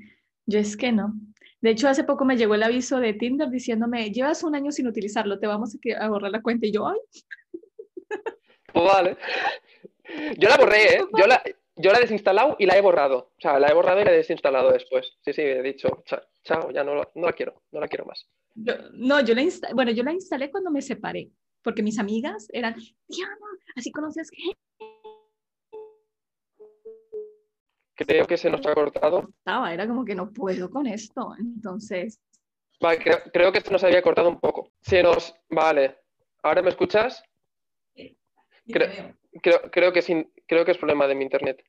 Yo 0.46 0.58
es 0.58 0.76
que 0.76 0.92
no. 0.92 1.14
De 1.60 1.70
hecho, 1.70 1.88
hace 1.88 2.04
poco 2.04 2.24
me 2.24 2.36
llegó 2.36 2.54
el 2.54 2.62
aviso 2.62 3.00
de 3.00 3.14
Tinder 3.14 3.48
diciéndome, 3.48 4.10
llevas 4.10 4.42
un 4.42 4.54
año 4.54 4.70
sin 4.70 4.86
utilizarlo, 4.86 5.38
te 5.38 5.46
vamos 5.46 5.76
a 5.98 6.08
borrar 6.08 6.30
la 6.30 6.42
cuenta. 6.42 6.66
Y 6.66 6.72
yo, 6.72 6.86
ay. 6.86 6.98
Vale. 8.74 9.16
Yo 10.38 10.48
la 10.48 10.56
borré, 10.58 10.96
¿eh? 10.96 11.04
Yo 11.16 11.26
la, 11.26 11.42
yo 11.76 11.90
la 11.90 11.98
he 11.98 12.02
desinstalado 12.02 12.56
y 12.58 12.66
la 12.66 12.76
he 12.76 12.82
borrado. 12.82 13.32
O 13.36 13.40
sea, 13.40 13.58
la 13.58 13.68
he 13.68 13.74
borrado 13.74 14.00
y 14.00 14.04
la 14.04 14.12
he 14.12 14.16
desinstalado 14.16 14.70
después. 14.72 15.16
Sí, 15.24 15.32
sí, 15.32 15.40
he 15.40 15.62
dicho, 15.62 16.04
chao, 16.44 16.70
ya 16.70 16.84
no, 16.84 16.94
no 17.14 17.26
la 17.26 17.32
quiero, 17.32 17.62
no 17.72 17.80
la 17.80 17.88
quiero 17.88 18.04
más. 18.04 18.28
no, 18.54 19.24
yo 19.24 19.34
la, 19.34 19.42
bueno, 19.74 19.90
yo 19.92 20.02
la 20.02 20.12
instalé 20.12 20.50
cuando 20.50 20.70
me 20.70 20.82
separé 20.82 21.30
porque 21.64 21.82
mis 21.82 21.98
amigas 21.98 22.46
eran, 22.52 22.76
Diana, 23.08 23.34
así 23.74 23.90
conoces 23.90 24.30
gente. 24.30 24.58
Creo 27.94 28.26
que 28.26 28.36
se 28.36 28.50
nos 28.50 28.66
ha 28.66 28.74
cortado. 28.74 29.28
Estaba, 29.38 29.72
era 29.72 29.86
como 29.86 30.04
que 30.04 30.14
no 30.14 30.32
puedo 30.32 30.70
con 30.70 30.86
esto, 30.86 31.34
entonces. 31.38 32.20
Vale, 32.80 32.98
creo, 33.32 33.52
que 33.52 33.60
se 33.60 33.70
nos 33.70 33.84
había 33.84 34.02
cortado 34.02 34.28
un 34.28 34.40
poco. 34.40 34.72
Se 34.80 35.02
nos, 35.02 35.34
vale. 35.48 35.98
¿Ahora 36.42 36.62
me 36.62 36.70
escuchas? 36.70 37.22
creo, 38.66 39.60
creo, 39.70 39.92
que 39.92 40.02
sin, 40.02 40.32
creo 40.46 40.64
que 40.64 40.72
es 40.72 40.78
problema 40.78 41.06
de 41.06 41.14
mi 41.14 41.22
internet. 41.22 41.62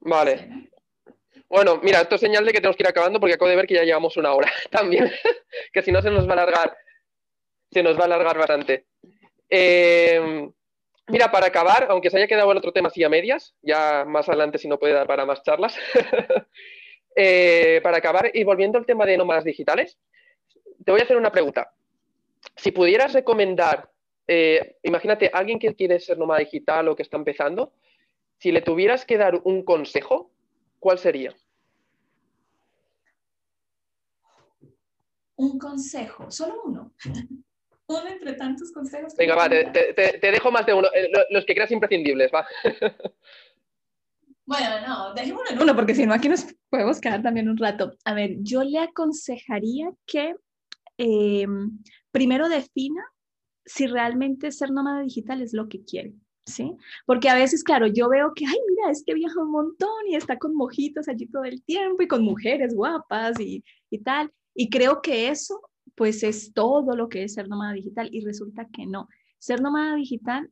Vale. 0.00 0.70
Bueno, 1.48 1.80
mira, 1.82 2.02
esto 2.02 2.16
es 2.16 2.20
señal 2.20 2.44
de 2.44 2.52
que 2.52 2.58
tenemos 2.58 2.76
que 2.76 2.82
ir 2.82 2.88
acabando 2.88 3.18
porque 3.18 3.34
acabo 3.34 3.48
de 3.48 3.56
ver 3.56 3.66
que 3.66 3.74
ya 3.74 3.84
llevamos 3.84 4.16
una 4.16 4.34
hora 4.34 4.50
también, 4.70 5.10
que 5.72 5.82
si 5.82 5.90
no 5.90 6.02
se 6.02 6.10
nos 6.10 6.26
va 6.26 6.30
a 6.30 6.34
alargar 6.34 6.76
se 7.70 7.82
nos 7.82 7.96
va 7.96 8.02
a 8.02 8.06
alargar 8.06 8.38
bastante. 8.38 8.86
Eh, 9.48 10.50
mira, 11.08 11.30
para 11.30 11.46
acabar, 11.46 11.86
aunque 11.90 12.10
se 12.10 12.16
haya 12.16 12.26
quedado 12.26 12.50
el 12.52 12.58
otro 12.58 12.72
tema 12.72 12.88
así 12.88 13.02
a 13.02 13.08
medias, 13.08 13.54
ya 13.62 14.04
más 14.06 14.28
adelante 14.28 14.58
si 14.58 14.68
no 14.68 14.78
puede 14.78 14.94
dar 14.94 15.06
para 15.06 15.26
más 15.26 15.42
charlas, 15.42 15.76
eh, 17.16 17.80
para 17.82 17.98
acabar 17.98 18.30
y 18.32 18.44
volviendo 18.44 18.78
al 18.78 18.86
tema 18.86 19.06
de 19.06 19.16
nómadas 19.16 19.44
digitales, 19.44 19.98
te 20.84 20.90
voy 20.90 21.00
a 21.00 21.04
hacer 21.04 21.16
una 21.16 21.32
pregunta. 21.32 21.72
Si 22.56 22.70
pudieras 22.70 23.12
recomendar, 23.12 23.90
eh, 24.26 24.76
imagínate, 24.82 25.30
alguien 25.32 25.58
que 25.58 25.74
quiere 25.74 25.98
ser 26.00 26.18
nómada 26.18 26.40
digital 26.40 26.88
o 26.88 26.96
que 26.96 27.02
está 27.02 27.16
empezando, 27.16 27.72
si 28.38 28.52
le 28.52 28.62
tuvieras 28.62 29.04
que 29.04 29.18
dar 29.18 29.40
un 29.44 29.64
consejo, 29.64 30.30
¿cuál 30.78 30.98
sería? 30.98 31.34
Un 35.36 35.58
consejo, 35.58 36.30
solo 36.30 36.62
uno 36.64 36.92
uno 37.88 38.06
entre 38.06 38.34
tantos 38.34 38.70
consejos. 38.70 39.14
Venga, 39.16 39.34
va, 39.34 39.48
te, 39.48 40.18
dejo 40.20 40.50
más 40.50 40.66
de 40.66 40.74
uno, 40.74 40.88
eh, 40.94 41.10
los 41.30 41.44
que 41.44 41.54
creas 41.54 41.70
imprescindibles, 41.70 42.30
va. 42.32 42.46
Bueno, 44.44 44.80
no, 44.86 45.12
dejémoslo 45.12 45.50
en 45.50 45.60
uno, 45.60 45.76
porque 45.76 45.94
si 45.94 46.06
no, 46.06 46.14
aquí 46.14 46.26
nos 46.26 46.46
podemos 46.70 47.00
quedar 47.02 47.22
también 47.22 47.50
un 47.50 47.58
rato. 47.58 47.92
A 48.06 48.14
ver, 48.14 48.36
yo 48.40 48.62
le 48.62 48.78
aconsejaría 48.78 49.90
que 50.06 50.36
em, 50.96 51.78
primero 52.10 52.48
defina 52.48 53.04
si 53.66 53.86
realmente 53.86 54.50
ser 54.50 54.70
nómada 54.70 55.02
digital 55.02 55.42
es 55.42 55.52
lo 55.52 55.68
que 55.68 55.84
quiere. 55.84 56.14
¿Sí? 56.46 56.74
Porque 57.04 57.28
a 57.28 57.34
veces, 57.34 57.62
claro, 57.62 57.88
yo 57.88 58.08
veo 58.08 58.32
que, 58.34 58.46
ay, 58.46 58.56
mira, 58.70 58.90
es 58.90 59.04
que 59.04 59.12
viaja 59.12 59.38
un 59.38 59.50
montón 59.50 60.08
y 60.08 60.16
está 60.16 60.38
con 60.38 60.54
mojitos 60.54 61.06
allí 61.06 61.26
todo 61.26 61.44
el 61.44 61.62
tiempo 61.62 62.02
y 62.02 62.08
con 62.08 62.22
mujeres 62.22 62.74
guapas 62.74 63.38
y, 63.38 63.62
y 63.90 63.98
tal. 63.98 64.32
Y 64.54 64.70
creo 64.70 65.02
que 65.02 65.28
eso 65.28 65.60
pues 65.98 66.22
es 66.22 66.52
todo 66.54 66.94
lo 66.94 67.08
que 67.08 67.24
es 67.24 67.34
ser 67.34 67.48
nómada 67.48 67.72
digital 67.72 68.08
y 68.12 68.24
resulta 68.24 68.68
que 68.72 68.86
no. 68.86 69.08
Ser 69.38 69.60
nómada 69.60 69.96
digital 69.96 70.48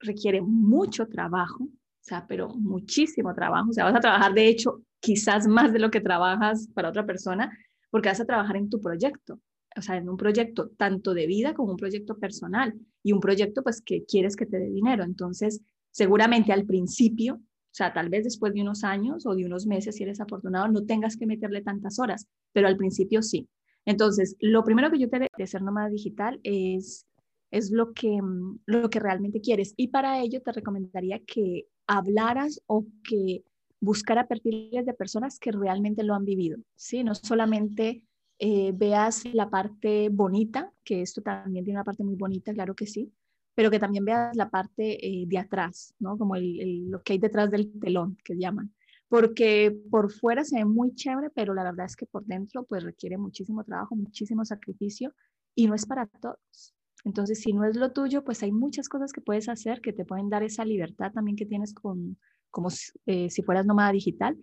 requiere 0.00 0.40
mucho 0.40 1.06
trabajo, 1.06 1.64
o 1.64 1.70
sea, 2.00 2.26
pero 2.26 2.48
muchísimo 2.48 3.32
trabajo. 3.32 3.70
O 3.70 3.72
sea, 3.72 3.84
vas 3.84 3.94
a 3.94 4.00
trabajar, 4.00 4.34
de 4.34 4.48
hecho, 4.48 4.82
quizás 4.98 5.46
más 5.46 5.72
de 5.72 5.78
lo 5.78 5.92
que 5.92 6.00
trabajas 6.00 6.68
para 6.74 6.88
otra 6.88 7.06
persona, 7.06 7.56
porque 7.90 8.08
vas 8.08 8.20
a 8.20 8.24
trabajar 8.24 8.56
en 8.56 8.68
tu 8.68 8.80
proyecto, 8.80 9.40
o 9.76 9.82
sea, 9.82 9.96
en 9.96 10.08
un 10.08 10.16
proyecto 10.16 10.70
tanto 10.76 11.14
de 11.14 11.28
vida 11.28 11.54
como 11.54 11.70
un 11.70 11.76
proyecto 11.76 12.18
personal 12.18 12.74
y 13.04 13.12
un 13.12 13.20
proyecto 13.20 13.62
pues 13.62 13.80
que 13.80 14.04
quieres 14.04 14.34
que 14.34 14.46
te 14.46 14.58
dé 14.58 14.68
dinero. 14.68 15.04
Entonces, 15.04 15.60
seguramente 15.92 16.52
al 16.52 16.64
principio, 16.64 17.34
o 17.34 17.74
sea, 17.78 17.92
tal 17.92 18.08
vez 18.08 18.24
después 18.24 18.52
de 18.52 18.62
unos 18.62 18.82
años 18.82 19.26
o 19.26 19.36
de 19.36 19.44
unos 19.44 19.64
meses, 19.64 19.94
si 19.94 20.02
eres 20.02 20.20
afortunado, 20.20 20.66
no 20.66 20.84
tengas 20.86 21.16
que 21.16 21.26
meterle 21.26 21.62
tantas 21.62 22.00
horas, 22.00 22.26
pero 22.52 22.66
al 22.66 22.76
principio 22.76 23.22
sí. 23.22 23.48
Entonces, 23.88 24.36
lo 24.40 24.64
primero 24.64 24.90
que 24.90 24.98
yo 24.98 25.08
te 25.08 25.28
de 25.34 25.46
ser 25.46 25.62
nómada 25.62 25.88
digital 25.88 26.40
es, 26.42 27.06
es 27.50 27.70
lo, 27.70 27.94
que, 27.94 28.20
mm, 28.20 28.58
lo 28.66 28.90
que 28.90 29.00
realmente 29.00 29.40
quieres. 29.40 29.72
Y 29.78 29.88
para 29.88 30.20
ello 30.20 30.42
te 30.42 30.52
recomendaría 30.52 31.20
que 31.20 31.68
hablaras 31.86 32.60
o 32.66 32.84
que 33.02 33.44
buscara 33.80 34.28
perfiles 34.28 34.84
de 34.84 34.92
personas 34.92 35.38
que 35.38 35.52
realmente 35.52 36.02
lo 36.02 36.14
han 36.14 36.26
vivido, 36.26 36.58
¿sí? 36.76 37.02
No 37.02 37.14
solamente 37.14 38.04
eh, 38.38 38.72
veas 38.74 39.24
la 39.32 39.48
parte 39.48 40.10
bonita, 40.10 40.70
que 40.84 41.00
esto 41.00 41.22
también 41.22 41.64
tiene 41.64 41.78
una 41.78 41.84
parte 41.84 42.04
muy 42.04 42.16
bonita, 42.16 42.52
claro 42.52 42.74
que 42.74 42.86
sí, 42.86 43.10
pero 43.54 43.70
que 43.70 43.78
también 43.78 44.04
veas 44.04 44.36
la 44.36 44.50
parte 44.50 44.98
eh, 45.06 45.24
de 45.26 45.38
atrás, 45.38 45.94
¿no? 45.98 46.18
Como 46.18 46.34
lo 46.36 47.02
que 47.02 47.14
hay 47.14 47.18
detrás 47.18 47.50
del 47.50 47.72
telón, 47.80 48.18
que 48.22 48.36
llaman 48.36 48.70
porque 49.08 49.76
por 49.90 50.12
fuera 50.12 50.44
se 50.44 50.58
ve 50.58 50.64
muy 50.64 50.94
chévere, 50.94 51.30
pero 51.30 51.54
la 51.54 51.64
verdad 51.64 51.86
es 51.86 51.96
que 51.96 52.06
por 52.06 52.24
dentro 52.26 52.64
pues 52.64 52.82
requiere 52.82 53.16
muchísimo 53.16 53.64
trabajo, 53.64 53.96
muchísimo 53.96 54.44
sacrificio 54.44 55.14
y 55.54 55.66
no 55.66 55.74
es 55.74 55.86
para 55.86 56.06
todos. 56.06 56.74
Entonces, 57.04 57.40
si 57.40 57.52
no 57.52 57.64
es 57.64 57.76
lo 57.76 57.92
tuyo, 57.92 58.22
pues 58.24 58.42
hay 58.42 58.52
muchas 58.52 58.88
cosas 58.88 59.12
que 59.12 59.20
puedes 59.20 59.48
hacer 59.48 59.80
que 59.80 59.92
te 59.92 60.04
pueden 60.04 60.28
dar 60.28 60.42
esa 60.42 60.64
libertad 60.64 61.12
también 61.12 61.36
que 61.36 61.46
tienes 61.46 61.72
con, 61.72 62.18
como 62.50 62.68
eh, 63.06 63.30
si 63.30 63.42
fueras 63.42 63.66
nómada 63.66 63.92
digital. 63.92 64.36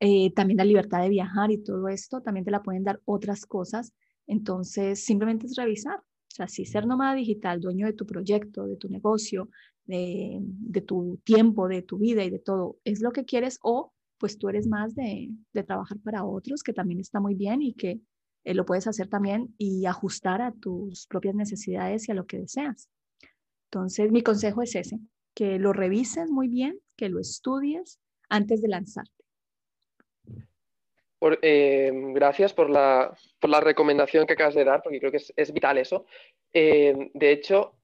Eh, 0.00 0.32
también 0.34 0.58
la 0.58 0.64
libertad 0.64 1.00
de 1.00 1.08
viajar 1.08 1.50
y 1.52 1.62
todo 1.62 1.88
esto, 1.88 2.20
también 2.20 2.44
te 2.44 2.50
la 2.50 2.62
pueden 2.62 2.82
dar 2.82 3.00
otras 3.04 3.46
cosas. 3.46 3.94
Entonces, 4.26 5.04
simplemente 5.04 5.46
es 5.46 5.56
revisar. 5.56 5.98
O 5.98 6.34
sea, 6.34 6.48
si 6.48 6.64
ser 6.64 6.86
nómada 6.86 7.14
digital, 7.14 7.60
dueño 7.60 7.86
de 7.86 7.92
tu 7.92 8.04
proyecto, 8.04 8.66
de 8.66 8.76
tu 8.76 8.88
negocio, 8.88 9.48
de, 9.84 10.38
de 10.40 10.80
tu 10.80 11.20
tiempo, 11.24 11.68
de 11.68 11.82
tu 11.82 11.98
vida 11.98 12.24
y 12.24 12.30
de 12.30 12.40
todo, 12.40 12.78
es 12.84 13.00
lo 13.00 13.12
que 13.12 13.24
quieres 13.24 13.58
o 13.62 13.92
pues 14.22 14.38
tú 14.38 14.48
eres 14.48 14.68
más 14.68 14.94
de, 14.94 15.30
trabajar 15.66 15.98
para 15.98 16.24
otros, 16.24 16.62
que 16.62 16.72
también 16.72 17.00
está 17.00 17.18
muy 17.18 17.34
bien 17.34 17.60
y 17.60 17.74
que 17.74 17.98
eh, 18.44 18.54
lo 18.54 18.64
puedes 18.64 18.86
hacer 18.86 19.08
también 19.08 19.52
y 19.58 19.84
ajustar 19.86 20.40
a 20.40 20.52
tus 20.52 21.08
propias 21.08 21.34
necesidades 21.34 22.08
y 22.08 22.12
a 22.12 22.14
lo 22.14 22.24
que 22.24 22.38
deseas. 22.38 22.88
Entonces, 23.64 24.12
mi 24.12 24.22
consejo 24.22 24.62
es 24.62 24.76
ese, 24.76 25.00
que 25.34 25.58
lo 25.58 25.72
revises 25.72 26.30
muy 26.30 26.46
bien, 26.46 26.78
que 26.96 27.08
lo 27.08 27.18
estudies 27.18 27.98
antes 28.28 28.62
de 28.62 28.68
lanzarte. 28.68 29.24
Eh, 31.42 31.90
gracias 32.14 32.54
por 32.54 32.70
la, 32.70 33.12
recomendación 33.60 34.24
que 34.24 34.34
acabas 34.34 34.54
de 34.54 34.62
dar, 34.62 34.84
porque 34.84 35.00
creo 35.00 35.10
que 35.10 35.20
es, 35.34 35.52
vital 35.52 35.78
eso. 35.78 36.06
Eh, 36.52 37.10
de 37.12 37.32
hecho, 37.32 37.74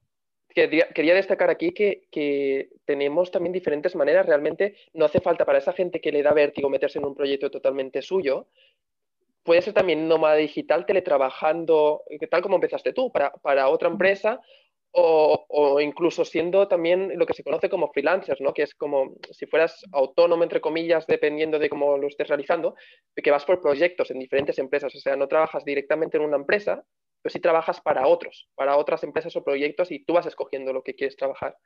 quería, 0.53 1.13
destacar 1.13 1.49
aquí 1.49 1.71
que, 1.71 2.69
tenemos 2.85 3.31
también 3.31 3.53
diferentes 3.53 3.95
maneras. 3.95 4.25
Realmente 4.25 4.75
no 4.93 5.05
hace 5.05 5.21
falta 5.21 5.45
para 5.45 5.59
esa 5.59 5.73
gente 5.73 6.01
que 6.01 6.11
le 6.11 6.23
da 6.23 6.33
vértigo 6.33 6.69
meterse 6.69 6.99
en 6.99 7.05
un 7.05 7.15
proyecto 7.15 7.51
totalmente 7.51 8.01
suyo. 8.01 8.47
Puede 9.43 9.61
ser 9.61 9.73
también 9.73 10.07
nómada 10.07 10.35
digital 10.35 10.85
teletrabajando, 10.85 12.03
tal 12.29 12.41
como 12.41 12.55
empezaste 12.55 12.93
tú, 12.93 13.11
para, 13.11 13.31
para 13.31 13.69
otra 13.69 13.89
empresa 13.89 14.41
o, 14.91 15.79
incluso 15.81 16.25
siendo 16.25 16.67
también 16.67 17.17
lo 17.17 17.25
que 17.25 17.33
se 17.33 17.43
conoce 17.43 17.69
como 17.69 17.91
freelancers, 17.91 18.41
¿no? 18.41 18.53
que 18.53 18.63
es 18.63 18.73
como 18.73 19.15
si 19.31 19.45
fueras 19.45 19.83
autónomo, 19.91 20.43
entre 20.43 20.61
comillas, 20.61 21.05
dependiendo 21.07 21.59
de 21.59 21.69
cómo 21.69 21.97
lo 21.97 22.07
estés 22.07 22.27
realizando, 22.27 22.75
que 23.15 23.31
vas 23.31 23.45
por 23.45 23.61
proyectos 23.61 24.09
en 24.11 24.19
diferentes 24.19 24.57
empresas, 24.57 24.93
o 24.95 24.99
sea, 24.99 25.15
no 25.15 25.27
trabajas 25.27 25.63
directamente 25.63 26.17
en 26.17 26.23
una 26.23 26.37
empresa, 26.37 26.83
pero 27.21 27.33
sí 27.33 27.39
trabajas 27.39 27.81
para 27.81 28.07
otros, 28.07 28.49
para 28.55 28.77
otras 28.77 29.03
empresas 29.03 29.35
o 29.35 29.43
proyectos 29.43 29.91
y 29.91 30.03
tú 30.03 30.13
vas 30.13 30.25
escogiendo 30.25 30.73
lo 30.73 30.83
que 30.83 30.95
quieres 30.95 31.15
trabajar. 31.15 31.57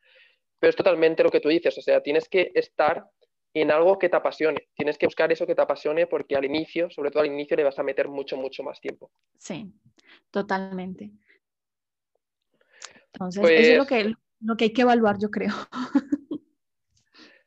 Pero 0.59 0.69
es 0.69 0.75
totalmente 0.75 1.23
lo 1.23 1.29
que 1.29 1.39
tú 1.39 1.49
dices, 1.49 1.77
o 1.77 1.81
sea, 1.81 2.01
tienes 2.01 2.29
que 2.29 2.51
estar 2.55 3.05
en 3.53 3.71
algo 3.71 3.99
que 3.99 4.09
te 4.09 4.15
apasione, 4.15 4.69
tienes 4.75 4.97
que 4.97 5.05
buscar 5.05 5.31
eso 5.31 5.45
que 5.45 5.53
te 5.53 5.61
apasione 5.61 6.07
porque 6.07 6.35
al 6.35 6.45
inicio, 6.45 6.89
sobre 6.89 7.11
todo 7.11 7.21
al 7.21 7.27
inicio, 7.27 7.55
le 7.55 7.63
vas 7.63 7.77
a 7.77 7.83
meter 7.83 8.07
mucho, 8.07 8.35
mucho 8.35 8.63
más 8.63 8.81
tiempo. 8.81 9.11
Sí, 9.37 9.71
totalmente. 10.31 11.11
Entonces, 13.13 13.43
eso 13.43 13.71
es 13.71 13.77
lo 13.77 13.85
pues 13.85 14.03
que, 14.03 14.13
lo 14.41 14.57
que 14.57 14.63
hay 14.65 14.73
que 14.73 14.81
evaluar, 14.81 15.17
yo 15.19 15.29
creo. 15.29 15.53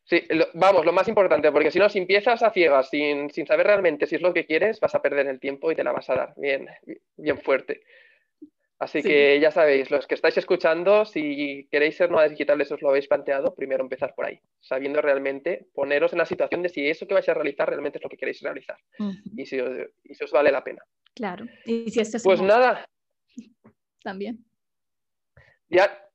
Sí, 0.06 0.22
vamos, 0.54 0.86
lo 0.86 0.92
más 0.92 1.08
importante, 1.08 1.50
porque 1.50 1.72
si 1.72 1.80
no, 1.80 1.88
si 1.88 1.98
empiezas 1.98 2.40
a 2.44 2.52
ciegas 2.52 2.88
sin, 2.90 3.28
saber 3.44 3.66
realmente 3.66 4.06
si 4.06 4.14
es 4.14 4.22
lo 4.22 4.32
que 4.32 4.46
quieres, 4.46 4.78
vas 4.78 4.94
a 4.94 5.02
perder 5.02 5.26
el 5.26 5.40
tiempo 5.40 5.72
y 5.72 5.74
te 5.74 5.82
la 5.82 5.90
vas 5.90 6.08
a 6.08 6.14
dar 6.14 6.34
bien, 6.36 6.68
bien 7.16 7.38
fuerte. 7.38 7.82
Así 8.78 9.02
que 9.02 9.40
ya 9.40 9.50
sabéis, 9.50 9.90
los 9.90 10.06
que 10.06 10.14
estáis 10.14 10.36
escuchando, 10.36 11.06
si 11.06 11.66
queréis 11.72 11.96
ser 11.96 12.10
nómadas 12.10 12.30
digitales, 12.30 12.70
os 12.70 12.80
lo 12.82 12.90
habéis 12.90 13.08
planteado, 13.08 13.54
primero 13.54 13.82
empezar 13.82 14.14
por 14.14 14.26
ahí, 14.26 14.38
sabiendo 14.60 15.00
realmente 15.00 15.66
poneros 15.74 16.12
en 16.12 16.18
la 16.18 16.26
situación 16.26 16.62
de 16.62 16.68
si 16.68 16.86
eso 16.86 17.08
que 17.08 17.14
vais 17.14 17.28
a 17.28 17.34
realizar 17.34 17.68
realmente 17.68 17.98
es 17.98 18.04
lo 18.04 18.10
que 18.10 18.18
queréis 18.18 18.40
realizar 18.42 18.76
y, 19.34 19.46
si 19.46 19.58
os, 19.58 20.30
vale 20.30 20.52
la 20.52 20.62
pena. 20.62 20.84
Claro, 21.14 21.46
y 21.64 21.90
si 21.90 22.00
este 22.00 22.20
Pues 22.20 22.40
nada. 22.40 22.84
También. 24.04 24.44
Ya, 25.68 26.05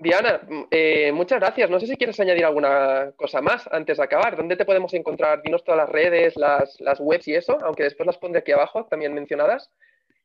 Diana, 0.00 0.40
mm, 0.48 0.62
eh, 0.70 1.12
muchas 1.12 1.38
gracias. 1.40 1.68
No 1.68 1.78
sé 1.78 1.86
si 1.86 1.96
quieres 1.96 2.18
añadir 2.20 2.46
alguna 2.46 3.12
cosa 3.16 3.42
más 3.42 3.68
antes 3.70 3.98
de 3.98 4.04
acabar. 4.04 4.34
¿Dónde 4.34 4.56
te 4.56 4.64
podemos 4.64 4.94
encontrar? 4.94 5.42
Dinos 5.42 5.62
todas 5.62 5.78
las 5.78 5.88
redes, 5.90 6.36
las, 6.36 7.00
webs 7.00 7.28
y 7.28 7.34
eso, 7.34 7.58
aunque 7.62 7.82
después 7.82 8.06
las 8.06 8.16
pondré 8.16 8.40
aquí 8.40 8.52
abajo 8.52 8.86
también 8.86 9.12
mencionadas. 9.12 9.70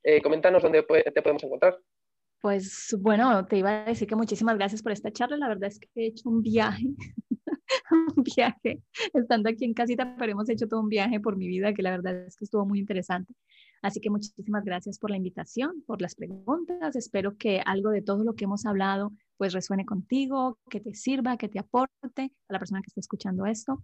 Eh, 0.02 0.22
coméntanos 0.22 0.64
dónde 0.64 0.84
te 0.84 1.22
podemos 1.22 1.44
encontrar. 1.44 1.78
Pues 2.42 2.96
bueno, 3.00 3.46
te 3.48 3.58
iba 3.58 3.84
a 3.84 3.86
decir 3.86 4.08
que 4.08 4.16
muchísimas 4.16 4.56
gracias 4.56 4.82
por 4.82 4.94
esta 4.94 5.12
charla. 5.12 5.36
La 5.36 5.50
verdad 5.50 5.68
es 5.68 5.80
que 5.80 5.90
he 5.96 6.08
hecho 6.08 6.30
un 6.30 6.42
viaje, 6.42 6.86
un 8.16 8.24
viaje, 8.24 8.82
estando 9.14 9.50
aquí 9.50 9.66
en 9.66 9.74
casita, 9.74 10.16
pero 10.18 10.32
hemos 10.32 10.50
hecho 10.50 10.68
todo 10.68 10.80
un 10.80 10.90
viaje 10.90 11.20
por 11.20 11.36
mi 11.36 11.48
vida 11.48 11.74
que 11.74 11.82
la 11.82 11.92
verdad 11.92 12.28
es 12.28 12.38
que 12.38 12.46
estuvo 12.46 12.66
muy 12.66 12.80
interesante. 12.80 13.34
Así 13.82 14.00
que 14.00 14.10
muchísimas 14.10 14.64
gracias 14.64 15.00
por 15.00 15.12
la 15.12 15.18
invitación, 15.18 15.84
por 15.86 16.02
las 16.02 16.16
preguntas. 16.16 16.96
Espero 16.96 17.38
que 17.38 17.62
algo 17.66 17.90
de 17.90 18.02
todo 18.02 18.24
lo 18.24 18.36
que 18.36 18.46
hemos 18.46 18.66
hablado 18.66 19.12
pues 19.38 19.54
resuene 19.54 19.86
contigo, 19.86 20.60
que 20.70 20.80
te 20.80 20.94
sirva, 20.94 21.38
que 21.38 21.50
te 21.50 21.60
aporte 21.60 22.32
a 22.48 22.54
la 22.54 22.60
persona 22.60 22.82
que 22.82 22.88
está 22.88 23.00
escuchando 23.00 23.46
esto. 23.46 23.84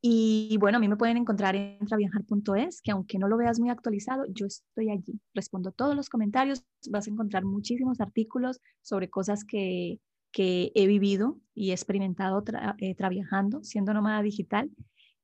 Y 0.00 0.56
bueno, 0.60 0.78
a 0.78 0.80
mí 0.80 0.88
me 0.88 0.96
pueden 0.96 1.16
encontrar 1.16 1.56
en 1.56 1.84
traviajar.es, 1.84 2.80
que 2.82 2.92
aunque 2.92 3.18
no 3.18 3.26
lo 3.26 3.36
veas 3.36 3.58
muy 3.58 3.68
actualizado, 3.68 4.24
yo 4.28 4.46
estoy 4.46 4.90
allí. 4.90 5.20
Respondo 5.34 5.72
todos 5.72 5.96
los 5.96 6.08
comentarios, 6.08 6.64
vas 6.90 7.08
a 7.08 7.10
encontrar 7.10 7.44
muchísimos 7.44 8.00
artículos 8.00 8.60
sobre 8.80 9.10
cosas 9.10 9.44
que, 9.44 10.00
he 10.40 10.86
vivido 10.86 11.40
y 11.52 11.72
experimentado 11.72 12.44
eh, 12.78 12.94
trabajando, 12.94 13.64
siendo 13.64 13.92
nómada 13.92 14.22
digital. 14.22 14.70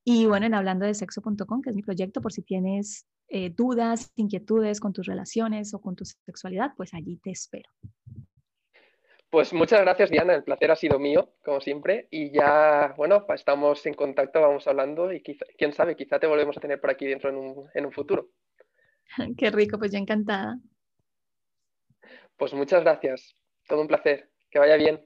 Y 0.02 0.26
bueno, 0.26 0.46
en 0.46 0.54
hablando 0.54 0.86
de 0.86 0.94
sexo.com, 0.94 1.62
que 1.62 1.70
es 1.70 1.76
mi 1.76 1.82
proyecto, 1.82 2.20
por 2.20 2.32
si 2.32 2.42
tienes 2.42 3.06
eh, 3.28 3.50
dudas, 3.50 4.12
inquietudes 4.16 4.80
con 4.80 4.92
tus 4.92 5.06
relaciones 5.06 5.74
o 5.74 5.80
con 5.80 5.96
tu 5.96 6.04
sexualidad, 6.04 6.72
pues 6.76 6.94
allí 6.94 7.18
te 7.18 7.30
espero. 7.30 7.70
Pues 9.30 9.52
muchas 9.52 9.80
gracias, 9.80 10.10
Diana. 10.10 10.34
El 10.34 10.44
placer 10.44 10.70
ha 10.70 10.76
sido 10.76 10.98
mío, 11.00 11.34
como 11.44 11.60
siempre. 11.60 12.06
Y 12.10 12.30
ya, 12.30 12.94
bueno, 12.96 13.26
estamos 13.34 13.84
en 13.86 13.94
contacto, 13.94 14.40
vamos 14.40 14.68
hablando 14.68 15.12
y 15.12 15.22
quién 15.22 15.72
sabe, 15.72 15.96
quizá 15.96 16.20
te 16.20 16.28
volvemos 16.28 16.56
a 16.56 16.60
tener 16.60 16.80
por 16.80 16.90
aquí 16.90 17.06
dentro 17.06 17.30
en 17.30 17.36
un, 17.36 17.68
en 17.74 17.86
un 17.86 17.92
futuro. 17.92 18.28
Qué 19.36 19.50
rico, 19.50 19.78
pues 19.78 19.90
yo 19.90 19.98
encantada. 19.98 20.56
Pues 22.36 22.54
muchas 22.54 22.82
gracias. 22.82 23.34
Todo 23.66 23.80
un 23.80 23.88
placer. 23.88 24.30
Que 24.50 24.58
vaya 24.60 24.76
bien. 24.76 25.04